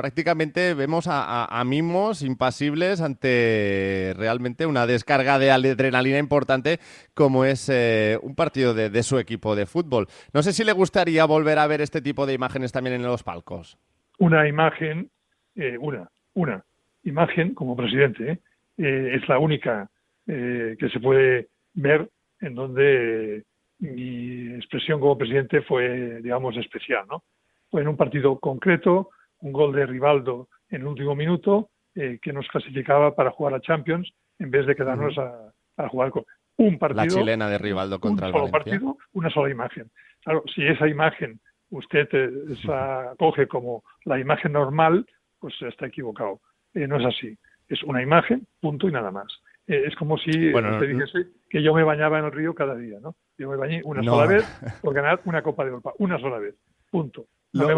prácticamente 0.00 0.72
vemos 0.72 1.08
a, 1.08 1.44
a, 1.44 1.62
mimos 1.64 2.22
impasibles 2.22 3.02
ante 3.02 4.14
realmente 4.16 4.64
una 4.64 4.86
descarga 4.86 5.38
de 5.38 5.50
adrenalina 5.50 6.16
importante 6.16 6.78
como 7.12 7.44
es 7.44 7.68
eh, 7.68 8.18
un 8.22 8.34
partido 8.34 8.72
de, 8.72 9.02
su 9.02 9.18
equipo 9.18 9.54
de 9.54 9.66
fútbol. 9.66 10.06
No 10.32 10.42
sé 10.42 10.54
si 10.54 10.64
le 10.64 10.72
gustaría 10.72 11.26
volver 11.26 11.58
a 11.58 11.66
ver 11.66 11.82
este 11.82 12.00
tipo 12.00 12.24
de 12.24 12.32
imágenes 12.32 12.72
también 12.72 12.96
en 12.96 13.02
los 13.02 13.22
palcos. 13.22 13.76
Una 14.18 14.48
imagen, 14.48 15.10
eh, 15.54 15.76
una, 15.78 16.08
una 16.32 16.64
imagen 17.04 17.52
como 17.52 17.76
presidente, 17.76 18.40
eh, 18.78 19.10
es 19.20 19.28
la 19.28 19.38
única 19.38 19.90
que 20.26 20.88
se 20.92 21.00
puede 21.00 21.48
ver 21.74 22.08
en 22.40 22.54
donde 22.54 23.42
mi 23.80 24.54
expresión 24.54 25.00
como 25.00 25.18
presidente 25.18 25.60
fue, 25.62 26.22
digamos, 26.22 26.56
especial, 26.56 27.04
¿no? 27.10 27.24
Fue 27.68 27.82
en 27.82 27.88
un 27.88 27.96
partido 27.96 28.38
concreto, 28.38 29.10
un 29.40 29.52
gol 29.52 29.72
de 29.74 29.86
Rivaldo 29.86 30.48
en 30.68 30.82
el 30.82 30.86
último 30.88 31.14
minuto 31.14 31.70
eh, 31.94 32.18
que 32.22 32.32
nos 32.32 32.46
clasificaba 32.48 33.14
para 33.14 33.30
jugar 33.30 33.54
a 33.54 33.60
Champions 33.60 34.12
en 34.38 34.50
vez 34.50 34.66
de 34.66 34.76
quedarnos 34.76 35.16
a, 35.18 35.52
a, 35.76 35.88
jugar 35.88 36.10
con 36.10 36.24
un 36.56 36.78
partido. 36.78 37.04
La 37.04 37.08
chilena 37.08 37.48
de 37.48 37.58
Rivaldo 37.58 37.98
contra 38.00 38.28
un 38.28 38.34
el 38.34 38.40
solo 38.40 38.50
Valencia. 38.52 38.72
partido, 38.72 38.96
una 39.12 39.30
sola 39.30 39.50
imagen. 39.50 39.90
Claro, 40.22 40.42
si 40.54 40.66
esa 40.66 40.86
imagen 40.88 41.40
usted 41.70 42.08
eh, 42.12 42.30
esa, 42.52 43.14
coge 43.18 43.46
como 43.48 43.82
la 44.04 44.18
imagen 44.18 44.52
normal, 44.52 45.06
pues 45.38 45.54
está 45.62 45.86
equivocado. 45.86 46.40
Eh, 46.74 46.86
no 46.86 46.98
es 46.98 47.06
así. 47.06 47.36
Es 47.68 47.82
una 47.84 48.02
imagen, 48.02 48.46
punto 48.60 48.88
y 48.88 48.92
nada 48.92 49.10
más. 49.10 49.26
Eh, 49.66 49.84
es 49.86 49.94
como 49.96 50.18
si 50.18 50.50
Bueno, 50.52 50.72
no- 50.72 50.80
dijese 50.80 51.28
que 51.48 51.62
yo 51.62 51.74
me 51.74 51.82
bañaba 51.84 52.18
en 52.18 52.24
el 52.26 52.32
río 52.32 52.54
cada 52.54 52.74
día, 52.76 52.98
¿no? 53.00 53.14
Yo 53.38 53.48
me 53.50 53.56
bañé 53.56 53.80
una 53.84 54.02
No. 54.02 54.12
sola 54.14 54.26
vez 54.26 54.44
por 54.82 54.94
ganar 54.94 55.20
una 55.24 55.42
Copa 55.42 55.64
de 55.64 55.70
Europa, 55.70 55.92
una 55.98 56.18
sola 56.18 56.38
vez, 56.38 56.54
punto. 56.90 57.26
No 57.52 57.68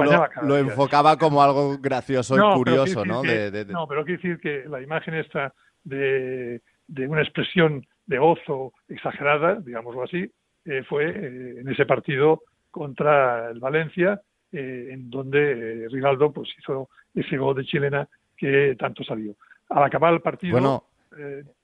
Lo, 0.43 0.59
enfocaba 0.59 1.17
como 1.17 1.43
algo 1.43 1.79
gracioso 1.79 2.37
No, 2.37 2.53
y 2.53 2.55
curioso, 2.59 3.05
¿no? 3.05 3.23
decir 3.23 3.39
De- 3.41 3.45
que- 3.45 3.51
de- 3.51 3.65
de- 3.65 3.73
No, 3.73 3.87
pero 3.89 4.05
quiere 4.05 4.21
decir 4.23 4.39
que 4.41 4.69
la 4.69 4.83
imagen 4.83 5.15
esta 5.15 5.55
de, 5.85 6.61
de 6.87 7.07
una 7.09 7.23
expresión 7.23 7.87
de 8.07 8.19
gozo 8.19 8.75
exagerada, 8.89 9.61
digámoslo 9.61 10.03
así, 10.03 10.31
eh, 10.65 10.83
fue 10.89 11.07
eh, 11.09 11.61
en 11.61 11.69
ese 11.69 11.87
partido 11.87 12.43
contra 12.71 13.51
el 13.51 13.61
Valencia, 13.61 14.21
eh, 14.53 14.89
en 14.93 15.09
donde 15.09 15.87
Rivaldo 15.91 16.33
pues 16.33 16.51
hizo 16.59 16.89
ese 17.15 17.37
gol 17.39 17.57
de 17.57 17.65
chilena 17.65 18.09
que 18.37 18.77
tanto 18.79 19.03
salió. 19.05 19.35
Al 19.71 19.85
acabar 19.85 20.13
el 20.13 20.21
partido, 20.21 20.53
Bueno. 20.53 20.85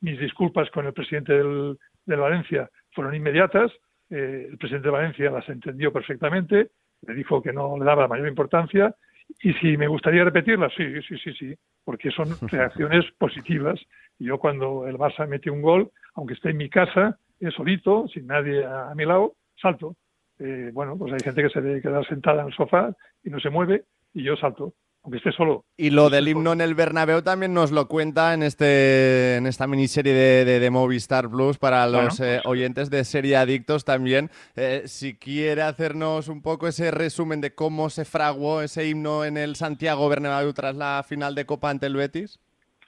mis 0.01 0.19
disculpas 0.19 0.71
con 0.71 0.87
el 0.87 0.93
presidente 0.93 1.33
del, 1.35 1.79
del 2.07 2.21
Valencia 2.21 2.71
fueron 2.93 3.15
inmediatas. 3.15 3.71
el 4.11 4.57
presidente 4.59 4.89
de 4.89 4.93
Valencia 4.93 5.31
las 5.31 5.47
entendió 5.51 5.93
perfectamente, 5.93 6.71
le 7.07 7.15
dijo 7.15 7.43
que 7.43 7.53
no 7.53 7.79
le 7.79 7.85
daba 7.85 8.03
la 8.03 8.09
mayor 8.09 8.29
importancia 8.29 8.95
y 9.41 9.53
si 9.55 9.77
me 9.77 9.89
gustaría 9.89 10.25
repetirlas, 10.25 10.73
sí, 10.77 10.85
sí, 11.03 11.19
sí, 11.19 11.33
sí, 11.35 11.55
porque 11.85 12.11
son 12.11 12.29
reacciones 12.49 13.05
positivas. 13.19 13.81
Y 14.19 14.27
Yo 14.27 14.39
cuando 14.39 14.87
el 14.87 14.97
Barça 14.97 15.27
mete 15.29 15.51
un 15.51 15.63
gol, 15.63 15.91
aunque 16.15 16.35
esté 16.35 16.51
en 16.51 16.57
mi 16.57 16.69
casa, 16.69 17.19
eh, 17.41 17.51
solito, 17.51 18.09
sin 18.09 18.27
nadie 18.27 18.65
a, 18.65 18.91
a 18.91 18.95
mi 18.95 19.05
lado, 19.05 19.35
salto. 19.61 19.97
Eh, 20.39 20.71
bueno, 20.73 20.97
pues 20.97 21.13
hay 21.13 21.21
gente 21.21 21.43
que 21.43 21.51
se 21.51 21.61
debe 21.61 21.83
quedar 21.83 22.07
sentada 22.07 22.43
en 22.43 22.49
el 22.49 22.55
sofá 22.55 22.95
y 23.25 23.31
no 23.31 23.41
se 23.41 23.51
mueve 23.51 23.85
y 24.15 24.23
yo 24.23 24.37
salto, 24.37 24.75
aunque 25.03 25.19
esté 25.19 25.33
solo. 25.33 25.65
Y 25.77 25.91
lo 25.91 26.11
del 26.11 26.29
himno 26.29 26.53
en 26.53 26.61
el 26.61 26.75
Bernabéu 26.75 27.23
también 27.23 27.55
nos 27.55 27.71
lo 27.71 27.89
cuenta 27.89 28.35
en 28.35 28.43
este 28.43 29.37
en 29.37 29.47
esta 29.47 29.67
miniserie 29.67 30.13
de, 30.13 30.45
de, 30.45 30.61
de 30.61 30.71
Movistar 30.71 31.29
Plus 31.31 31.59
para 31.59 31.87
Bueno, 31.87 32.05
los 32.05 32.21
eh, 32.21 32.41
oyentes 32.45 32.91
de 32.91 33.05
Serie 33.05 33.37
Adictos 33.37 33.85
también. 33.85 34.31
Eh, 34.57 34.83
si 34.87 35.17
quiere 35.17 35.63
hacernos 35.63 36.29
un 36.29 36.43
poco 36.43 36.67
ese 36.69 36.91
resumen 36.91 37.41
de 37.41 37.55
cómo 37.55 37.91
se 37.91 38.05
fraguó 38.05 38.61
ese 38.61 38.89
himno 38.89 39.25
en 39.25 39.37
el 39.37 39.57
Santiago 39.57 40.09
Bernabéu 40.09 40.53
tras 40.53 40.77
la 40.77 41.05
final 41.07 41.35
de 41.35 41.47
Copa 41.47 41.71
ante 41.71 41.87
el 41.87 41.97
Betis. 41.97 42.41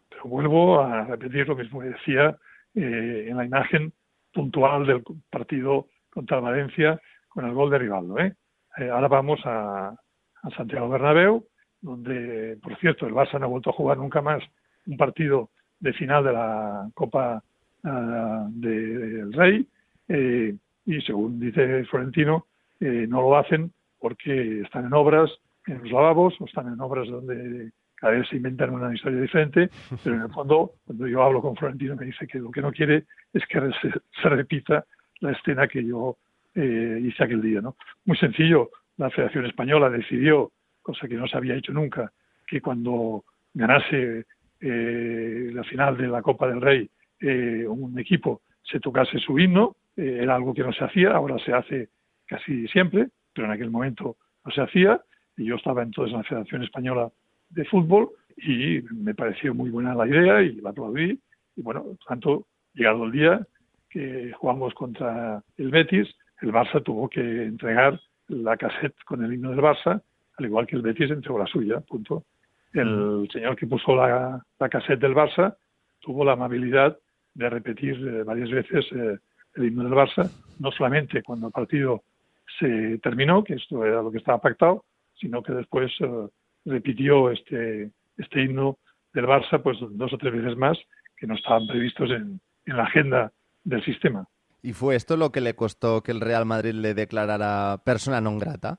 Pero 0.08 0.24
vuelvo 0.24 0.80
a 0.80 1.04
repetir 1.04 1.46
lo 1.48 1.56
mismo 1.56 1.80
que 1.80 1.88
decía 1.88 2.36
eh, 2.74 3.26
en 3.28 3.36
la 3.36 3.44
imagen 3.44 3.92
puntual 4.32 4.86
del 4.86 5.02
partido 5.30 5.86
contra 6.11 6.40
Valencia 6.40 7.00
con 7.28 7.44
el 7.46 7.54
gol 7.54 7.70
de 7.70 7.78
Rivaldo. 7.78 8.16
ahora 8.92 9.08
vamos 9.08 9.40
a, 9.44 9.94
a 10.42 10.50
Santiago 10.56 10.88
Bernabéu, 10.88 11.46
donde, 11.83 12.59
por 12.62 12.76
cierto, 12.78 13.07
el 13.07 13.14
Barça 13.14 13.39
no 13.39 13.47
ha 13.47 13.49
vuelto 13.49 13.70
a 13.70 13.74
jugar 13.74 13.99
nunca 13.99 14.20
más 14.22 14.43
un 14.87 14.97
partido 14.97 15.51
de 15.78 15.93
final 15.95 16.24
de 16.24 16.33
la 16.33 16.89
Copa 16.95 17.43
de- 18.51 18.99
del 18.99 19.33
Rey. 19.33 19.66
eh, 20.09 20.55
y 20.87 21.01
según 21.03 21.39
dice 21.39 21.85
Florentino, 21.85 22.47
eh, 22.81 23.07
no 23.09 23.20
lo 23.20 23.37
hacen 23.37 23.70
porque 24.01 24.62
están 24.62 24.87
en 24.87 24.93
obras 24.95 25.31
en 25.66 25.78
los 25.83 25.93
lavabos 25.93 26.35
o 26.41 26.47
están 26.47 26.66
en 26.72 26.81
obras 26.81 27.07
donde 27.09 27.70
cada 27.95 28.14
vez 28.14 28.26
se 28.28 28.37
inventan 28.37 28.70
una 28.70 28.93
historia 28.95 29.20
diferente, 29.20 29.68
pero 30.03 30.16
en 30.16 30.22
el 30.22 30.31
fondo, 30.33 30.72
cuando 30.87 31.07
yo 31.07 31.22
hablo 31.22 31.41
con 31.43 31.55
Florentino, 31.55 31.95
me 31.97 32.07
dice 32.07 32.26
que 32.26 32.39
lo 32.39 32.51
que 32.51 32.62
no 32.62 32.72
quiere 32.72 33.05
es 33.33 33.47
que 33.47 33.61
se, 33.81 33.93
se 34.22 34.28
repita 34.28 34.85
la 35.20 35.33
escena 35.33 35.68
que 35.68 35.85
yo 35.85 36.16
eh, 36.55 36.99
hice 37.05 37.22
aquel 37.22 37.43
día. 37.43 37.61
¿no? 37.61 37.76
Muy 38.07 38.16
sencillo, 38.16 38.70
la 38.97 39.11
Federación 39.11 39.47
Española 39.47 39.91
decidió, 39.91 40.51
cosa 40.83 41.09
que 41.09 41.14
no 41.14 41.26
se 41.26 41.37
había 41.37 41.55
hecho 41.55 41.72
nunca, 41.72 42.12
que 42.47 42.61
cuando 42.61 43.24
ganase 43.55 44.26
eh, 44.61 45.51
la 45.53 45.64
final 45.64 45.97
de 45.97 46.09
la 46.09 46.22
Copa 46.22 46.49
del 46.49 46.61
Rey 46.61 46.91
eh, 47.20 47.66
un 47.66 47.99
equipo 47.99 48.43
se 48.62 48.81
tocase 48.81 49.18
su 49.18 49.39
himno, 49.39 49.76
eh, 49.97 50.20
era 50.22 50.35
algo 50.35 50.55
que 50.55 50.62
no 50.62 50.72
se 50.72 50.85
hacía, 50.85 51.12
ahora 51.12 51.39
se 51.39 51.53
hace 51.53 51.89
casi 52.26 52.66
siempre, 52.68 53.09
pero 53.33 53.47
en 53.47 53.53
aquel 53.53 53.70
momento 53.70 54.16
no 54.45 54.53
se 54.53 54.62
hacía, 54.62 55.01
y 55.37 55.45
yo 55.47 55.57
estaba 55.57 55.83
entonces 55.83 56.12
en 56.12 56.18
la 56.18 56.24
Federación 56.24 56.62
Española 56.62 57.11
de 57.51 57.64
Fútbol 57.64 58.11
y 58.37 58.81
me 58.93 59.14
pareció 59.14 59.55
muy 59.55 59.70
buena 59.70 59.95
la 59.95 60.07
idea 60.07 60.43
y 60.43 60.61
la 60.61 60.70
aplaudí, 60.70 61.18
y 61.57 61.62
bueno, 61.62 61.83
por 61.83 61.99
tanto, 62.07 62.47
llegado 62.74 63.05
el 63.05 63.12
día 63.12 63.47
que 63.89 64.33
jugamos 64.33 64.72
contra 64.74 65.43
el 65.57 65.70
Betis, 65.70 66.09
el 66.41 66.53
Barça 66.53 66.83
tuvo 66.83 67.09
que 67.09 67.20
entregar 67.20 68.01
la 68.28 68.57
cassette 68.57 68.97
con 69.05 69.24
el 69.24 69.35
himno 69.35 69.51
del 69.51 69.61
Barça, 69.61 70.03
al 70.41 70.47
igual 70.47 70.66
que 70.66 70.76
el 70.76 70.82
Betis 70.82 71.11
entregó 71.11 71.38
la 71.38 71.47
suya, 71.47 71.80
punto. 71.80 72.24
El 72.72 73.28
señor 73.32 73.57
que 73.57 73.66
puso 73.66 73.95
la, 73.95 74.43
la 74.59 74.68
cassette 74.68 75.01
del 75.01 75.14
Barça 75.14 75.55
tuvo 76.01 76.24
la 76.24 76.32
amabilidad 76.32 76.97
de 77.34 77.51
repetir 77.51 77.95
eh, 77.97 78.22
varias 78.22 78.51
veces 78.51 78.86
eh, 78.93 79.18
el 79.57 79.64
himno 79.64 79.84
del 79.84 79.93
Barça, 79.93 80.30
no 80.59 80.72
solamente 80.72 81.22
cuando 81.22 81.49
el 81.49 81.53
partido 81.53 82.03
se 82.59 82.99
terminó, 82.99 83.45
que 83.45 83.55
esto 83.55 83.84
era 83.84 84.03
lo 84.03 84.11
que 84.11 84.18
estaba 84.18 84.41
pactado, 84.41 84.84
sino 85.14 85.43
que 85.43 85.53
después 85.53 85.93
eh, 86.01 86.28
repitió 86.64 87.30
este, 87.30 87.91
este 88.16 88.43
himno 88.43 88.78
del 89.12 89.26
Barça 89.26 89.61
pues 89.62 89.78
dos 89.80 90.12
o 90.12 90.18
tres 90.18 90.32
veces 90.32 90.57
más 90.57 90.78
que 91.16 91.26
no 91.26 91.34
estaban 91.34 91.66
previstos 91.66 92.11
en, 92.11 92.41
en 92.64 92.76
la 92.76 92.84
agenda 92.84 93.30
del 93.62 93.84
sistema. 93.84 94.26
¿Y 94.62 94.72
fue 94.72 94.97
esto 94.97 95.16
lo 95.16 95.32
que 95.32 95.41
le 95.41 95.55
costó 95.55 96.03
que 96.03 96.12
el 96.12 96.20
Real 96.20 96.47
Madrid 96.47 96.72
le 96.72 96.95
declarara 96.95 97.78
persona 97.84 98.20
non 98.20 98.38
grata? 98.38 98.76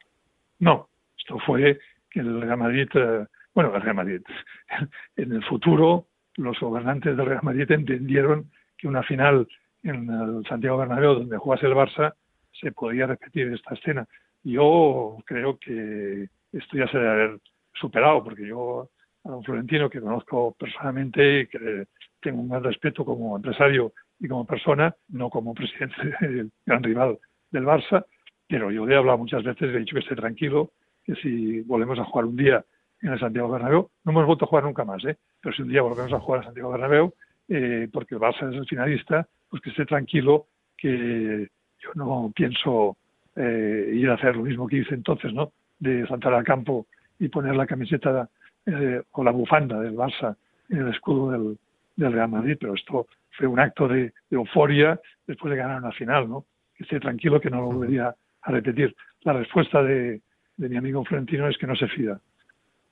No, 0.62 0.91
esto 1.22 1.40
fue 1.46 1.80
que 2.10 2.20
el 2.20 2.42
Real 2.42 2.58
Madrid, 2.58 2.90
eh, 2.96 3.26
bueno, 3.54 3.76
el 3.76 3.82
Real 3.82 3.96
Madrid, 3.96 4.22
en 5.16 5.32
el 5.32 5.44
futuro 5.46 6.08
los 6.38 6.60
gobernantes 6.60 7.16
del 7.16 7.26
Real 7.26 7.44
Madrid 7.44 7.70
entendieron 7.72 8.50
que 8.78 8.88
una 8.88 9.04
final 9.04 9.48
en 9.84 10.10
el 10.10 10.46
Santiago 10.48 10.78
Bernabéu 10.78 11.14
donde 11.16 11.38
jugase 11.38 11.66
el 11.68 11.74
Barça 11.74 12.14
se 12.60 12.72
podía 12.72 13.08
repetir 13.08 13.48
esta 13.54 13.76
escena. 13.76 14.08
Yo 14.44 15.18
creo 15.26 15.58
que 15.58 16.30
esto 16.52 16.78
ya 16.78 16.88
se 16.88 16.98
debe 16.98 17.10
haber 17.10 17.40
superado 17.74 18.24
porque 18.24 18.48
yo 18.48 18.90
a 19.24 19.30
don 19.30 19.44
Florentino 19.44 19.90
que 19.90 20.02
conozco 20.02 20.56
personalmente 20.58 21.42
y 21.42 21.48
que 21.48 21.86
tengo 22.22 22.42
un 22.42 22.50
gran 22.50 22.64
respeto 22.64 23.06
como 23.06 23.36
empresario 23.36 23.94
y 24.20 24.28
como 24.28 24.46
persona, 24.46 24.96
no 25.10 25.30
como 25.30 25.54
presidente 25.56 25.96
del 26.22 26.52
gran 26.66 26.84
rival 26.84 27.20
del 27.52 27.66
Barça, 27.66 28.06
pero 28.48 28.72
yo 28.72 28.86
le 28.86 28.96
he 28.96 28.98
hablado 28.98 29.18
muchas 29.18 29.44
veces, 29.44 29.70
le 29.70 29.78
he 29.78 29.80
dicho 29.80 29.96
que 29.96 30.02
esté 30.02 30.16
tranquilo, 30.16 30.72
si 31.16 31.62
volvemos 31.62 32.00
a 32.00 32.06
jugar 32.06 32.26
un 32.26 32.36
día 32.36 32.64
en 33.02 33.14
el 33.14 33.20
Santiago 33.20 33.50
Bernabéu, 33.50 33.90
no 34.04 34.12
hemos 34.12 34.26
vuelto 34.26 34.46
a 34.46 34.48
jugar 34.48 34.64
nunca 34.64 34.86
más, 34.86 35.04
¿eh? 35.06 35.18
pero 35.42 35.56
si 35.56 35.62
un 35.64 35.70
día 35.70 35.82
volvemos 35.82 36.14
a 36.14 36.20
jugar 36.20 36.42
a 36.42 36.44
Santiago 36.44 36.72
Bernabéu, 36.72 37.14
eh, 37.50 37.90
porque 37.92 38.16
el 38.16 38.22
Barça 38.22 38.50
es 38.50 38.56
el 38.56 38.68
finalista, 38.68 39.28
pues 39.50 39.62
que 39.62 39.72
esté 39.72 39.86
tranquilo, 39.86 40.48
que 40.78 41.50
yo 41.80 41.90
no 41.96 42.32
pienso 42.36 42.98
eh, 43.36 43.92
ir 43.94 44.10
a 44.10 44.14
hacer 44.14 44.36
lo 44.36 44.44
mismo 44.44 44.68
que 44.68 44.78
hice 44.78 44.94
entonces, 44.94 45.34
¿no? 45.34 45.52
De 45.80 46.08
saltar 46.08 46.34
al 46.34 46.44
campo 46.44 46.88
y 47.20 47.28
poner 47.30 47.56
la 47.56 47.68
camiseta 47.68 48.30
eh, 48.66 49.02
o 49.12 49.24
la 49.24 49.32
bufanda 49.32 49.80
del 49.80 49.96
Barça 49.96 50.36
en 50.70 50.80
el 50.80 50.90
escudo 50.90 51.32
del, 51.32 51.58
del 51.96 52.14
Real 52.14 52.30
Madrid, 52.30 52.58
pero 52.60 52.76
esto 52.76 53.08
fue 53.32 53.48
un 53.48 53.60
acto 53.60 53.88
de, 53.88 54.04
de 54.30 54.38
euforia 54.38 55.00
después 55.26 55.52
de 55.52 55.58
ganar 55.58 55.80
una 55.80 55.92
final, 55.92 56.30
¿no? 56.30 56.46
Que 56.76 56.84
esté 56.84 57.00
tranquilo 57.00 57.42
que 57.42 57.50
no 57.50 57.58
lo 57.58 57.68
volvería 57.68 58.16
a 58.44 58.52
repetir. 58.52 58.96
La 59.24 59.34
respuesta 59.34 59.84
de, 59.84 60.22
de 60.62 60.70
mi 60.70 60.78
amigo 60.78 61.04
Florentino 61.04 61.48
es 61.48 61.58
que 61.58 61.66
no 61.66 61.76
se 61.76 61.88
fía. 61.88 62.20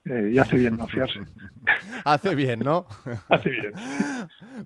Eh, 0.06 0.32
y 0.34 0.40
hace 0.40 0.58
bien 0.58 0.76
no 0.76 0.88
fiarse. 0.88 1.20
Hace 2.06 2.34
bien, 2.34 2.62
¿no? 2.62 2.88
Hace 3.30 3.50
bien. 3.50 3.74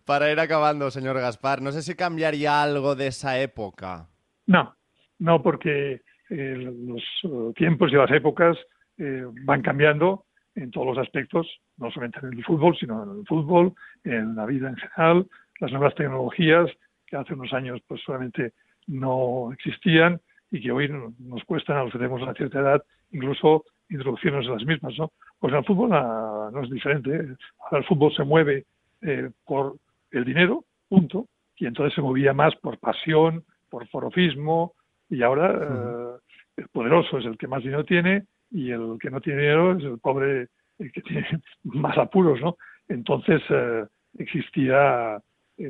Para 0.06 0.32
ir 0.32 0.40
acabando, 0.40 0.90
señor 0.90 1.20
Gaspar, 1.20 1.62
no 1.62 1.72
sé 1.72 1.82
si 1.82 1.96
cambiaría 1.96 2.62
algo 2.62 2.96
de 2.96 3.08
esa 3.08 3.40
época. 3.40 4.08
No, 4.46 4.76
no, 5.20 5.42
porque 5.42 6.02
eh, 6.30 6.74
los 6.86 7.04
eh, 7.24 7.54
tiempos 7.56 7.92
y 7.92 7.96
las 7.96 8.12
épocas 8.12 8.58
eh, 8.98 9.26
van 9.44 9.62
cambiando 9.62 10.26
en 10.56 10.72
todos 10.72 10.96
los 10.96 10.98
aspectos, 11.00 11.48
no 11.78 11.92
solamente 11.92 12.20
en 12.22 12.34
el 12.34 12.46
fútbol, 12.46 12.78
sino 12.78 13.04
en 13.04 13.20
el 13.20 13.26
fútbol, 13.26 13.74
en 14.06 14.36
la 14.36 14.46
vida 14.46 14.70
en 14.70 14.78
general, 14.78 15.28
las 15.60 15.72
nuevas 15.72 15.96
tecnologías 15.96 16.70
que 17.08 17.18
hace 17.18 17.34
unos 17.34 17.52
años 17.52 17.82
pues 17.88 18.02
solamente 18.06 18.54
no 18.88 19.52
existían 19.52 20.22
y 20.54 20.62
que 20.62 20.72
hoy 20.72 20.88
nos 20.88 21.44
cuestan 21.46 21.78
a 21.78 21.84
los 21.84 21.92
que 21.92 21.98
tenemos 21.98 22.22
una 22.22 22.36
cierta 22.36 22.60
edad 22.60 22.84
incluso 23.12 23.66
introducirnos 23.90 24.46
en 24.46 24.52
las 24.52 24.66
mismas, 24.66 24.94
¿no? 25.00 25.12
Pues 25.40 25.52
en 25.52 25.60
el 25.60 25.66
fútbol 25.66 25.90
ah, 25.94 26.52
no 26.54 26.62
es 26.62 26.70
diferente. 26.70 27.10
¿eh? 27.10 27.36
Ahora 27.60 27.80
el 27.80 27.86
fútbol 27.86 28.14
se 28.16 28.24
mueve 28.24 28.66
eh, 29.02 29.32
por 29.46 29.78
el 30.12 30.24
dinero, 30.24 30.64
punto, 30.88 31.26
y 31.58 31.66
entonces 31.66 31.96
se 31.96 32.02
movía 32.02 32.34
más 32.34 32.56
por 32.58 32.78
pasión, 32.78 33.44
por 33.68 33.88
forofismo, 33.88 34.74
y 35.10 35.24
ahora 35.24 35.52
eh, 35.52 36.20
el 36.58 36.68
poderoso 36.68 37.18
es 37.18 37.26
el 37.26 37.36
que 37.36 37.48
más 37.48 37.64
dinero 37.64 37.84
tiene 37.84 38.26
y 38.52 38.70
el 38.70 38.98
que 39.02 39.10
no 39.10 39.22
tiene 39.22 39.42
dinero 39.42 39.76
es 39.76 39.84
el 39.84 39.98
pobre 39.98 40.50
el 40.78 40.92
que 40.92 41.02
tiene 41.02 41.28
más 41.64 41.98
apuros, 41.98 42.40
¿no? 42.42 42.58
Entonces 42.88 43.42
eh, 43.50 43.86
existía 44.20 45.20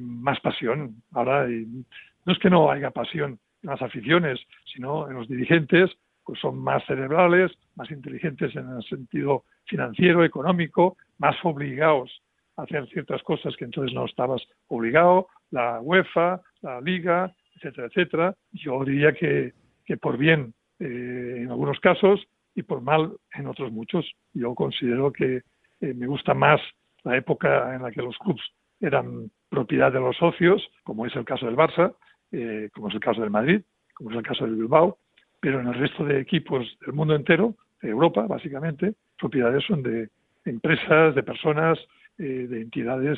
más 0.01 0.41
pasión. 0.41 1.01
Ahora 1.13 1.47
no 1.47 2.33
es 2.33 2.39
que 2.39 2.49
no 2.49 2.69
haya 2.69 2.91
pasión 2.91 3.39
las 3.63 3.81
aficiones, 3.81 4.39
sino 4.73 5.09
en 5.09 5.15
los 5.15 5.27
dirigentes, 5.27 5.89
pues 6.23 6.39
son 6.39 6.59
más 6.59 6.85
cerebrales, 6.85 7.51
más 7.75 7.89
inteligentes 7.91 8.55
en 8.55 8.69
el 8.69 8.83
sentido 8.83 9.43
financiero, 9.65 10.23
económico, 10.23 10.97
más 11.17 11.35
obligados 11.43 12.21
a 12.55 12.63
hacer 12.63 12.87
ciertas 12.89 13.23
cosas 13.23 13.55
que 13.57 13.65
entonces 13.65 13.93
no 13.93 14.05
estabas 14.05 14.41
obligado, 14.67 15.27
la 15.51 15.81
UEFA, 15.81 16.41
la 16.61 16.79
Liga, 16.81 17.33
etcétera, 17.55 17.87
etcétera. 17.87 18.35
Yo 18.51 18.83
diría 18.83 19.13
que, 19.13 19.53
que 19.85 19.97
por 19.97 20.17
bien 20.17 20.53
eh, 20.79 21.37
en 21.37 21.49
algunos 21.49 21.79
casos 21.79 22.21
y 22.55 22.63
por 22.63 22.81
mal 22.81 23.13
en 23.33 23.47
otros 23.47 23.71
muchos. 23.71 24.05
Yo 24.33 24.53
considero 24.53 25.11
que 25.11 25.41
eh, 25.81 25.93
me 25.93 26.07
gusta 26.07 26.33
más 26.33 26.61
la 27.03 27.17
época 27.17 27.75
en 27.75 27.83
la 27.83 27.91
que 27.91 28.01
los 28.01 28.17
clubes 28.17 28.43
eran 28.79 29.31
propiedad 29.49 29.91
de 29.91 29.99
los 29.99 30.17
socios, 30.17 30.61
como 30.83 31.05
es 31.05 31.15
el 31.15 31.25
caso 31.25 31.45
del 31.45 31.55
Barça, 31.55 31.95
eh, 32.33 32.69
como 32.73 32.89
es 32.89 32.95
el 32.95 32.99
caso 32.99 33.21
del 33.21 33.29
Madrid, 33.29 33.61
como 33.93 34.11
es 34.11 34.17
el 34.17 34.23
caso 34.23 34.43
del 34.43 34.55
Bilbao, 34.55 34.97
pero 35.39 35.61
en 35.61 35.67
el 35.67 35.75
resto 35.75 36.03
de 36.03 36.19
equipos 36.19 36.77
del 36.85 36.93
mundo 36.93 37.15
entero, 37.15 37.55
de 37.81 37.89
Europa 37.89 38.27
básicamente, 38.27 38.95
propiedades 39.17 39.63
son 39.65 39.81
de 39.81 40.09
empresas, 40.43 41.15
de 41.15 41.23
personas, 41.23 41.79
eh, 42.17 42.47
de 42.49 42.61
entidades 42.61 43.17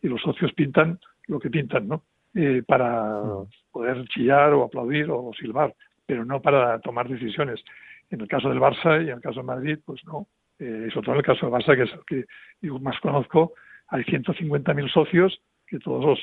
y 0.00 0.08
los 0.08 0.22
socios 0.22 0.52
pintan 0.52 1.00
lo 1.26 1.40
que 1.40 1.50
pintan, 1.50 1.88
¿no? 1.88 2.04
para 2.66 3.20
poder 3.70 4.08
chillar 4.08 4.54
o 4.54 4.64
aplaudir 4.64 5.10
o 5.10 5.32
silbar, 5.38 5.74
pero 6.06 6.24
no 6.24 6.40
para 6.40 6.78
tomar 6.80 7.08
decisiones. 7.08 7.62
En 8.10 8.20
el 8.20 8.28
caso 8.28 8.50
del 8.50 8.60
Barça 8.60 9.02
y 9.02 9.08
en 9.08 9.16
el 9.16 9.20
caso 9.20 9.40
de 9.40 9.46
Madrid, 9.46 9.78
pues 9.84 10.04
no. 10.04 10.28
Eh, 10.58 10.88
sobre 10.92 11.06
todo 11.06 11.14
en 11.14 11.18
el 11.18 11.24
caso 11.24 11.46
del 11.46 11.54
Barça, 11.54 11.74
que 11.74 11.82
es 11.84 11.92
el 11.92 12.04
que 12.04 12.24
yo 12.60 12.78
más 12.78 13.00
conozco, 13.00 13.54
hay 13.88 14.04
150.000 14.04 14.92
socios 14.92 15.40
que 15.66 15.78
todos 15.78 16.04
los, 16.04 16.20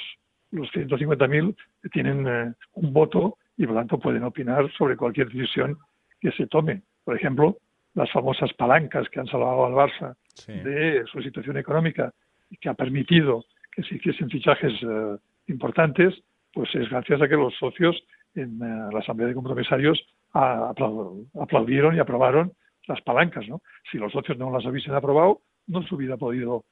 los 0.51 0.69
150.000 0.71 1.55
tienen 1.91 2.27
eh, 2.27 2.53
un 2.73 2.93
voto 2.93 3.37
y 3.57 3.65
por 3.65 3.75
lo 3.75 3.81
tanto 3.81 3.99
pueden 3.99 4.23
opinar 4.23 4.71
sobre 4.77 4.97
cualquier 4.97 5.29
decisión 5.29 5.77
que 6.19 6.31
se 6.31 6.47
tome. 6.47 6.81
Por 7.03 7.15
ejemplo, 7.15 7.57
las 7.93 8.11
famosas 8.11 8.53
palancas 8.53 9.07
que 9.09 9.19
han 9.19 9.27
salvado 9.27 9.65
al 9.65 9.73
Barça 9.73 10.15
de 10.47 11.03
su 11.11 11.21
situación 11.21 11.57
económica 11.57 12.13
y 12.49 12.57
que 12.57 12.69
ha 12.69 12.73
permitido 12.73 13.43
que 13.71 13.83
se 13.83 13.95
hiciesen 13.95 14.29
fichajes 14.29 14.73
eh, 14.81 15.17
importantes, 15.47 16.15
pues 16.53 16.73
es 16.75 16.89
gracias 16.89 17.21
a 17.21 17.27
que 17.27 17.35
los 17.35 17.53
socios 17.57 18.01
en 18.35 18.55
eh, 18.61 18.89
la 18.91 18.99
Asamblea 18.99 19.27
de 19.27 19.35
Compromisarios 19.35 20.01
aplaudieron 20.33 21.95
y 21.95 21.99
aprobaron 21.99 22.53
las 22.87 23.01
palancas. 23.01 23.47
¿no? 23.47 23.61
Si 23.91 23.97
los 23.97 24.11
socios 24.11 24.37
no 24.37 24.51
las 24.51 24.65
hubiesen 24.65 24.93
aprobado, 24.93 25.41
no 25.67 25.83
se 25.83 25.95
hubiera 25.95 26.17
podido 26.17 26.65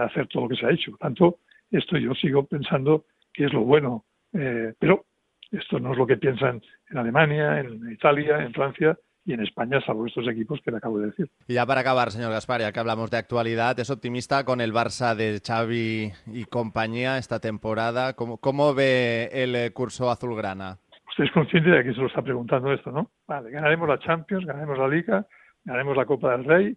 hacer 0.00 0.26
todo 0.28 0.44
lo 0.44 0.48
que 0.48 0.56
se 0.56 0.66
ha 0.66 0.70
hecho. 0.70 0.92
Por 0.92 1.00
tanto, 1.00 1.38
esto 1.70 1.96
yo 1.98 2.14
sigo 2.14 2.44
pensando 2.44 3.04
que 3.34 3.44
es 3.44 3.52
lo 3.52 3.60
bueno. 3.60 4.04
Eh, 4.32 4.72
pero 4.78 5.04
esto 5.50 5.78
no 5.78 5.92
es 5.92 5.98
lo 5.98 6.06
que 6.06 6.16
piensan 6.16 6.62
en 6.88 6.98
Alemania, 6.98 7.60
en 7.60 7.92
Italia, 7.92 8.38
en 8.38 8.52
Francia 8.54 8.96
y 9.26 9.32
en 9.32 9.40
España, 9.40 9.80
salvo 9.84 10.06
estos 10.06 10.28
equipos 10.28 10.60
que 10.62 10.70
le 10.70 10.76
acabo 10.76 10.98
de 10.98 11.06
decir. 11.06 11.30
Y 11.48 11.54
ya 11.54 11.64
para 11.64 11.80
acabar, 11.80 12.10
señor 12.10 12.30
Gaspar, 12.30 12.60
ya 12.60 12.72
que 12.72 12.80
hablamos 12.80 13.10
de 13.10 13.16
actualidad, 13.16 13.78
¿es 13.78 13.90
optimista 13.90 14.44
con 14.44 14.60
el 14.60 14.72
Barça 14.72 15.14
de 15.14 15.40
Xavi 15.44 16.12
y 16.26 16.44
compañía 16.44 17.16
esta 17.16 17.40
temporada? 17.40 18.14
¿Cómo, 18.14 18.38
cómo 18.38 18.74
ve 18.74 19.30
el 19.32 19.72
curso 19.72 20.10
azulgrana? 20.10 20.78
Usted 21.08 21.24
es 21.24 21.32
consciente 21.32 21.70
de 21.70 21.84
que 21.84 21.94
se 21.94 22.00
lo 22.00 22.08
está 22.08 22.22
preguntando 22.22 22.72
esto, 22.72 22.90
¿no? 22.90 23.10
Vale, 23.26 23.50
ganaremos 23.50 23.88
la 23.88 23.98
Champions, 23.98 24.44
ganaremos 24.44 24.78
la 24.78 24.88
Liga, 24.88 25.26
ganaremos 25.64 25.96
la 25.96 26.04
Copa 26.04 26.32
del 26.32 26.44
Rey, 26.44 26.76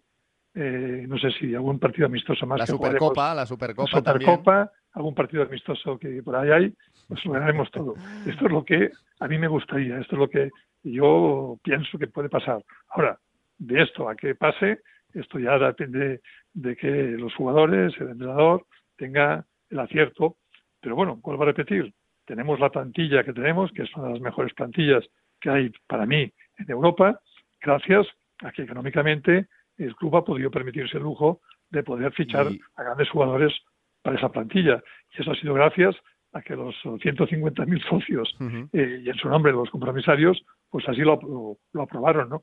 eh, 0.54 1.04
no 1.06 1.18
sé 1.18 1.30
si 1.32 1.54
algún 1.54 1.78
partido 1.78 2.06
amistoso 2.06 2.46
más. 2.46 2.58
La 2.58 2.66
Supercopa, 2.66 3.34
la 3.34 3.46
Supercopa, 3.46 3.90
la 3.92 3.98
Supercopa 3.98 4.72
algún 4.92 5.14
partido 5.14 5.42
amistoso 5.42 5.98
que 5.98 6.22
por 6.22 6.36
ahí 6.36 6.50
hay, 6.50 6.74
pues 7.08 7.24
lo 7.24 7.32
ganaremos 7.32 7.70
todo. 7.70 7.94
Esto 8.26 8.46
es 8.46 8.52
lo 8.52 8.64
que 8.64 8.90
a 9.20 9.28
mí 9.28 9.38
me 9.38 9.48
gustaría, 9.48 9.98
esto 9.98 10.16
es 10.16 10.18
lo 10.18 10.28
que 10.28 10.50
yo 10.82 11.58
pienso 11.62 11.98
que 11.98 12.06
puede 12.06 12.28
pasar. 12.28 12.62
Ahora, 12.90 13.18
de 13.58 13.82
esto 13.82 14.08
a 14.08 14.14
que 14.14 14.34
pase, 14.34 14.80
esto 15.14 15.38
ya 15.38 15.58
depende 15.58 16.20
de 16.52 16.76
que 16.76 16.88
los 16.88 17.34
jugadores, 17.34 17.94
el 18.00 18.10
entrenador, 18.10 18.66
tenga 18.96 19.44
el 19.70 19.78
acierto. 19.78 20.36
Pero 20.80 20.94
bueno, 20.94 21.16
vuelvo 21.22 21.42
a 21.42 21.46
repetir, 21.46 21.92
tenemos 22.24 22.60
la 22.60 22.70
plantilla 22.70 23.24
que 23.24 23.32
tenemos, 23.32 23.72
que 23.72 23.82
es 23.82 23.96
una 23.96 24.08
de 24.08 24.12
las 24.14 24.22
mejores 24.22 24.54
plantillas 24.54 25.04
que 25.40 25.50
hay 25.50 25.72
para 25.86 26.06
mí 26.06 26.32
en 26.58 26.70
Europa, 26.70 27.20
gracias 27.60 28.06
a 28.40 28.52
que 28.52 28.62
económicamente 28.62 29.48
el 29.76 29.94
club 29.96 30.16
ha 30.16 30.24
podido 30.24 30.50
permitirse 30.50 30.96
el 30.96 31.04
lujo 31.04 31.40
de 31.70 31.82
poder 31.82 32.12
fichar 32.12 32.46
a 32.76 32.82
grandes 32.82 33.08
jugadores 33.10 33.52
para 34.08 34.18
esa 34.18 34.30
plantilla. 34.30 34.82
Y 35.12 35.20
eso 35.20 35.32
ha 35.32 35.34
sido 35.34 35.52
gracias 35.52 35.94
a 36.32 36.40
que 36.40 36.56
los 36.56 36.74
150.000 36.82 37.88
socios 37.88 38.34
eh, 38.72 39.02
y 39.04 39.08
en 39.08 39.14
su 39.16 39.28
nombre 39.28 39.52
los 39.52 39.68
compromisarios, 39.68 40.40
pues 40.70 40.88
así 40.88 41.00
lo, 41.00 41.18
lo, 41.72 41.82
aprobaron, 41.82 42.30
¿no? 42.30 42.42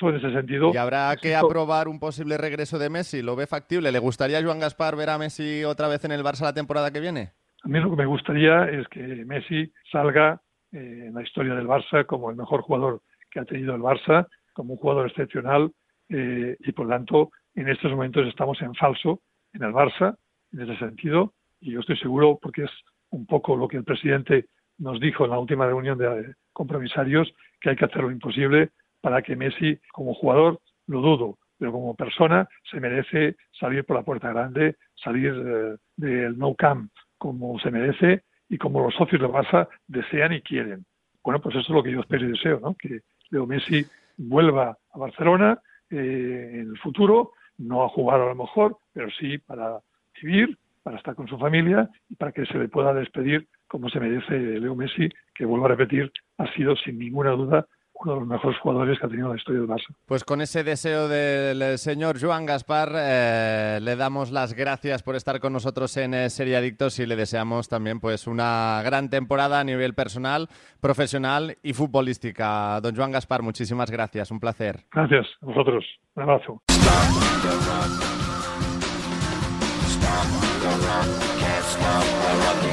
en 0.00 0.16
ese 0.16 0.32
sentido. 0.32 0.70
Y 0.72 0.76
habrá 0.76 1.16
que 1.20 1.34
aprobar 1.34 1.88
un 1.88 1.98
posible 1.98 2.38
regreso 2.38 2.78
de 2.78 2.90
Messi. 2.90 3.22
¿Lo 3.22 3.34
ve 3.34 3.48
factible? 3.48 3.90
¿Le 3.90 3.98
gustaría 3.98 4.38
a 4.38 4.42
Joan 4.42 4.60
Gaspar 4.60 4.94
ver 4.94 5.10
a 5.10 5.18
Messi 5.18 5.64
otra 5.64 5.88
vez 5.88 6.04
en 6.04 6.12
el 6.12 6.22
Barça 6.22 6.42
la 6.42 6.54
temporada 6.54 6.92
que 6.92 7.00
viene? 7.00 7.32
A 7.64 7.68
mí 7.68 7.80
lo 7.80 7.90
que 7.90 7.96
me 7.96 8.06
gustaría 8.06 8.66
es 8.66 8.86
que 8.86 9.00
Messi 9.00 9.72
salga 9.90 10.40
eh, 10.70 11.06
en 11.08 11.14
la 11.14 11.22
historia 11.22 11.54
del 11.54 11.66
Barça 11.66 12.06
como 12.06 12.30
el 12.30 12.36
mejor 12.36 12.62
jugador 12.62 13.02
que 13.32 13.40
ha 13.40 13.44
tenido 13.44 13.74
el 13.74 13.82
Barça, 13.82 14.28
como 14.52 14.74
un 14.74 14.78
jugador 14.78 15.08
excepcional 15.08 15.72
eh, 16.08 16.56
y 16.60 16.72
por 16.72 16.86
lo 16.86 16.92
tanto 16.92 17.30
en 17.56 17.68
estos 17.68 17.90
momentos 17.90 18.28
estamos 18.28 18.62
en 18.62 18.74
falso 18.76 19.20
en 19.52 19.64
el 19.64 19.72
Barça 19.72 20.16
en 20.52 20.60
ese 20.60 20.76
sentido 20.78 21.34
y 21.60 21.72
yo 21.72 21.80
estoy 21.80 21.96
seguro 21.98 22.38
porque 22.40 22.64
es 22.64 22.70
un 23.10 23.26
poco 23.26 23.56
lo 23.56 23.68
que 23.68 23.76
el 23.76 23.84
presidente 23.84 24.46
nos 24.78 25.00
dijo 25.00 25.24
en 25.24 25.30
la 25.30 25.38
última 25.38 25.66
reunión 25.66 25.98
de 25.98 26.34
compromisarios 26.52 27.32
que 27.60 27.70
hay 27.70 27.76
que 27.76 27.84
hacer 27.84 28.02
lo 28.02 28.10
imposible 28.10 28.70
para 29.00 29.22
que 29.22 29.36
Messi 29.36 29.78
como 29.92 30.14
jugador 30.14 30.60
lo 30.86 31.00
dudo 31.00 31.38
pero 31.60 31.72
como 31.72 31.94
persona 31.94 32.48
se 32.70 32.80
merece 32.80 33.36
salir 33.52 33.84
por 33.84 33.94
la 33.94 34.02
puerta 34.02 34.32
grande, 34.32 34.76
salir 34.96 35.34
eh, 35.36 35.76
del 35.94 36.38
no 36.38 36.54
camp 36.54 36.90
como 37.18 37.58
se 37.60 37.70
merece 37.70 38.22
y 38.48 38.56
como 38.56 38.80
los 38.80 38.94
socios 38.94 39.20
de 39.20 39.28
Barça 39.28 39.68
desean 39.86 40.32
y 40.32 40.40
quieren. 40.40 40.86
Bueno, 41.22 41.38
pues 41.42 41.54
eso 41.56 41.66
es 41.68 41.68
lo 41.68 41.82
que 41.82 41.92
yo 41.92 42.00
espero 42.00 42.24
y 42.24 42.32
deseo, 42.32 42.60
¿no? 42.60 42.74
Que 42.74 43.02
Leo 43.28 43.46
Messi 43.46 43.84
vuelva 44.16 44.78
a 44.90 44.98
Barcelona 44.98 45.60
eh, 45.90 46.50
en 46.54 46.70
el 46.70 46.78
futuro, 46.78 47.32
no 47.58 47.84
a 47.84 47.90
jugar 47.90 48.22
a 48.22 48.26
lo 48.26 48.34
mejor, 48.34 48.78
pero 48.94 49.10
sí 49.10 49.36
para 49.36 49.80
vivir, 50.22 50.58
para 50.82 50.96
estar 50.96 51.14
con 51.14 51.28
su 51.28 51.38
familia 51.38 51.88
y 52.08 52.16
para 52.16 52.32
que 52.32 52.46
se 52.46 52.58
le 52.58 52.68
pueda 52.68 52.94
despedir 52.94 53.46
como 53.68 53.88
se 53.88 54.00
merece 54.00 54.34
Leo 54.34 54.74
Messi, 54.74 55.08
que 55.34 55.44
vuelvo 55.44 55.66
a 55.66 55.70
repetir, 55.70 56.10
ha 56.38 56.52
sido 56.54 56.74
sin 56.76 56.98
ninguna 56.98 57.30
duda 57.30 57.66
uno 58.02 58.14
de 58.14 58.20
los 58.20 58.28
mejores 58.28 58.58
jugadores 58.60 58.98
que 58.98 59.06
ha 59.06 59.08
tenido 59.08 59.28
la 59.28 59.36
historia 59.36 59.60
del 59.60 59.68
Barça. 59.68 59.94
Pues 60.06 60.24
con 60.24 60.40
ese 60.40 60.64
deseo 60.64 61.06
del 61.08 61.78
señor 61.78 62.20
Joan 62.20 62.46
Gaspar, 62.46 62.90
eh, 62.94 63.78
le 63.82 63.96
damos 63.96 64.30
las 64.32 64.54
gracias 64.54 65.02
por 65.02 65.16
estar 65.16 65.38
con 65.38 65.52
nosotros 65.52 65.96
en 65.98 66.14
eh, 66.14 66.30
Serie 66.30 66.56
Adictos 66.56 66.98
y 66.98 67.06
le 67.06 67.14
deseamos 67.16 67.68
también 67.68 68.00
pues 68.00 68.26
una 68.26 68.80
gran 68.84 69.10
temporada 69.10 69.60
a 69.60 69.64
nivel 69.64 69.94
personal, 69.94 70.48
profesional 70.80 71.56
y 71.62 71.74
futbolística. 71.74 72.80
Don 72.80 72.96
Joan 72.96 73.12
Gaspar, 73.12 73.42
muchísimas 73.42 73.90
gracias, 73.90 74.30
un 74.30 74.40
placer. 74.40 74.80
Gracias 74.92 75.26
a 75.42 75.46
vosotros, 75.46 75.84
un 76.14 76.22
abrazo. 76.22 76.62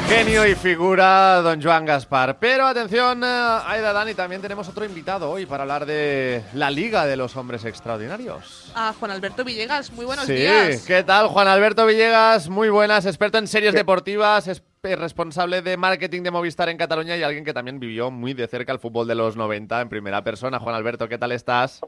Genio 0.08 0.48
y 0.48 0.56
figura, 0.56 1.42
don 1.42 1.62
Joan 1.62 1.86
Gaspar. 1.86 2.40
Pero 2.40 2.66
atención, 2.66 3.24
eh, 3.24 3.28
Aida 3.28 3.92
Dani, 3.92 4.14
también 4.14 4.42
tenemos 4.42 4.68
otro 4.70 4.86
invitado 4.86 5.30
hoy 5.30 5.46
para 5.46 5.64
hablar 5.64 5.86
de 5.86 6.44
la 6.54 6.72
Liga 6.72 7.06
de 7.06 7.18
los 7.18 7.36
Hombres 7.36 7.66
Extraordinarios. 7.66 8.72
A 8.74 8.94
Juan 8.94 9.12
Alberto 9.12 9.44
Villegas, 9.44 9.92
muy 9.92 10.06
buenos 10.06 10.26
sí, 10.26 10.34
días. 10.34 10.86
¿qué 10.86 11.04
tal? 11.04 11.28
Juan 11.28 11.48
Alberto 11.48 11.86
Villegas, 11.86 12.48
muy 12.48 12.70
buenas, 12.70 13.06
experto 13.06 13.38
en 13.38 13.48
series 13.48 13.74
deportivas, 13.74 14.48
es 14.48 14.64
responsable 14.82 15.62
de 15.62 15.76
marketing 15.76 16.24
de 16.24 16.32
Movistar 16.32 16.70
en 16.70 16.78
Cataluña 16.78 17.18
y 17.18 17.24
alguien 17.24 17.44
que 17.44 17.54
también 17.54 17.80
vivió 17.80 18.10
muy 18.10 18.34
de 18.34 18.48
cerca 18.48 18.72
el 18.72 18.80
fútbol 18.80 19.08
de 19.08 19.16
los 19.16 19.36
90 19.36 19.82
en 19.82 19.90
primera 19.90 20.24
persona. 20.24 20.60
Juan 20.60 20.76
Alberto, 20.76 21.10
¿qué 21.10 21.18
tal 21.18 21.34
estás? 21.34 21.82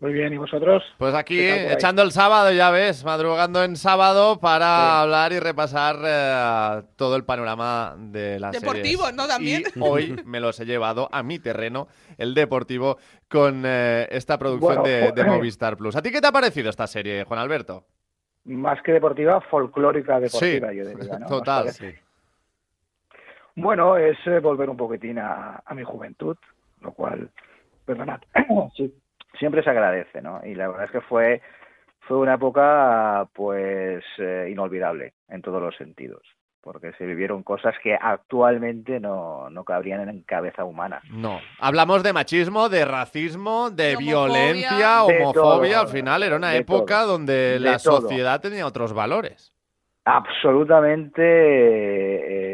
Muy 0.00 0.12
bien, 0.12 0.32
¿y 0.32 0.36
vosotros? 0.36 0.84
Pues 0.96 1.12
aquí, 1.12 1.40
echando 1.40 2.02
el 2.02 2.12
sábado, 2.12 2.52
ya 2.52 2.70
ves, 2.70 3.04
madrugando 3.04 3.64
en 3.64 3.74
sábado 3.76 4.38
para 4.38 5.00
hablar 5.02 5.32
y 5.32 5.40
repasar 5.40 5.96
eh, 6.04 6.82
todo 6.94 7.16
el 7.16 7.24
panorama 7.24 7.96
de 7.98 8.38
las 8.38 8.52
Deportivo, 8.52 9.02
series. 9.06 9.16
¿no? 9.16 9.26
También. 9.26 9.64
Y 9.74 9.80
hoy 9.80 10.14
me 10.24 10.38
los 10.38 10.60
he 10.60 10.66
llevado 10.66 11.08
a 11.10 11.24
mi 11.24 11.40
terreno, 11.40 11.88
el 12.16 12.32
deportivo, 12.34 12.98
con 13.28 13.64
eh, 13.66 14.06
esta 14.12 14.38
producción 14.38 14.76
Bueno, 14.82 14.88
de, 14.88 15.10
de 15.10 15.24
jo- 15.24 15.34
Movistar 15.34 15.76
Plus. 15.76 15.96
¿A 15.96 16.02
ti 16.02 16.12
qué 16.12 16.20
te 16.20 16.28
ha 16.28 16.32
parecido 16.32 16.70
esta 16.70 16.86
serie, 16.86 17.24
Juan 17.24 17.40
Alberto? 17.40 17.84
Más 18.44 18.80
que 18.82 18.92
deportiva, 18.92 19.40
folclórica 19.40 20.20
deportiva, 20.20 20.70
Sí, 20.70 20.76
yo 20.76 20.86
diría, 20.86 21.18
¿no? 21.18 21.26
total. 21.26 21.74
Que- 21.76 21.98
Bueno, 23.56 23.96
es 23.96 24.16
eh, 24.26 24.38
volver 24.38 24.70
un 24.70 24.76
poquitín 24.76 25.18
a, 25.18 25.60
a 25.66 25.74
mi 25.74 25.82
juventud, 25.82 26.36
lo 26.82 26.92
cual, 26.92 27.30
perdonad, 27.84 28.20
sí, 28.76 28.94
siempre 29.38 29.62
se 29.62 29.70
agradece, 29.70 30.20
¿no? 30.22 30.40
Y 30.44 30.54
la 30.54 30.68
verdad 30.68 30.84
es 30.86 30.90
que 30.90 31.00
fue, 31.00 31.40
fue 32.00 32.16
una 32.18 32.34
época, 32.34 33.28
pues, 33.34 34.04
eh, 34.18 34.48
inolvidable 34.50 35.14
en 35.28 35.42
todos 35.42 35.60
los 35.62 35.76
sentidos, 35.76 36.22
porque 36.60 36.92
se 36.94 37.04
vivieron 37.06 37.42
cosas 37.42 37.74
que 37.82 37.94
actualmente 38.00 38.98
no, 39.00 39.48
no 39.50 39.64
cabrían 39.64 40.08
en 40.08 40.22
cabeza 40.22 40.64
humana. 40.64 41.00
No. 41.10 41.40
Hablamos 41.60 42.02
de 42.02 42.12
machismo, 42.12 42.68
de 42.68 42.84
racismo, 42.84 43.70
de, 43.70 43.96
homofobia. 43.96 44.12
violencia, 44.26 44.78
De 45.06 45.22
homofobia. 45.22 45.72
todo, 45.74 45.80
Al 45.82 45.88
final 45.88 46.22
era 46.22 46.36
una 46.36 46.54
época 46.56 47.00
todo, 47.02 47.12
donde 47.12 47.32
de 47.32 47.60
la 47.60 47.78
todo. 47.78 48.00
sociedad 48.02 48.40
tenía 48.40 48.66
otros 48.66 48.92
valores. 48.92 49.52
absolutamente 50.04 51.22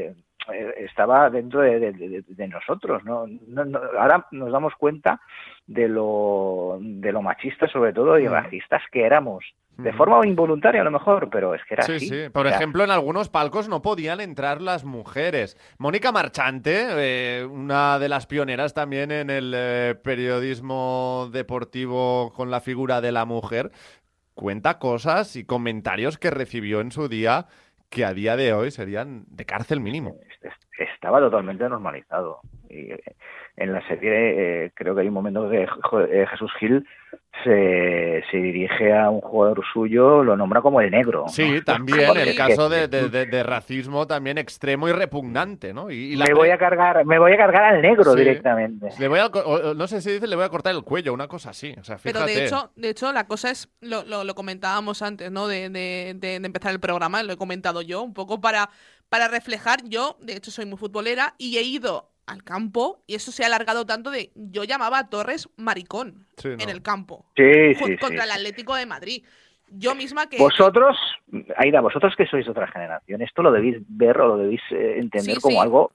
eh, 0.09 0.15
eh, 0.53 0.75
estaba 0.79 1.31
dentro 1.31 1.61
de, 1.61 1.79
de- 1.79 1.93
de- 1.93 2.25
de 2.27 2.49
nosotros 2.49 3.05
¿no? 3.05 3.27
No- 3.47 3.65
no- 3.65 3.81
ahora 3.99 4.27
nos 4.33 4.51
damos 4.53 4.75
cuenta 4.77 5.21
de 5.67 5.89
lo 5.89 6.79
de 6.81 7.11
lo 7.13 7.23
machista 7.23 7.67
sobre 7.69 7.93
todo 7.93 8.19
y 8.19 8.29
Mm. 8.29 8.33
racistas 8.33 8.83
que 8.93 9.05
éramos 9.05 9.45
de 9.79 9.93
Mm. 9.93 9.97
forma 9.97 10.27
involuntaria 10.27 10.83
a 10.83 10.85
lo 10.85 10.91
mejor 10.91 11.31
pero 11.31 11.55
es 11.55 11.63
que 11.65 11.75
era 11.75 11.83
Sí, 11.85 11.93
así 11.95 12.09
sí. 12.09 12.29
Por 12.31 12.47
ejemplo, 12.47 12.85
en 12.85 12.91
algunos 12.91 13.29
palcos 13.31 13.69
no 13.69 13.81
podían 13.83 14.21
entrar 14.21 14.61
las 14.61 14.85
mujeres. 14.85 15.57
Mónica 15.79 16.13
Marchante, 16.13 16.87
eh, 16.91 17.45
una 17.45 17.99
de 17.99 18.09
las 18.09 18.27
pioneras 18.27 18.75
también 18.75 19.11
en 19.11 19.31
el 19.31 19.53
eh, 19.57 19.95
periodismo 20.05 21.29
deportivo 21.33 22.33
con 22.35 22.51
la 22.51 22.61
figura 22.61 23.01
de 23.01 23.11
la 23.13 23.25
mujer, 23.25 23.73
cuenta 24.35 24.79
cosas 24.79 25.35
y 25.37 25.45
comentarios 25.45 26.19
que 26.19 26.31
recibió 26.31 26.81
en 26.81 26.93
su 26.93 27.09
día 27.09 27.47
que 27.91 28.05
a 28.05 28.13
día 28.13 28.37
de 28.37 28.53
hoy 28.53 28.71
serían 28.71 29.25
de 29.29 29.45
cárcel 29.47 29.81
mínimo. 29.81 30.17
estaba 30.79 31.21
totalmente 31.21 31.69
normalizado 31.69 32.41
y 32.75 32.93
eh, 32.93 33.01
en 33.57 33.73
la 33.73 33.87
serie 33.87 34.65
eh, 34.67 34.73
creo 34.75 34.95
que 34.95 35.03
hay 35.03 35.09
un 35.09 35.15
momento 35.15 35.49
que 35.49 35.63
eh, 35.63 36.27
Jesús 36.31 36.51
Gil 36.59 36.85
se, 37.45 38.23
se 38.31 38.37
dirige 38.37 38.93
a 38.93 39.11
un 39.11 39.21
jugador 39.21 39.63
suyo 39.73 40.23
lo 40.25 40.37
nombra 40.37 40.61
como 40.61 40.81
el 40.81 40.91
negro 40.91 41.27
Sí, 41.29 41.51
¿no? 41.53 41.63
también 41.63 42.17
el 42.17 42.37
caso 42.37 42.69
de, 42.69 42.89
de- 42.89 43.09
de- 43.11 43.27
de 43.27 43.43
racismo 43.43 44.07
también 44.07 44.39
extremo 44.39 44.89
y 44.89 44.93
repugnante, 44.93 45.73
¿no? 45.73 45.91
Y, 45.91 46.13
y 46.13 46.17
la- 46.17 46.27
me 46.27 46.35
voy 46.35 46.51
a 46.51 46.59
cargar 46.59 47.05
me 47.05 47.19
voy 47.19 47.33
a 47.33 47.37
cargar 47.37 47.75
al 47.75 47.83
negro 47.83 48.13
Sí. 48.13 48.19
directamente 48.21 48.89
Le 48.99 49.09
voy 49.09 49.19
a, 49.21 49.31
no 49.75 49.87
sé 49.87 50.01
si 50.01 50.13
dice 50.13 50.27
le 50.27 50.37
voy 50.37 50.45
a 50.45 50.49
cortar 50.49 50.75
el 50.75 50.83
cuello, 50.83 51.13
una 51.13 51.29
cosa 51.29 51.51
así. 51.51 51.75
O 51.81 51.85
sea, 51.85 51.99
fíjate. 51.99 52.25
Pero 52.25 52.27
de 52.27 52.45
hecho, 52.45 52.71
de 52.77 52.89
hecho, 52.91 53.13
la 53.13 53.27
cosa 53.27 53.51
es, 53.51 53.69
lo, 53.81 54.05
lo, 54.05 54.25
lo 54.25 54.35
comentábamos 54.35 55.03
antes, 55.03 55.31
¿no? 55.31 55.47
De, 55.49 55.69
de- 55.71 56.15
de- 56.17 56.41
de 56.41 56.47
empezar 56.47 56.73
el 56.73 56.81
programa, 56.81 57.23
lo 57.23 57.33
he 57.33 57.37
comentado 57.37 57.83
yo, 57.83 58.03
un 58.03 58.15
poco 58.15 58.41
para, 58.41 58.71
para 59.09 59.29
reflejar, 59.29 59.81
yo, 59.85 60.17
de 60.21 60.35
hecho, 60.37 60.51
soy 60.51 60.67
muy 60.67 60.79
futbolera 60.79 61.35
y 61.39 61.57
he 61.59 61.63
ido 61.63 62.11
al 62.27 62.43
campo 62.43 63.03
y 63.07 63.15
eso 63.15 63.33
se 63.33 63.43
ha 63.43 63.47
alargado 63.47 63.85
tanto 63.87 64.11
de, 64.11 64.31
yo 64.35 64.65
llamaba 64.65 64.99
a 64.99 65.09
Torres 65.09 65.49
maricón 65.57 66.27
Sí, 66.37 66.49
en 66.49 66.69
el 66.69 66.83
campo. 66.83 67.27
Sí, 67.37 67.43
ju- 67.43 67.87
sí, 67.87 67.97
contra 67.99 68.23
sí. 68.25 68.25
el 68.25 68.31
Atlético 68.33 68.75
de 68.75 68.87
Madrid. 68.87 69.25
Yo 69.71 69.95
misma 69.95 70.29
que... 70.29 70.39
Vosotros, 70.39 70.97
Aida, 71.57 71.81
vosotros 71.81 72.15
que 72.17 72.27
sois 72.27 72.45
de 72.45 72.51
otra 72.51 72.69
generación, 72.69 73.23
esto 73.23 73.43
lo 73.43 73.51
debéis 73.51 73.79
ver 73.89 74.21
o 74.21 74.29
lo 74.29 74.37
debéis 74.37 74.61
eh, 74.71 74.99
entender 74.99 75.37
Sí, 75.37 75.41
como 75.41 75.57
sí. 75.57 75.63
algo 75.63 75.93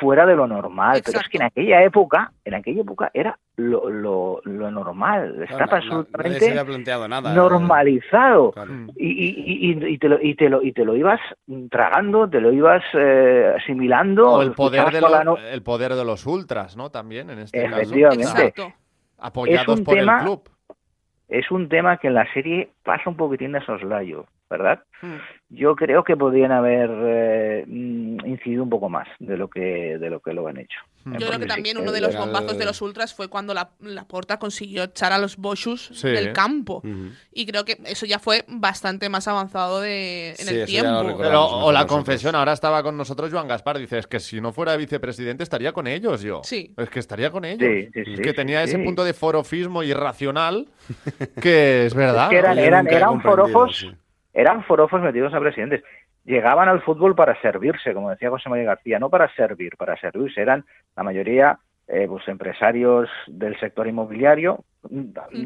fuera 0.00 0.26
de 0.26 0.34
lo 0.36 0.46
normal, 0.46 1.00
pero 1.04 1.20
es 1.20 1.28
que 1.28 1.36
en 1.38 1.44
aquella 1.44 1.82
época, 1.82 2.32
en 2.44 2.54
aquella 2.54 2.80
época 2.82 3.10
era 3.14 3.38
lo, 3.56 3.88
lo, 3.88 4.40
lo 4.44 4.70
normal, 4.70 5.42
estaba 5.44 5.66
nadie 5.66 5.76
absolutamente 5.76 6.40
se 6.40 6.50
había 6.50 6.64
planteado 6.64 7.08
nada. 7.08 7.32
normalizado 7.32 8.50
Claro. 8.52 8.72
y, 8.96 9.06
y, 9.06 9.70
y, 9.70 9.86
y 9.94 9.98
te 9.98 10.08
lo, 10.08 10.20
y, 10.20 10.34
te 10.34 10.48
lo, 10.48 10.62
y 10.62 10.72
te 10.72 10.84
lo 10.84 10.96
ibas 10.96 11.20
tragando, 11.70 12.28
te 12.28 12.40
lo 12.40 12.52
ibas 12.52 12.82
eh, 12.94 13.54
asimilando. 13.56 14.28
O 14.30 14.42
el 14.42 14.52
poder, 14.52 14.90
de 14.92 15.00
lo- 15.00 15.24
no- 15.24 15.36
el 15.38 15.62
poder 15.62 15.94
de 15.94 16.04
los 16.04 16.26
ultras, 16.26 16.76
¿no? 16.76 16.90
También 16.90 17.30
en 17.30 17.38
este 17.38 17.62
caso. 17.62 17.76
Efectivamente. 17.76 18.74
Apoyados 19.18 19.68
Es 19.74 19.78
un 19.78 19.84
por 19.84 19.94
tema- 19.94 20.18
el 20.18 20.24
club. 20.24 20.42
es 21.28 21.50
un 21.50 21.68
tema 21.68 21.96
que 21.96 22.08
en 22.08 22.14
la 22.14 22.30
serie 22.34 22.70
pasa 22.82 23.08
un 23.08 23.16
poquitín 23.16 23.52
de 23.52 23.64
soslayo, 23.64 24.26
¿verdad? 24.48 24.82
Hmm. 25.02 25.16
Yo 25.48 25.76
creo 25.76 26.04
que 26.04 26.16
podrían 26.16 26.52
haber 26.52 26.90
eh, 26.92 27.64
mm, 27.66 28.26
incidido 28.26 28.62
un 28.62 28.70
poco 28.70 28.88
más 28.88 29.06
de 29.18 29.36
lo 29.36 29.48
que 29.48 29.98
de 29.98 30.10
lo 30.10 30.20
que 30.20 30.32
lo 30.32 30.46
han 30.48 30.58
hecho. 30.58 30.78
Hmm. 31.04 31.16
Yo 31.18 31.26
creo 31.28 31.38
que 31.38 31.46
también 31.46 31.78
uno 31.78 31.92
de 31.92 32.00
los 32.00 32.16
bombazos 32.16 32.58
de 32.58 32.64
los 32.64 32.80
ultras 32.82 33.14
fue 33.14 33.28
cuando 33.28 33.54
la, 33.54 33.70
la 33.80 34.06
Porta 34.06 34.38
consiguió 34.38 34.84
echar 34.84 35.12
a 35.12 35.18
los 35.18 35.36
Boschus 35.36 35.90
Sí. 35.92 36.08
del 36.08 36.32
campo. 36.32 36.82
Y 37.32 37.46
creo 37.46 37.64
que 37.64 37.78
eso 37.84 38.06
ya 38.06 38.18
fue 38.18 38.44
bastante 38.48 39.08
más 39.08 39.28
avanzado 39.28 39.80
de, 39.80 40.34
en 40.38 40.48
el 40.48 40.66
tiempo. 40.66 41.16
Pero, 41.18 41.44
o 41.44 41.72
la 41.72 41.86
confesión, 41.86 42.34
ahora 42.34 42.52
estaba 42.52 42.82
con 42.82 42.96
nosotros 42.96 43.30
Joan 43.32 43.48
Gaspar, 43.48 43.78
dice, 43.78 43.98
es 43.98 44.06
que 44.06 44.20
si 44.20 44.40
no 44.40 44.52
fuera 44.52 44.76
vicepresidente 44.76 45.42
estaría 45.42 45.72
con 45.72 45.86
ellos 45.86 46.22
yo. 46.22 46.40
Sí. 46.42 46.74
Es 46.76 46.88
que 46.90 46.98
estaría 46.98 47.30
con 47.30 47.44
ellos. 47.44 47.68
Sí, 47.68 47.88
sí, 47.92 48.00
es 48.00 48.16
sí, 48.16 48.22
que 48.22 48.30
sí, 48.30 48.36
tenía 48.36 48.62
ese 48.62 48.78
punto 48.78 49.04
de 49.04 49.12
forofismo 49.14 49.82
irracional 49.82 50.68
que 51.40 51.86
es 51.86 51.94
verdad. 51.94 52.24
Es 52.24 52.30
que 52.30 52.36
eran, 52.38 52.58
eran, 52.58 52.88
eran 52.88 53.20
forofos, 53.20 53.78
sí. 53.78 53.90
Eran 54.36 54.62
forofos 54.64 55.00
metidos 55.00 55.32
a 55.32 55.40
presidentes. 55.40 55.82
Llegaban 56.24 56.68
al 56.68 56.82
fútbol 56.82 57.14
para 57.14 57.40
servirse, 57.40 57.94
como 57.94 58.10
decía 58.10 58.28
José 58.28 58.50
María 58.50 58.66
García, 58.66 58.98
no 58.98 59.08
para 59.08 59.32
servir, 59.34 59.76
para 59.78 59.96
servirse. 59.96 60.42
Eran 60.42 60.64
la 60.94 61.02
mayoría 61.02 61.58
eh, 61.88 62.06
pues 62.06 62.28
empresarios 62.28 63.08
del 63.28 63.58
sector 63.58 63.86
inmobiliario, 63.86 64.64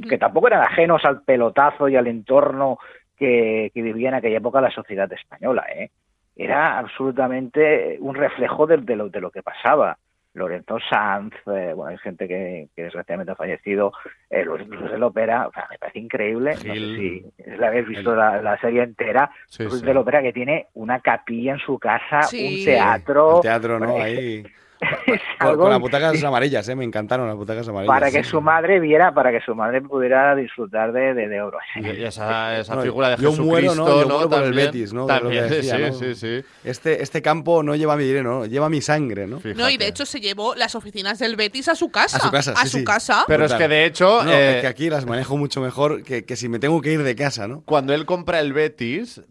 que 0.09 0.18
tampoco 0.18 0.49
eran 0.49 0.62
ajenos 0.62 1.05
al 1.05 1.22
pelotazo 1.22 1.88
y 1.88 1.95
al 1.95 2.09
entorno 2.09 2.78
que, 3.16 3.70
que 3.72 3.82
vivía 3.82 4.09
en 4.09 4.16
aquella 4.16 4.38
época 4.38 4.61
la 4.61 4.72
sociedad 4.72 5.11
española. 5.12 5.66
¿eh? 5.72 5.91
Era 6.34 6.78
absolutamente 6.78 7.97
un 8.01 8.16
reflejo 8.16 8.66
de, 8.66 8.78
de 8.78 8.97
lo, 8.97 9.09
de 9.09 9.20
lo 9.20 9.30
que 9.30 9.43
pasaba. 9.43 9.99
Lorenzo 10.35 10.78
Sanz, 10.89 11.35
eh, 11.47 11.72
bueno, 11.74 11.87
hay 11.87 11.99
gente 11.99 12.28
que, 12.28 12.68
que 12.76 12.85
desgraciadamente 12.85 13.33
ha 13.33 13.37
fallecido, 13.37 13.93
eh, 14.31 14.45
Luis, 14.45 14.66
Luis 14.68 14.91
del 14.91 15.03
Ópera, 15.03 15.49
o 15.49 15.53
sea, 15.53 15.66
me 15.70 15.76
parece 15.78 15.99
increíble, 15.99 16.51
no 16.55 16.61
sé 16.61 16.70
Gil. 16.72 16.97
si 17.37 17.45
la 17.59 17.66
habéis 17.66 17.89
visto 17.89 18.14
la, 18.14 18.41
la 18.41 18.59
serie 18.61 18.83
entera, 18.85 19.31
Sí, 19.47 19.64
Luis 19.64 19.81
sí. 19.81 19.87
del 19.87 19.97
Ópera 19.97 20.22
que 20.22 20.33
tiene 20.33 20.68
una 20.74 21.01
capilla 21.01 21.53
en 21.55 21.59
su 21.59 21.78
casa, 21.78 22.22
Sí. 22.22 22.59
un 22.61 22.64
teatro, 22.64 23.37
El 23.37 23.43
teatro, 23.43 23.78
¿no? 23.81 23.87
Bueno, 23.91 24.05
Ahí. 24.05 24.43
es 24.47 24.53
Con, 25.41 25.49
algo 25.49 25.62
con 25.62 25.70
las 25.70 25.81
butacas 25.81 26.22
amarillas, 26.24 26.68
¿eh? 26.68 26.74
Me 26.74 26.85
encantaron 26.85 27.26
las 27.26 27.37
butacas 27.37 27.68
amarillas. 27.68 27.93
para 27.95 28.11
que 28.11 28.22
sí. 28.24 28.31
su 28.31 28.41
madre 28.41 28.81
viera, 28.81 29.12
para 29.12 29.31
que 29.31 29.41
su 29.41 29.55
madre 29.55 29.81
pudiera 29.83 30.35
disfrutar 30.35 30.93
de, 30.93 31.14
de, 31.14 31.28
de 31.28 31.41
oro. 31.43 31.59
Y 31.76 32.03
esa, 32.05 32.59
esa 32.59 32.74
No, 32.76 32.83
fígura 32.83 33.11
de 33.11 33.16
yo 33.16 33.31
Jesucristo, 33.31 33.45
muero, 33.45 33.74
¿no? 33.74 33.87
Yo 34.03 34.09
muero 34.09 34.28
por 34.31 34.43
el 34.43 34.53
Betis, 34.53 34.93
¿no? 34.93 35.07
De 35.07 35.12
lo 35.14 35.20
También, 35.20 35.49
que 35.49 35.55
decía, 35.57 35.76
sí, 35.76 35.83
¿no? 35.83 35.93
sí, 35.93 36.14
sí. 36.14 36.45
Este, 36.64 37.03
este 37.03 37.22
campo 37.22 37.62
no 37.62 37.74
lleva 37.76 37.97
mi 37.97 38.05
dinero, 38.05 38.41
¿no? 38.41 38.47
lleva 38.47 38.68
mi 38.68 38.81
sangre, 38.81 39.26
¿no? 39.26 39.41
No, 39.57 39.68
y 39.70 39.76
de 39.76 39.87
hecho 39.89 40.05
se 40.07 40.20
llevó 40.20 40.55
las 40.55 40.74
oficinas 40.74 41.18
del 41.18 41.37
Betis 41.37 41.68
a 41.68 41.74
su 41.74 41.91
casa. 41.91 42.16
A 42.18 42.20
su 42.20 42.31
casa, 42.31 42.53
A 42.53 42.62
sí, 42.64 42.68
su 42.70 42.78
sí. 42.78 42.85
casa. 42.85 43.24
Pero 43.26 43.45
es 43.45 43.55
que 43.55 43.68
de 43.68 43.85
hecho, 43.85 44.24
No, 44.24 44.33
eh, 44.33 44.57
es 44.57 44.61
que 44.62 44.66
aquí 44.66 44.91
las 44.91 45.05
manejo 45.07 45.37
mucho 45.37 45.61
mejor 45.61 46.03
que, 46.05 46.24
que 46.24 46.37
si 46.37 46.49
me 46.49 46.59
tengo 46.59 46.81
que 46.81 46.93
ir 46.93 47.03
de 47.03 47.14
casa, 47.16 47.49
¿no? 47.49 47.62
cuando 47.66 47.93
él 47.95 48.07
compra 48.07 48.41
el 48.41 48.53
Betis, 48.53 49.22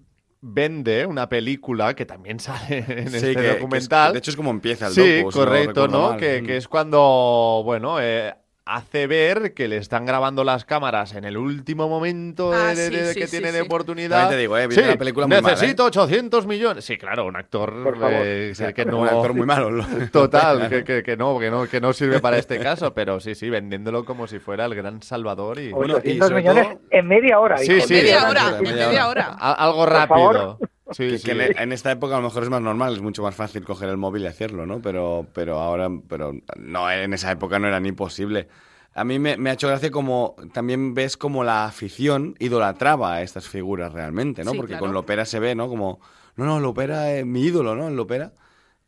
vende 0.42 1.06
una 1.06 1.28
película 1.30 1.96
que 1.96 2.06
también 2.06 2.40
sale 2.40 2.80
en 2.88 3.10
Sí, 3.10 3.16
este 3.18 3.28
que- 3.36 3.36
que 3.42 3.48
es- 3.50 3.56
documental. 3.60 4.14
de 4.14 4.20
hecho 4.20 4.32
es 4.32 4.38
como 4.38 4.52
empieza 4.52 4.88
el 4.88 4.94
Sí, 4.94 5.18
docu, 5.22 5.30
no 5.40 5.46
correcto, 5.46 5.82
recuerdo 5.88 5.98
¿no? 6.04 6.10
mal. 6.12 6.20
Que, 6.20 6.42
Mm. 6.42 6.46
que 6.46 6.58
es 6.58 6.68
cuando, 6.68 7.62
bueno, 7.66 8.00
eh, 8.02 8.34
hace 8.76 9.08
ver 9.08 9.54
que 9.54 9.68
le 9.68 9.78
están 9.78 10.06
grabando 10.06 10.44
las 10.44 10.64
cámaras 10.66 11.16
en 11.16 11.26
el 11.26 11.38
último 11.38 11.90
momento 11.90 12.52
de- 12.52 12.58
Ah, 12.58 12.76
de- 12.76 12.88
sí, 12.90 12.96
de- 12.96 13.14
sí, 13.14 13.20
que 13.20 13.26
sí, 13.28 13.32
tiene 13.32 13.48
sí. 13.50 13.56
de 13.56 13.62
oportunidad. 13.62 14.10
También 14.20 14.30
te 14.30 14.38
digo, 14.42 14.58
eh, 14.58 14.68
viene 14.68 14.88
la 14.88 14.96
película 14.98 15.28
muy 15.28 15.42
mal, 15.42 15.52
necesito 15.54 15.86
800 15.86 16.46
millones. 16.46 16.86
Sí, 16.86 16.98
claro, 16.98 17.26
un 17.26 17.36
actor, 17.36 17.74
eh, 18.12 18.54
un 18.86 19.08
actor 19.08 19.34
muy 19.34 19.46
malo. 19.48 19.70
Total, 20.12 20.70
que, 20.70 20.84
que- 20.84 21.04
que 21.04 21.18
no, 21.18 21.40
que 21.40 21.50
no, 21.50 21.68
que 21.68 21.82
no 21.82 21.94
sirve 21.94 22.20
para 22.20 22.38
este 22.38 22.60
caso, 22.60 22.94
pero 22.94 23.20
sí, 23.20 23.36
sí, 23.36 23.50
vendiéndolo 23.50 24.06
como 24.06 24.28
si 24.28 24.40
fuera 24.40 24.66
el 24.66 24.76
gran 24.76 25.02
salvador 25.02 25.60
y 25.60 25.72
800 25.74 26.32
millones 26.32 26.68
en 26.92 27.08
media 27.08 27.40
hora. 27.40 27.58
Sí, 27.58 27.82
sí, 27.82 27.94
media 27.94 28.20
sí, 28.22 28.26
hora, 28.30 28.58
en 28.58 28.64
media 28.64 29.08
hora. 29.08 29.26
Algo 29.40 29.80
Por 29.80 29.90
rápido. 29.92 30.60
Sí, 30.92 31.08
que, 31.08 31.18
sí. 31.20 31.26
que 31.26 31.32
en, 31.32 31.58
en 31.58 31.72
esta 31.72 31.92
época 31.92 32.16
a 32.16 32.20
lo 32.20 32.26
mejor 32.26 32.44
es 32.44 32.50
más 32.50 32.62
normal, 32.62 32.94
es 32.96 33.02
mucho 33.02 33.22
más 33.24 33.36
fácil 33.36 33.64
coger 33.64 33.90
el 33.90 33.98
móvil 33.98 34.24
y 34.24 34.28
hacerlo, 34.28 34.66
¿no? 34.66 34.82
Pero, 34.82 35.28
pero 35.34 35.60
ahora, 35.60 35.90
pero 36.08 36.34
no, 36.58 36.92
en 36.92 37.14
esa 37.14 37.32
época 37.32 37.60
no 37.60 37.68
era 37.68 37.80
ni 37.80 37.92
posible. 37.92 38.48
A 38.94 39.04
mí 39.04 39.20
me, 39.20 39.38
me 39.38 39.52
ha 39.52 39.54
hecho 39.54 39.68
gracia 39.68 39.92
como 39.92 40.36
también 40.52 40.94
ves 40.96 41.16
como 41.16 41.44
la 41.44 41.66
afición 41.66 42.36
idolatraba 42.40 43.14
a 43.16 43.22
estas 43.22 43.48
figuras 43.48 43.94
realmente, 43.94 44.44
¿no? 44.44 44.52
Sí, 44.52 44.58
Porque 44.58 44.72
claro. 44.72 44.86
con 44.86 44.94
Lopera 44.94 45.26
se 45.26 45.40
ve, 45.40 45.54
¿no? 45.56 45.70
Como, 45.70 46.00
no, 46.36 46.46
no, 46.46 46.60
Lopera 46.60 47.14
es 47.14 47.26
mi 47.26 47.42
ídolo, 47.44 47.76
¿no? 47.76 47.88
En 47.88 47.96
Lopera. 47.96 48.34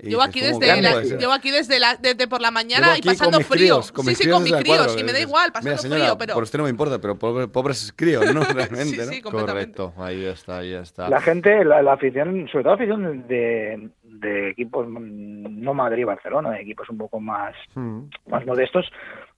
Llevo 0.10 0.22
aquí 0.24 0.40
¿cómo 0.42 0.60
desde, 0.60 0.82
la- 0.82 1.02
llevo 1.04 1.32
aquí 1.34 1.52
desde, 1.52 1.80
la, 1.80 1.96
desde 1.96 2.28
por 2.28 2.42
la 2.42 2.52
mañana 2.52 2.98
y 2.98 3.02
pasando 3.02 3.32
con 3.32 3.40
mis 3.40 3.48
frío. 3.48 3.58
críos, 3.76 3.92
con 3.92 4.04
sí, 4.06 4.10
mis 4.12 4.18
sí, 4.18 4.30
con 4.30 4.44
mis 4.44 4.54
críos. 4.56 4.78
cuadra, 4.88 5.00
Y 5.00 5.04
me 5.04 5.14
da 5.14 5.20
igual, 5.20 5.52
pasando 5.52 5.70
Mira, 5.72 5.78
señora, 5.82 6.02
frío, 6.02 6.18
pero. 6.18 6.34
por 6.34 6.44
usted 6.44 6.58
no 6.60 6.64
me 6.66 6.70
importa, 6.72 7.00
pero 7.00 7.16
pobre- 7.18 7.48
pobres 7.48 7.94
críos, 7.96 8.24
¿no? 8.34 8.42
Realmente, 8.54 8.86
Sí, 8.86 8.98
¿no? 8.98 9.04
sí. 9.06 9.22
Correcto, 9.22 9.94
ahí 9.98 10.26
está, 10.26 10.58
ahí 10.60 10.74
está. 10.74 11.10
La 11.10 11.22
gente, 11.22 11.64
la, 11.66 11.82
la 11.82 11.94
afición, 11.94 12.48
sobre 12.52 12.64
todo 12.64 12.76
la 12.76 12.84
afición 12.84 13.28
de, 13.28 13.90
de 14.04 14.50
equipos, 14.50 14.88
mm, 14.88 15.62
no 15.62 15.74
Madrid 15.74 16.02
y 16.02 16.06
Barcelona, 16.06 16.52
de 16.52 16.62
equipos 16.62 16.90
un 16.90 16.98
poco 16.98 17.20
más, 17.20 17.56
Mm. 17.76 18.02
más 18.28 18.46
modestos, 18.46 18.86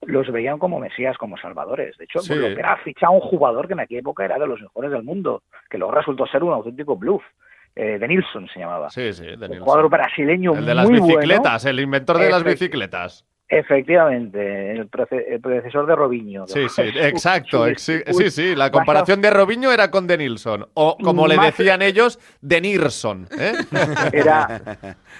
los 0.02 0.30
veían 0.32 0.58
como 0.58 0.78
mesías, 0.80 1.16
como 1.18 1.36
salvadores. 1.38 1.96
De 1.98 2.04
hecho, 2.04 2.20
Sí. 2.20 2.28
pues, 2.28 2.40
lo 2.40 2.46
que 2.48 2.60
era 2.60 2.76
fichar 2.78 3.08
a 3.08 3.10
un 3.10 3.20
jugador 3.20 3.66
que 3.66 3.72
en 3.74 3.80
aquella 3.80 4.00
época 4.00 4.24
era 4.24 4.38
de 4.38 4.46
los 4.46 4.60
mejores 4.60 4.90
del 4.90 5.02
mundo, 5.02 5.42
que 5.70 5.78
luego 5.78 5.92
resultó 5.94 6.26
ser 6.26 6.42
un 6.42 6.52
auténtico 6.52 6.96
bluff. 6.96 7.22
Eh, 7.76 7.98
de 7.98 8.06
Nilsson 8.08 8.46
se 8.52 8.60
llamaba. 8.60 8.88
Sí, 8.90 9.12
sí, 9.12 9.24
de 9.36 9.46
un 9.48 9.60
jugador 9.60 9.90
brasileño 9.90 10.54
El 10.54 10.64
de 10.64 10.74
las 10.74 10.88
muy 10.88 11.00
bueno. 11.00 11.16
bicicletas, 11.16 11.64
el 11.64 11.80
inventor 11.80 12.18
de 12.18 12.30
las 12.30 12.44
bicicletas. 12.44 13.24
Efectivamente, 13.48 14.72
el, 14.72 14.88
predecesor 14.88 15.86
de 15.86 15.94
Robinho. 15.94 16.46
Sí, 16.46 16.68
sí, 16.68 16.82
exacto. 16.96 17.64
su- 17.64 17.70
exi- 17.70 18.04
su- 18.06 18.18
Sí, 18.22 18.30
sí, 18.30 18.54
la 18.54 18.70
comparación 18.70 19.20
de 19.20 19.30
Robinho 19.30 19.70
era 19.72 19.90
con 19.90 20.06
De 20.06 20.16
Nilsson. 20.16 20.66
O, 20.74 20.96
como 20.96 21.26
le 21.26 21.36
decían 21.36 21.82
ellos, 21.82 22.18
De 22.40 22.60
Nilsson. 22.60 23.26
¿eh? 23.38 23.52
era 24.12 24.60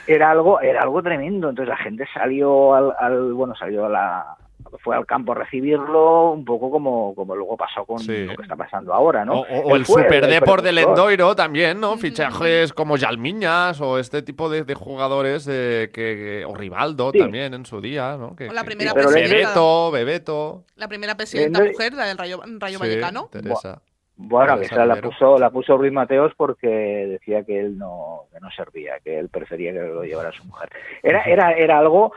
era 0.06 0.30
algo 0.30 0.60
era 0.60 0.82
algo 0.82 1.02
tremendo 1.02 1.48
entonces 1.48 1.68
la 1.70 1.78
gente 1.78 2.04
salió 2.12 2.74
al, 2.74 2.92
al- 2.98 3.32
bueno 3.32 3.54
salió 3.54 3.86
a 3.86 3.88
la 3.88 4.36
fue 4.82 4.96
al 4.96 5.06
campo 5.06 5.32
a 5.32 5.36
recibirlo 5.36 6.32
un 6.32 6.44
poco 6.44 6.70
como 6.70 7.14
como 7.14 7.34
luego 7.36 7.56
pasó 7.56 7.84
con 7.84 7.98
Sí. 7.98 8.24
lo 8.24 8.34
que 8.36 8.42
está 8.42 8.56
pasando 8.56 8.92
ahora 8.92 9.24
no 9.24 9.40
O, 9.42 9.76
el 9.76 9.84
fue 9.84 10.02
Super 10.02 10.26
Depor 10.26 10.62
del 10.62 10.78
Endoiro 10.78 11.34
también, 11.36 11.80
¿no? 11.80 11.96
Fichajes 11.96 12.72
como 12.72 12.96
Yalmiñas 12.96 13.80
o 13.80 13.98
este 13.98 14.22
tipo 14.22 14.48
de, 14.48 14.64
de 14.64 14.74
jugadores 14.74 15.46
eh, 15.50 15.90
que, 15.92 16.16
que- 16.16 16.44
o 16.44 16.54
Rivaldo 16.54 17.10
Sí. 17.12 17.18
también 17.18 17.54
en 17.54 17.66
su 17.66 17.80
día, 17.80 18.16
¿no? 18.18 18.34
Que, 18.34 18.48
O 18.48 18.52
la 18.52 18.64
primera 18.64 18.92
presidenta. 18.92 19.28
Bebeto, 19.30 19.90
Bebeto. 19.90 20.64
La 20.76 20.88
primera 20.88 21.14
presidenta 21.16 21.60
Lehendakari- 21.60 21.72
mujer, 21.72 21.92
la 21.94 22.04
del 22.06 22.18
Rayo, 22.18 22.40
Rayo 22.58 22.78
Sí, 22.78 22.82
Vallecano. 22.82 23.28
Teresa. 23.30 23.82
bueno 24.16 24.58
que 24.58 24.66
esa 24.66 24.86
la 24.86 24.96
puso 25.00 25.38
la 25.38 25.50
puso 25.50 25.76
Ruiz 25.76 25.92
Mateos 25.92 26.32
porque 26.36 26.68
decía 26.68 27.42
que 27.44 27.58
él 27.58 27.76
no 27.78 28.22
que 28.32 28.38
no 28.40 28.48
servía 28.52 28.92
que 29.02 29.18
él 29.18 29.28
prefería 29.28 29.72
que 29.72 29.80
lo 29.80 30.04
llevara 30.04 30.30
su 30.30 30.44
mujer 30.44 30.70
era 31.02 31.22
era 31.24 31.52
era 31.52 31.78
algo 31.80 32.12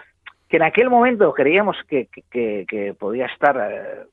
que 0.50 0.58
en 0.58 0.64
aquel 0.64 0.90
momento 0.90 1.34
creíamos 1.34 1.78
que, 1.88 2.08
que- 2.08 2.24
que, 2.30 2.66
que 2.68 2.94
podía 2.94 3.26
estar 3.28 3.56
eh, 3.72 4.06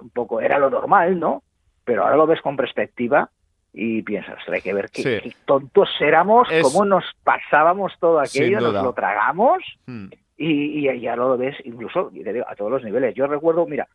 un 0.00 0.10
poco 0.10 0.40
era 0.40 0.58
lo 0.58 0.70
normal 0.70 1.18
no 1.18 1.42
pero 1.84 2.02
ahora 2.04 2.16
lo 2.16 2.26
ves 2.26 2.40
con 2.40 2.56
perspectiva 2.56 3.30
y 3.72 4.02
piensas, 4.02 4.36
"Ostras, 4.38 4.56
hay 4.56 4.62
que 4.62 4.74
ver 4.74 4.90
qué, 4.90 5.02
Sí. 5.02 5.30
qué 5.30 5.36
tontos 5.44 5.88
éramos, 6.00 6.50
Es- 6.50 6.62
cómo 6.62 6.84
nos 6.84 7.04
pasábamos 7.24 7.92
todo 8.00 8.18
aquello, 8.20 8.60
nos 8.60 8.74
lo 8.74 8.92
tragamos 8.92 9.62
Hmm. 9.86 10.06
y, 10.36 10.88
y 10.88 11.00
ya 11.00 11.14
lo 11.16 11.36
ves 11.36 11.56
incluso 11.64 12.10
y 12.12 12.22
te 12.24 12.32
digo, 12.32 12.46
a 12.48 12.54
todos 12.56 12.70
los 12.70 12.82
niveles. 12.84 13.14
Yo 13.14 13.26
recuerdo, 13.28 13.66
mira, 13.66 13.86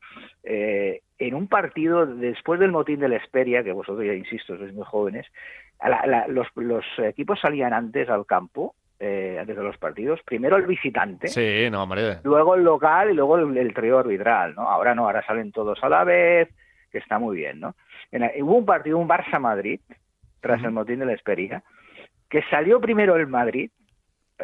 eh, 0.44 1.02
en 1.20 1.34
un 1.36 1.48
partido 1.48 2.06
después 2.06 2.60
del 2.60 2.72
motín 2.72 3.00
de 3.02 3.10
la 3.10 3.18
Esperia, 3.18 3.64
que 3.64 3.72
vosotros 3.74 4.06
ya 4.06 4.14
insisto, 4.14 4.58
sois 4.58 4.74
muy 4.74 4.86
jóvenes, 4.86 5.26
la- 5.86 6.06
la- 6.06 6.28
los, 6.28 6.48
los 6.56 6.86
equipos 7.00 7.40
salían 7.42 7.74
antes 7.74 8.10
al 8.10 8.26
campo, 8.26 8.76
eh, 9.00 9.38
antes 9.40 9.56
de 9.56 9.64
los 9.64 9.78
partidos, 9.78 10.22
primero 10.24 10.56
el 10.58 10.66
visitante, 10.66 11.28
Sí, 11.28 11.70
no, 11.70 11.84
hombre. 11.84 12.18
luego 12.24 12.56
el 12.56 12.64
local 12.64 13.12
y 13.12 13.14
luego 13.14 13.38
el, 13.38 13.58
el 13.58 13.74
trío 13.74 14.00
arbitral, 14.00 14.56
¿no? 14.56 14.64
Ahora 14.70 14.96
no, 14.96 15.06
ahora 15.06 15.26
salen 15.26 15.52
todos 15.52 15.84
a 15.84 15.90
la 15.90 16.04
vez, 16.04 16.50
que 16.92 16.98
está 17.00 17.20
muy 17.20 17.36
bien, 17.38 17.60
¿no? 17.60 17.76
En 18.12 18.22
la- 18.22 18.32
hubo 18.40 18.56
un 18.56 18.66
partido, 18.66 18.98
un 18.98 19.08
Barça-Madrid, 19.10 19.80
tras 20.40 20.64
el 20.64 20.72
motín 20.72 21.00
de 21.00 21.06
la 21.06 21.14
Esperia, 21.14 21.64
que 22.30 22.42
salió 22.44 22.80
primero 22.80 23.16
el 23.16 23.28
Madrid, 23.28 23.70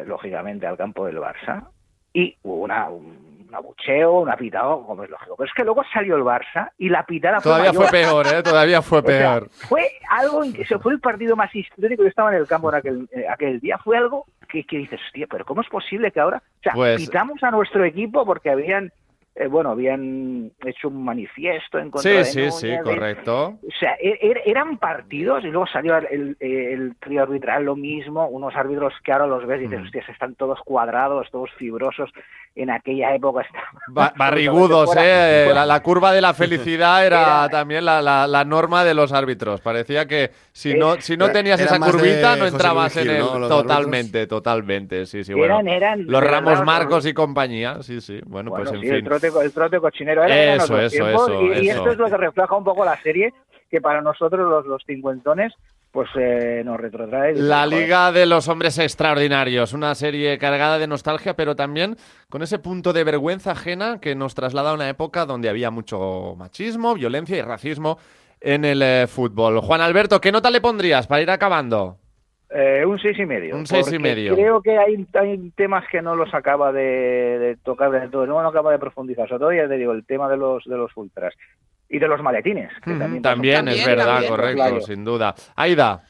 lógicamente 0.06 0.66
al 0.66 0.76
campo 0.76 1.06
del 1.06 1.18
Barça, 1.18 1.68
y 2.12 2.36
hubo 2.42 2.56
una, 2.62 2.88
un, 2.90 3.31
un 3.52 3.56
abucheo, 3.56 4.20
una 4.20 4.36
pitada, 4.36 4.74
como 4.86 5.04
es 5.04 5.10
lógico. 5.10 5.36
Pero 5.36 5.48
es 5.48 5.54
que 5.54 5.64
luego 5.64 5.82
salió 5.92 6.16
el 6.16 6.22
Barça 6.22 6.70
y 6.78 6.88
la 6.88 7.04
pitada 7.04 7.40
Todavía 7.40 7.72
fue 7.72 7.86
fue 7.88 8.00
mayor. 8.02 8.22
peor, 8.24 8.34
¿eh? 8.38 8.42
Todavía 8.42 8.82
fue 8.82 8.98
O 9.02 9.02
sea, 9.02 9.34
peor. 9.40 9.48
fue 9.68 9.90
algo, 10.10 10.42
fue 10.80 10.92
el 10.92 11.00
partido 11.00 11.36
más 11.36 11.54
histórico. 11.54 12.02
Yo 12.02 12.08
estaba 12.08 12.30
en 12.34 12.38
el 12.38 12.46
campo 12.46 12.70
en 12.70 12.74
aquel, 12.76 13.08
eh, 13.12 13.26
aquel 13.28 13.60
día. 13.60 13.78
Fue 13.78 13.96
algo 13.98 14.24
que, 14.48 14.64
que 14.64 14.78
dices, 14.78 15.00
hostia, 15.06 15.26
pero 15.30 15.44
¿cómo 15.44 15.60
es 15.60 15.68
posible 15.68 16.10
que 16.10 16.20
ahora, 16.20 16.38
o 16.38 16.62
sea, 16.62 16.72
Pues- 16.72 17.00
pitamos 17.04 17.42
a 17.42 17.50
nuestro 17.50 17.84
equipo 17.84 18.24
porque 18.24 18.50
habían, 18.50 18.90
eh, 19.34 19.46
bueno, 19.46 19.70
habían 19.70 20.50
hecho 20.64 20.88
un 20.88 21.04
manifiesto 21.04 21.78
en 21.78 21.90
contra 21.90 22.10
Sí, 22.10 22.16
de 22.18 22.24
sí, 22.24 22.50
sí, 22.50 22.66
Núñez, 22.66 22.78
de- 22.78 22.82
correcto. 22.82 23.46
o 23.66 23.70
sea, 23.80 23.94
e- 24.00 24.18
er- 24.20 24.42
eran 24.44 24.76
partidos 24.76 25.42
y 25.44 25.48
luego 25.48 25.66
salió 25.66 25.96
el, 25.96 26.36
el, 26.38 26.48
el 26.50 26.96
trío 27.00 27.22
arbitral 27.22 27.64
lo 27.64 27.74
mismo, 27.74 28.28
unos 28.28 28.54
árbitros 28.54 28.92
que 29.02 29.10
ahora 29.12 29.26
los 29.26 29.46
ves 29.46 29.60
y 29.60 29.64
dices, 29.64 29.80
Mm. 29.80 29.84
hostias, 29.84 30.08
están 30.10 30.34
todos 30.34 30.58
cuadrados, 30.64 31.28
todos 31.30 31.50
fibrosos. 31.56 32.10
En 32.54 32.68
aquella 32.68 33.14
época 33.14 33.40
estaban 33.40 33.66
Ba- 33.88 34.12
barrigudos, 34.14 34.84
fuera- 34.92 35.02
¿eh? 35.42 35.44
fuera- 35.46 35.60
La, 35.60 35.66
la 35.66 35.82
curva 35.82 36.12
de 36.12 36.20
la 36.20 36.34
felicidad 36.34 37.06
era, 37.06 37.20
Era- 37.22 37.48
también 37.48 37.86
la, 37.86 38.02
la- 38.02 38.26
la 38.26 38.44
norma 38.44 38.84
de 38.84 38.92
los 38.92 39.12
árbitros. 39.14 39.62
Parecía 39.62 40.06
que 40.06 40.30
si 40.52 40.74
no, 40.74 41.00
si 41.00 41.16
no 41.16 41.30
tenías 41.30 41.58
esa 41.58 41.78
curvita, 41.80 42.36
no 42.36 42.44
entrabas 42.46 42.94
en 42.98 43.08
el. 43.08 43.18
¿no? 43.20 43.48
Totalmente, 43.48 44.26
totalmente. 44.26 45.06
Sí, 45.06 45.24
sí, 45.24 45.32
bueno. 45.32 45.54
Eran- 45.60 45.68
eran, 45.68 46.06
los 46.06 46.22
Ramos 46.22 46.62
Marcos 46.64 47.06
y 47.06 47.14
compañía, 47.14 47.82
sí, 47.82 48.02
sí. 48.02 48.20
Bueno, 48.26 48.50
Bueno, 48.50 48.64
pues 48.70 48.74
en 48.74 48.80
sí, 48.82 48.96
fin. 48.96 49.04
El 49.26 49.32
trote, 49.32 49.46
el 49.46 49.52
trote 49.52 49.80
cochinero. 49.80 50.24
Eran 50.24 50.60
Eso, 50.60 50.78
eso, 50.78 50.90
tiempos, 50.90 51.28
eso, 51.28 51.62
y, 51.62 51.68
esto 51.68 51.90
es 51.90 51.98
lo 51.98 52.06
que 52.06 52.16
refleja 52.16 52.56
un 52.56 52.64
poco 52.64 52.84
la 52.84 53.00
serie, 53.02 53.32
que 53.70 53.80
para 53.80 54.00
nosotros 54.00 54.48
los, 54.48 54.66
los 54.66 54.82
cincuentones, 54.86 55.52
pues 55.92 56.08
eh, 56.18 56.62
nos 56.64 56.80
retrotrae. 56.80 57.34
La 57.34 57.66
Liga 57.66 58.10
de 58.12 58.24
los 58.24 58.48
Hombres 58.48 58.78
Extraordinarios, 58.78 59.74
una 59.74 59.94
serie 59.94 60.38
cargada 60.38 60.78
de 60.78 60.86
nostalgia, 60.86 61.36
pero 61.36 61.54
también 61.54 61.96
con 62.30 62.42
ese 62.42 62.58
punto 62.58 62.94
de 62.94 63.04
vergüenza 63.04 63.52
ajena 63.52 64.00
que 64.00 64.14
nos 64.14 64.34
traslada 64.34 64.70
a 64.70 64.74
una 64.74 64.88
época 64.88 65.26
donde 65.26 65.50
había 65.50 65.70
mucho 65.70 66.34
machismo, 66.36 66.94
violencia 66.94 67.36
y 67.36 67.42
racismo 67.42 67.98
en 68.40 68.64
el 68.64 68.82
eh, 68.82 69.06
fútbol. 69.06 69.60
Juan 69.60 69.82
Alberto, 69.82 70.20
¿qué 70.20 70.32
nota 70.32 70.50
le 70.50 70.62
pondrías 70.62 71.06
para 71.06 71.22
ir 71.22 71.30
acabando? 71.30 71.98
Eh, 72.54 72.84
un 72.84 72.98
seis 72.98 73.18
y 73.18 73.24
medio. 73.26 73.56
Un 73.56 73.66
seis 73.66 73.90
y 73.92 73.98
medio. 73.98 74.34
Creo 74.34 74.60
que 74.60 74.76
hay, 74.78 75.06
hay 75.14 75.50
temas 75.56 75.84
que 75.90 76.02
no 76.02 76.14
los 76.14 76.32
acaba 76.34 76.72
de, 76.72 76.82
de 77.38 77.56
tocar 77.56 77.90
del 77.90 78.10
todo, 78.10 78.26
no, 78.26 78.42
no 78.42 78.48
acaba 78.48 78.72
de 78.72 78.78
profundizar. 78.78 79.28
Sobre 79.28 79.40
todo, 79.40 79.52
ya 79.52 79.68
te 79.68 79.76
digo, 79.78 79.92
el 79.92 80.04
tema 80.04 80.28
de 80.28 80.36
los 80.36 80.64
de 80.64 80.76
los 80.76 80.94
ultras 80.96 81.34
y 81.88 81.98
de 81.98 82.08
los 82.08 82.22
maletines. 82.22 82.70
que 82.84 82.92
también, 82.94 83.22
También, 83.22 83.68
es 83.68 83.86
verdad, 83.86 84.06
También, 84.06 84.30
correcto, 84.30 84.56
claro. 84.56 84.80
sin 84.80 85.04
duda. 85.04 85.34
Aida, 85.56 86.02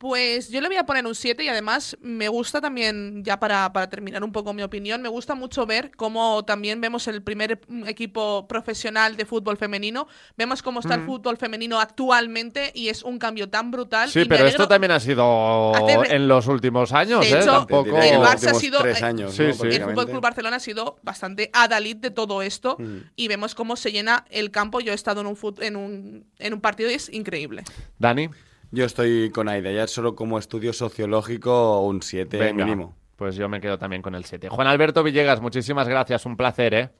Pues 0.00 0.48
yo 0.48 0.62
le 0.62 0.68
voy 0.68 0.78
a 0.78 0.86
poner 0.86 1.06
un 1.06 1.14
7 1.14 1.44
y 1.44 1.48
además 1.48 1.94
me 2.00 2.28
gusta 2.28 2.58
también, 2.62 3.22
ya 3.22 3.38
para, 3.38 3.70
para 3.70 3.90
terminar 3.90 4.24
un 4.24 4.32
poco 4.32 4.54
mi 4.54 4.62
opinión, 4.62 5.02
me 5.02 5.10
gusta 5.10 5.34
mucho 5.34 5.66
ver 5.66 5.90
cómo 5.94 6.42
también 6.46 6.80
vemos 6.80 7.06
el 7.06 7.22
primer 7.22 7.60
equipo 7.86 8.48
profesional 8.48 9.18
de 9.18 9.26
fútbol 9.26 9.58
femenino, 9.58 10.08
vemos 10.38 10.62
cómo 10.62 10.80
está 10.80 10.94
el 10.94 11.02
Mm. 11.02 11.06
fútbol 11.06 11.36
femenino 11.36 11.78
actualmente 11.78 12.72
y 12.74 12.88
es 12.88 13.02
un 13.02 13.18
cambio 13.18 13.50
tan 13.50 13.70
brutal. 13.70 14.08
sí, 14.08 14.20
y 14.20 14.24
pero 14.24 14.46
esto 14.46 14.66
también 14.66 14.90
ha 14.92 15.00
sido 15.00 15.74
en 16.08 16.28
los 16.28 16.46
últimos 16.46 16.92
años, 16.94 17.20
De 17.20 17.32
¿eh? 17.36 17.38
hecho, 17.42 17.52
Tampoco... 17.66 17.98
el 17.98 18.20
Barça 18.20 18.52
ha 18.52 18.54
sido 18.54 18.80
tres 18.80 19.02
eh, 19.02 19.04
años, 19.04 19.34
Sí, 19.34 19.42
¿no? 19.48 19.52
sí. 19.52 19.66
el 19.66 19.82
Fútbol 19.84 20.06
Club 20.08 20.22
Barcelona 20.22 20.56
ha 20.56 20.60
sido 20.60 20.96
bastante 21.02 21.50
adalid 21.52 21.96
de 21.96 22.10
todo 22.10 22.40
esto 22.40 22.76
Mm. 22.78 22.96
y 23.16 23.28
vemos 23.28 23.54
cómo 23.54 23.76
se 23.76 23.92
llena 23.92 24.24
el 24.30 24.50
campo. 24.50 24.80
Yo 24.80 24.92
he 24.92 24.94
estado 24.94 25.20
en 25.20 25.26
un, 25.26 25.36
fut- 25.36 25.62
en 25.62 25.76
un, 25.76 26.24
en 26.38 26.54
un 26.54 26.60
partido 26.62 26.90
y 26.90 26.94
es 26.94 27.12
increíble. 27.12 27.64
Dani, 27.98 28.30
Yo 28.72 28.84
estoy 28.84 29.30
con 29.30 29.48
Aida, 29.48 29.72
ya 29.72 29.86
solo 29.86 30.14
como 30.14 30.38
estudio 30.38 30.72
sociológico 30.72 31.80
un 31.80 32.02
7 32.02 32.38
venga, 32.38 32.64
mínimo. 32.64 32.94
pues 33.16 33.34
yo 33.34 33.48
me 33.48 33.60
quedo 33.60 33.78
también 33.78 34.00
con 34.00 34.14
el 34.14 34.24
7. 34.24 34.48
Juan 34.48 34.68
Alberto 34.68 35.02
Villegas, 35.02 35.40
muchísimas 35.40 35.88
gracias, 35.88 36.24
un 36.24 36.36
placer, 36.36 36.74
¿eh? 36.74 36.90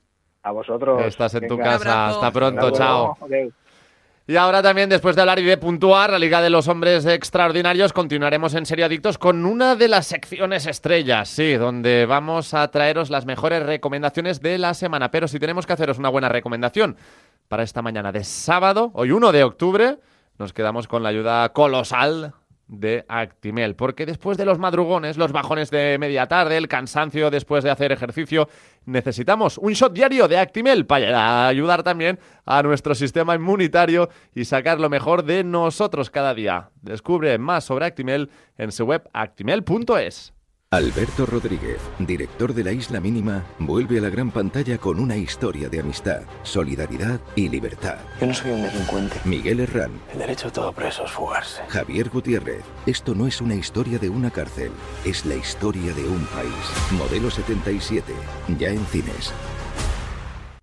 A 0.42 0.50
vosotros. 0.50 1.04
Estás 1.04 1.34
en 1.34 1.46
tu 1.46 1.58
casa, 1.58 2.08
hasta 2.08 2.32
pronto, 2.32 2.66
Hasta 2.66 2.78
chao. 2.78 3.16
Y 4.26 4.36
ahora 4.36 4.62
también, 4.62 4.88
después 4.88 5.16
de 5.16 5.22
hablar 5.22 5.38
y 5.40 5.44
de 5.44 5.58
puntuar, 5.58 6.10
la 6.10 6.18
Liga 6.18 6.40
de 6.40 6.50
los 6.50 6.68
Hombres 6.68 7.04
Extraordinarios, 7.04 7.92
continuaremos 7.92 8.54
en 8.54 8.64
Serio 8.64 8.86
Adictos 8.86 9.18
con 9.18 9.44
una 9.44 9.74
de 9.74 9.88
las 9.88 10.06
secciones 10.06 10.66
estrellas, 10.66 11.28
sí, 11.28 11.54
donde 11.54 12.06
vamos 12.06 12.54
a 12.54 12.68
traeros 12.70 13.10
las 13.10 13.26
mejores 13.26 13.64
recomendaciones 13.64 14.40
de 14.40 14.58
la 14.58 14.74
semana. 14.74 15.10
Pero 15.10 15.26
si 15.26 15.38
tenemos 15.40 15.66
que 15.66 15.72
haceros 15.72 15.98
una 15.98 16.10
buena 16.10 16.28
recomendación 16.28 16.96
para 17.48 17.64
esta 17.64 17.82
mañana 17.82 18.12
de 18.12 18.22
sábado, 18.22 18.90
hoy 18.94 19.10
1 19.10 19.32
de 19.32 19.42
octubre, 19.42 19.98
nos 20.40 20.54
quedamos 20.54 20.88
con 20.88 21.02
la 21.02 21.10
ayuda 21.10 21.52
colosal 21.52 22.32
de 22.66 23.04
Actimel, 23.08 23.76
porque 23.76 24.06
después 24.06 24.38
de 24.38 24.46
los 24.46 24.58
madrugones, 24.58 25.18
los 25.18 25.32
bajones 25.32 25.70
de 25.70 25.98
media 25.98 26.28
tarde, 26.28 26.56
el 26.56 26.66
cansancio 26.66 27.30
después 27.30 27.62
de 27.62 27.70
hacer 27.70 27.92
ejercicio, 27.92 28.48
necesitamos 28.86 29.58
un 29.58 29.74
shot 29.74 29.92
diario 29.92 30.28
de 30.28 30.38
Actimel 30.38 30.86
para 30.86 31.46
ayudar 31.46 31.82
también 31.82 32.18
a 32.46 32.62
nuestro 32.62 32.94
sistema 32.94 33.34
inmunitario 33.34 34.08
y 34.34 34.46
sacar 34.46 34.80
lo 34.80 34.88
mejor 34.88 35.24
de 35.24 35.44
nosotros 35.44 36.08
cada 36.08 36.32
día. 36.32 36.70
Descubre 36.80 37.36
más 37.36 37.64
sobre 37.64 37.84
Actimel 37.84 38.30
en 38.56 38.72
su 38.72 38.86
web 38.86 39.10
actimel.es. 39.12 40.32
Alberto 40.72 41.26
Rodríguez, 41.26 41.80
director 41.98 42.54
de 42.54 42.62
La 42.62 42.70
Isla 42.70 43.00
Mínima, 43.00 43.44
vuelve 43.58 43.98
a 43.98 44.02
la 44.02 44.08
gran 44.08 44.30
pantalla 44.30 44.78
con 44.78 45.00
una 45.00 45.16
historia 45.16 45.68
de 45.68 45.80
amistad, 45.80 46.22
solidaridad 46.44 47.18
y 47.34 47.48
libertad. 47.48 47.96
Yo 48.20 48.28
no 48.28 48.34
soy 48.34 48.52
un 48.52 48.62
delincuente. 48.62 49.16
Miguel 49.24 49.58
Herrán, 49.58 49.90
El 50.12 50.20
derecho 50.20 50.46
de 50.46 50.52
todo 50.52 50.72
preso 50.72 51.04
es 51.04 51.10
fugarse. 51.10 51.60
Javier 51.66 52.08
Gutiérrez. 52.08 52.62
Esto 52.86 53.16
no 53.16 53.26
es 53.26 53.40
una 53.40 53.56
historia 53.56 53.98
de 53.98 54.10
una 54.10 54.30
cárcel, 54.30 54.70
es 55.04 55.26
la 55.26 55.34
historia 55.34 55.92
de 55.92 56.04
un 56.04 56.24
país. 56.26 56.54
Modelo 56.92 57.32
77, 57.32 58.12
ya 58.56 58.68
en 58.68 58.86
cines. 58.86 59.32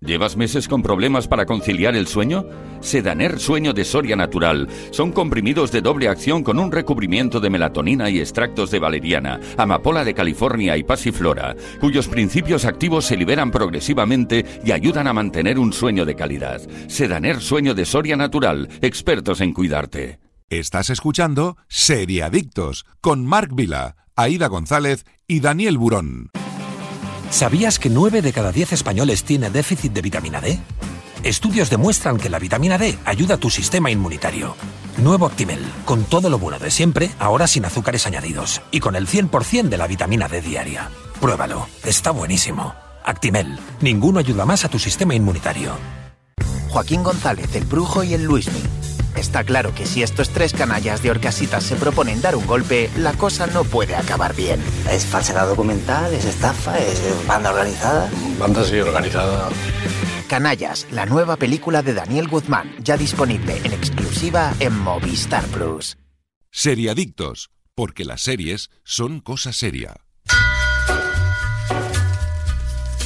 ¿Llevas 0.00 0.36
meses 0.36 0.68
con 0.68 0.80
problemas 0.80 1.26
para 1.26 1.44
conciliar 1.44 1.96
el 1.96 2.06
sueño? 2.06 2.46
Sedaner 2.80 3.40
Sueño 3.40 3.72
de 3.72 3.84
Soria 3.84 4.14
Natural. 4.14 4.68
Son 4.92 5.10
comprimidos 5.10 5.72
de 5.72 5.80
doble 5.80 6.08
acción 6.08 6.44
con 6.44 6.60
un 6.60 6.70
recubrimiento 6.70 7.40
de 7.40 7.50
melatonina 7.50 8.08
y 8.08 8.20
extractos 8.20 8.70
de 8.70 8.78
valeriana, 8.78 9.40
amapola 9.56 10.04
de 10.04 10.14
California 10.14 10.76
y 10.76 10.84
pasiflora, 10.84 11.56
cuyos 11.80 12.06
principios 12.06 12.64
activos 12.64 13.06
se 13.06 13.16
liberan 13.16 13.50
progresivamente 13.50 14.44
y 14.64 14.70
ayudan 14.70 15.08
a 15.08 15.12
mantener 15.12 15.58
un 15.58 15.72
sueño 15.72 16.04
de 16.04 16.14
calidad. 16.14 16.60
Sedaner 16.86 17.40
Sueño 17.40 17.74
de 17.74 17.84
Soria 17.84 18.16
Natural. 18.16 18.68
Expertos 18.80 19.40
en 19.40 19.52
cuidarte. 19.52 20.20
Estás 20.48 20.90
escuchando 20.90 21.56
Seriadictos 21.66 22.86
con 23.00 23.26
Marc 23.26 23.52
Vila, 23.52 23.96
Aida 24.14 24.46
González 24.46 25.04
y 25.26 25.40
Daniel 25.40 25.76
Burón. 25.76 26.30
¿Sabías 27.30 27.78
que 27.78 27.90
9 27.90 28.22
de 28.22 28.32
cada 28.32 28.52
10 28.52 28.72
españoles 28.72 29.22
tiene 29.22 29.50
déficit 29.50 29.92
de 29.92 30.00
vitamina 30.00 30.40
D? 30.40 30.58
Estudios 31.22 31.68
demuestran 31.68 32.16
que 32.16 32.30
la 32.30 32.38
vitamina 32.38 32.78
D 32.78 32.98
ayuda 33.04 33.34
a 33.34 33.38
tu 33.38 33.50
sistema 33.50 33.90
inmunitario. 33.90 34.56
Nuevo 34.96 35.26
Actimel, 35.26 35.64
con 35.84 36.04
todo 36.04 36.30
lo 36.30 36.38
bueno 36.38 36.58
de 36.58 36.70
siempre, 36.70 37.10
ahora 37.18 37.46
sin 37.46 37.64
azúcares 37.64 38.06
añadidos 38.06 38.62
y 38.70 38.80
con 38.80 38.96
el 38.96 39.06
100% 39.06 39.68
de 39.68 39.76
la 39.76 39.86
vitamina 39.86 40.26
D 40.26 40.40
diaria. 40.40 40.90
Pruébalo, 41.20 41.68
está 41.84 42.12
buenísimo. 42.12 42.74
Actimel, 43.04 43.58
ninguno 43.80 44.20
ayuda 44.20 44.44
más 44.46 44.64
a 44.64 44.68
tu 44.68 44.78
sistema 44.78 45.14
inmunitario. 45.14 45.72
Joaquín 46.70 47.02
González, 47.02 47.54
el 47.54 47.64
Brujo 47.64 48.04
y 48.04 48.14
el 48.14 48.24
Luismi. 48.24 48.60
Está 49.18 49.42
claro 49.42 49.74
que 49.74 49.84
si 49.84 50.04
estos 50.04 50.30
tres 50.30 50.52
canallas 50.52 51.02
de 51.02 51.10
Orcasitas 51.10 51.64
se 51.64 51.74
proponen 51.74 52.20
dar 52.20 52.36
un 52.36 52.46
golpe, 52.46 52.88
la 52.96 53.14
cosa 53.14 53.48
no 53.48 53.64
puede 53.64 53.96
acabar 53.96 54.32
bien. 54.36 54.62
Es 54.88 55.04
falsedad 55.06 55.48
documental, 55.48 56.14
es 56.14 56.24
estafa, 56.24 56.78
es 56.78 57.02
banda 57.26 57.50
organizada. 57.50 58.08
Banda 58.38 58.62
sí 58.62 58.78
organizada. 58.78 59.48
Canallas, 60.28 60.86
la 60.92 61.04
nueva 61.04 61.36
película 61.36 61.82
de 61.82 61.94
Daniel 61.94 62.28
Guzmán, 62.28 62.72
ya 62.78 62.96
disponible 62.96 63.60
en 63.64 63.72
exclusiva 63.72 64.54
en 64.60 64.78
Movistar 64.78 65.44
Plus. 65.46 65.98
Seriadictos, 66.52 67.50
porque 67.74 68.04
las 68.04 68.20
series 68.20 68.70
son 68.84 69.18
cosa 69.18 69.52
seria. 69.52 69.96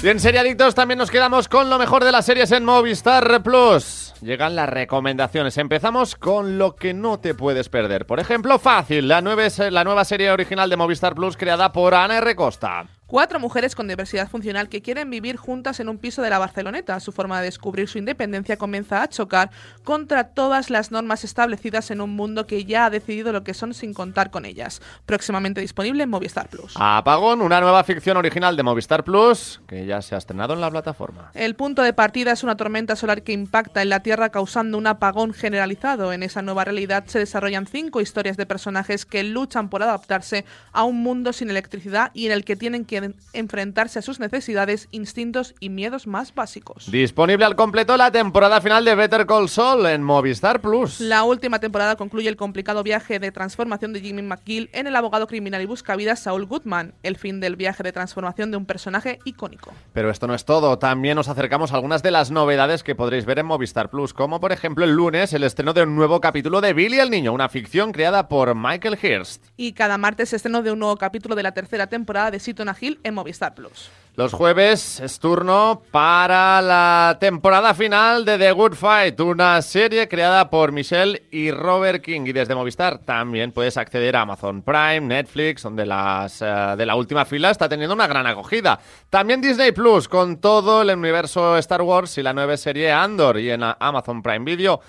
Y 0.02 0.08
en 0.08 0.20
Seriadictos 0.20 0.74
también 0.74 0.98
nos 0.98 1.10
quedamos 1.10 1.48
con 1.48 1.70
lo 1.70 1.78
mejor 1.78 2.04
de 2.04 2.12
las 2.12 2.26
series 2.26 2.50
en 2.52 2.66
Movistar 2.66 3.42
Plus. 3.42 4.01
Llegan 4.22 4.54
las 4.54 4.68
recomendaciones. 4.68 5.58
Empezamos 5.58 6.14
con 6.14 6.56
lo 6.56 6.76
que 6.76 6.94
no 6.94 7.18
te 7.18 7.34
puedes 7.34 7.68
perder. 7.68 8.06
Por 8.06 8.20
ejemplo, 8.20 8.60
Fácil, 8.60 9.08
la 9.08 9.20
nueva, 9.20 9.42
la 9.70 9.82
nueva 9.82 10.04
serie 10.04 10.30
original 10.30 10.70
de 10.70 10.76
Movistar 10.76 11.16
Plus 11.16 11.36
creada 11.36 11.72
por 11.72 11.92
Ana 11.92 12.18
R. 12.18 12.36
Costa. 12.36 12.86
Cuatro 13.12 13.38
mujeres 13.38 13.74
con 13.74 13.88
diversidad 13.88 14.30
funcional 14.30 14.70
que 14.70 14.80
quieren 14.80 15.10
vivir 15.10 15.36
juntas 15.36 15.80
en 15.80 15.90
un 15.90 15.98
piso 15.98 16.22
de 16.22 16.30
la 16.30 16.38
Barceloneta. 16.38 16.98
Su 16.98 17.12
forma 17.12 17.40
de 17.40 17.44
descubrir 17.44 17.86
su 17.86 17.98
independencia 17.98 18.56
comienza 18.56 19.02
a 19.02 19.08
chocar 19.08 19.50
contra 19.84 20.28
todas 20.28 20.70
las 20.70 20.90
normas 20.90 21.22
establecidas 21.22 21.90
en 21.90 22.00
un 22.00 22.16
mundo 22.16 22.46
que 22.46 22.64
ya 22.64 22.86
ha 22.86 22.90
decidido 22.90 23.30
lo 23.30 23.44
que 23.44 23.52
son 23.52 23.74
sin 23.74 23.92
contar 23.92 24.30
con 24.30 24.46
ellas. 24.46 24.80
Próximamente 25.04 25.60
disponible 25.60 26.04
en 26.04 26.08
Movistar 26.08 26.48
Plus. 26.48 26.72
Apagón, 26.76 27.42
una 27.42 27.60
nueva 27.60 27.84
ficción 27.84 28.16
original 28.16 28.56
de 28.56 28.62
Movistar 28.62 29.04
Plus 29.04 29.60
que 29.66 29.84
ya 29.84 30.00
se 30.00 30.14
ha 30.14 30.18
estrenado 30.18 30.54
en 30.54 30.62
la 30.62 30.70
plataforma. 30.70 31.32
El 31.34 31.54
punto 31.54 31.82
de 31.82 31.92
partida 31.92 32.32
es 32.32 32.42
una 32.42 32.56
tormenta 32.56 32.96
solar 32.96 33.24
que 33.24 33.32
impacta 33.32 33.82
en 33.82 33.90
la 33.90 34.00
Tierra 34.00 34.30
causando 34.30 34.78
un 34.78 34.86
apagón 34.86 35.34
generalizado. 35.34 36.14
En 36.14 36.22
esa 36.22 36.40
nueva 36.40 36.64
realidad 36.64 37.04
se 37.08 37.18
desarrollan 37.18 37.66
cinco 37.66 38.00
historias 38.00 38.38
de 38.38 38.46
personajes 38.46 39.04
que 39.04 39.22
luchan 39.22 39.68
por 39.68 39.82
adaptarse 39.82 40.46
a 40.72 40.84
un 40.84 41.02
mundo 41.02 41.34
sin 41.34 41.50
electricidad 41.50 42.10
y 42.14 42.24
en 42.24 42.32
el 42.32 42.46
que 42.46 42.56
tienen 42.56 42.86
que 42.86 43.01
enfrentarse 43.32 43.98
a 43.98 44.02
sus 44.02 44.20
necesidades, 44.20 44.88
instintos 44.90 45.54
y 45.60 45.68
miedos 45.68 46.06
más 46.06 46.34
básicos. 46.34 46.90
Disponible 46.90 47.44
al 47.44 47.56
completo 47.56 47.96
la 47.96 48.10
temporada 48.10 48.60
final 48.60 48.84
de 48.84 48.94
Better 48.94 49.26
Call 49.26 49.48
Saul 49.48 49.86
en 49.86 50.02
Movistar 50.02 50.60
Plus. 50.60 51.00
La 51.00 51.24
última 51.24 51.58
temporada 51.58 51.96
concluye 51.96 52.28
el 52.28 52.36
complicado 52.36 52.82
viaje 52.82 53.18
de 53.18 53.32
transformación 53.32 53.92
de 53.92 54.00
Jimmy 54.00 54.22
McGill 54.22 54.70
en 54.72 54.86
el 54.86 54.96
abogado 54.96 55.26
criminal 55.26 55.62
y 55.62 55.66
buscavidas 55.66 56.20
Saul 56.20 56.46
Goodman, 56.46 56.94
el 57.02 57.16
fin 57.16 57.40
del 57.40 57.56
viaje 57.56 57.82
de 57.82 57.92
transformación 57.92 58.50
de 58.50 58.56
un 58.56 58.66
personaje 58.66 59.18
icónico. 59.24 59.72
Pero 59.92 60.10
esto 60.10 60.26
no 60.26 60.34
es 60.34 60.44
todo, 60.44 60.78
también 60.78 61.16
nos 61.16 61.28
acercamos 61.28 61.72
a 61.72 61.76
algunas 61.76 62.02
de 62.02 62.10
las 62.10 62.30
novedades 62.30 62.82
que 62.82 62.94
podréis 62.94 63.24
ver 63.24 63.38
en 63.38 63.46
Movistar 63.46 63.90
Plus, 63.90 64.14
como 64.14 64.40
por 64.40 64.52
ejemplo 64.52 64.84
el 64.84 64.92
lunes 64.92 65.32
el 65.32 65.44
estreno 65.44 65.72
de 65.72 65.82
un 65.82 65.96
nuevo 65.96 66.20
capítulo 66.20 66.60
de 66.60 66.72
Billy 66.72 66.98
el 66.98 67.10
Niño, 67.10 67.32
una 67.32 67.48
ficción 67.48 67.92
creada 67.92 68.28
por 68.28 68.54
Michael 68.54 68.98
Hirst. 69.02 69.44
Y 69.56 69.72
cada 69.72 69.98
martes 69.98 70.32
estreno 70.32 70.62
de 70.62 70.72
un 70.72 70.78
nuevo 70.78 70.96
capítulo 70.96 71.34
de 71.34 71.42
la 71.42 71.52
tercera 71.52 71.86
temporada 71.86 72.30
de 72.30 72.40
Seaton 72.40 72.70
Hill 72.80 72.91
en 73.02 73.14
Movistar 73.14 73.54
Plus. 73.54 73.90
Los 74.14 74.34
jueves 74.34 75.00
es 75.00 75.18
turno 75.18 75.80
para 75.90 76.60
la 76.60 77.16
temporada 77.18 77.72
final 77.72 78.26
de 78.26 78.36
The 78.36 78.52
Good 78.52 78.74
Fight, 78.74 79.18
una 79.20 79.62
serie 79.62 80.06
creada 80.06 80.50
por 80.50 80.70
Michelle 80.70 81.22
y 81.30 81.50
Robert 81.50 82.04
King. 82.04 82.20
Y 82.26 82.32
desde 82.32 82.54
Movistar 82.54 82.98
también 82.98 83.52
puedes 83.52 83.78
acceder 83.78 84.14
a 84.16 84.20
Amazon 84.20 84.60
Prime, 84.60 85.00
Netflix, 85.00 85.62
donde 85.62 85.86
las, 85.86 86.42
eh, 86.42 86.44
de 86.76 86.84
la 86.84 86.94
última 86.94 87.24
fila 87.24 87.50
está 87.50 87.70
teniendo 87.70 87.94
una 87.94 88.06
gran 88.06 88.26
acogida. 88.26 88.78
También 89.08 89.40
Disney 89.40 89.72
Plus, 89.72 90.08
con 90.08 90.36
todo 90.42 90.82
el 90.82 90.94
universo 90.94 91.56
Star 91.56 91.80
Wars 91.80 92.18
y 92.18 92.22
la 92.22 92.34
nueva 92.34 92.58
serie 92.58 92.92
Andor. 92.92 93.38
Y 93.38 93.50
en 93.50 93.62
Amazon 93.62 94.22
Prime 94.22 94.44
Video 94.44 94.82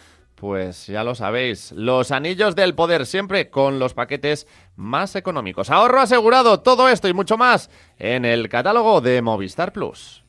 pues 0.43 0.87
ya 0.87 1.05
lo 1.05 1.15
sabéis, 1.15 1.71
los 1.71 2.11
anillos 2.11 2.53
del 2.53 2.75
poder 2.75 3.05
siempre 3.05 3.49
con 3.49 3.79
los 3.79 3.93
paquetes 3.93 4.45
más 4.75 5.15
económicos. 5.15 5.69
Ahorro 5.69 6.01
asegurado, 6.01 6.59
todo 6.59 6.89
esto 6.89 7.07
y 7.07 7.13
mucho 7.13 7.37
más 7.37 7.69
en 7.97 8.25
el 8.25 8.49
catálogo 8.49 8.99
de 8.99 9.21
Movistar 9.21 9.71
Plus. 9.71 10.21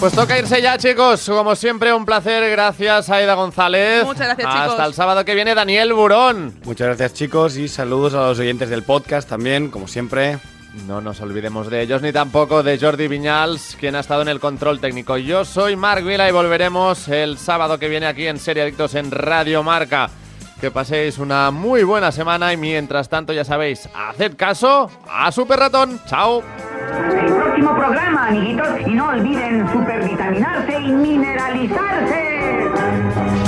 Pues 0.00 0.14
toca 0.14 0.38
irse 0.38 0.62
ya, 0.62 0.78
chicos. 0.78 1.28
Como 1.28 1.54
siempre, 1.54 1.92
un 1.92 2.06
placer. 2.06 2.50
Gracias, 2.50 3.10
Aida 3.10 3.34
González. 3.34 4.06
Muchas 4.06 4.26
gracias, 4.26 4.48
chicos. 4.50 4.70
Hasta 4.70 4.86
el 4.86 4.94
sábado 4.94 5.22
que 5.26 5.34
viene, 5.34 5.54
Daniel 5.54 5.92
Burón. 5.92 6.58
Muchas 6.64 6.86
gracias, 6.86 7.12
chicos, 7.12 7.58
y 7.58 7.68
saludos 7.68 8.14
a 8.14 8.28
los 8.28 8.38
oyentes 8.38 8.70
del 8.70 8.84
podcast 8.84 9.28
también, 9.28 9.70
como 9.70 9.86
siempre. 9.86 10.38
No 10.86 11.00
nos 11.00 11.20
olvidemos 11.20 11.70
de 11.70 11.82
ellos 11.82 12.02
ni 12.02 12.12
tampoco 12.12 12.62
de 12.62 12.78
Jordi 12.78 13.08
Viñals, 13.08 13.76
quien 13.80 13.96
ha 13.96 14.00
estado 14.00 14.22
en 14.22 14.28
el 14.28 14.40
control 14.40 14.80
técnico. 14.80 15.16
Yo 15.16 15.44
soy 15.44 15.76
Marc 15.76 16.04
Vila 16.04 16.28
y 16.28 16.32
volveremos 16.32 17.08
el 17.08 17.38
sábado 17.38 17.78
que 17.78 17.88
viene 17.88 18.06
aquí 18.06 18.26
en 18.26 18.38
Serie 18.38 18.62
Adictos 18.62 18.94
en 18.94 19.10
Radio 19.10 19.62
Marca. 19.62 20.10
Que 20.60 20.70
paséis 20.70 21.18
una 21.18 21.50
muy 21.50 21.84
buena 21.84 22.12
semana 22.12 22.52
y 22.52 22.56
mientras 22.56 23.08
tanto 23.08 23.32
ya 23.32 23.44
sabéis, 23.44 23.88
haced 23.94 24.36
caso 24.36 24.90
a 25.08 25.30
Super 25.32 25.60
Ratón. 25.60 26.00
Chao. 26.06 26.42
El 27.10 27.32
próximo 27.32 27.76
programa, 27.76 28.28
amiguitos, 28.28 28.68
y 28.86 28.90
no 28.90 29.08
olviden 29.08 29.72
supervitaminarse 29.72 30.80
y 30.80 30.92
mineralizarse. 30.92 33.47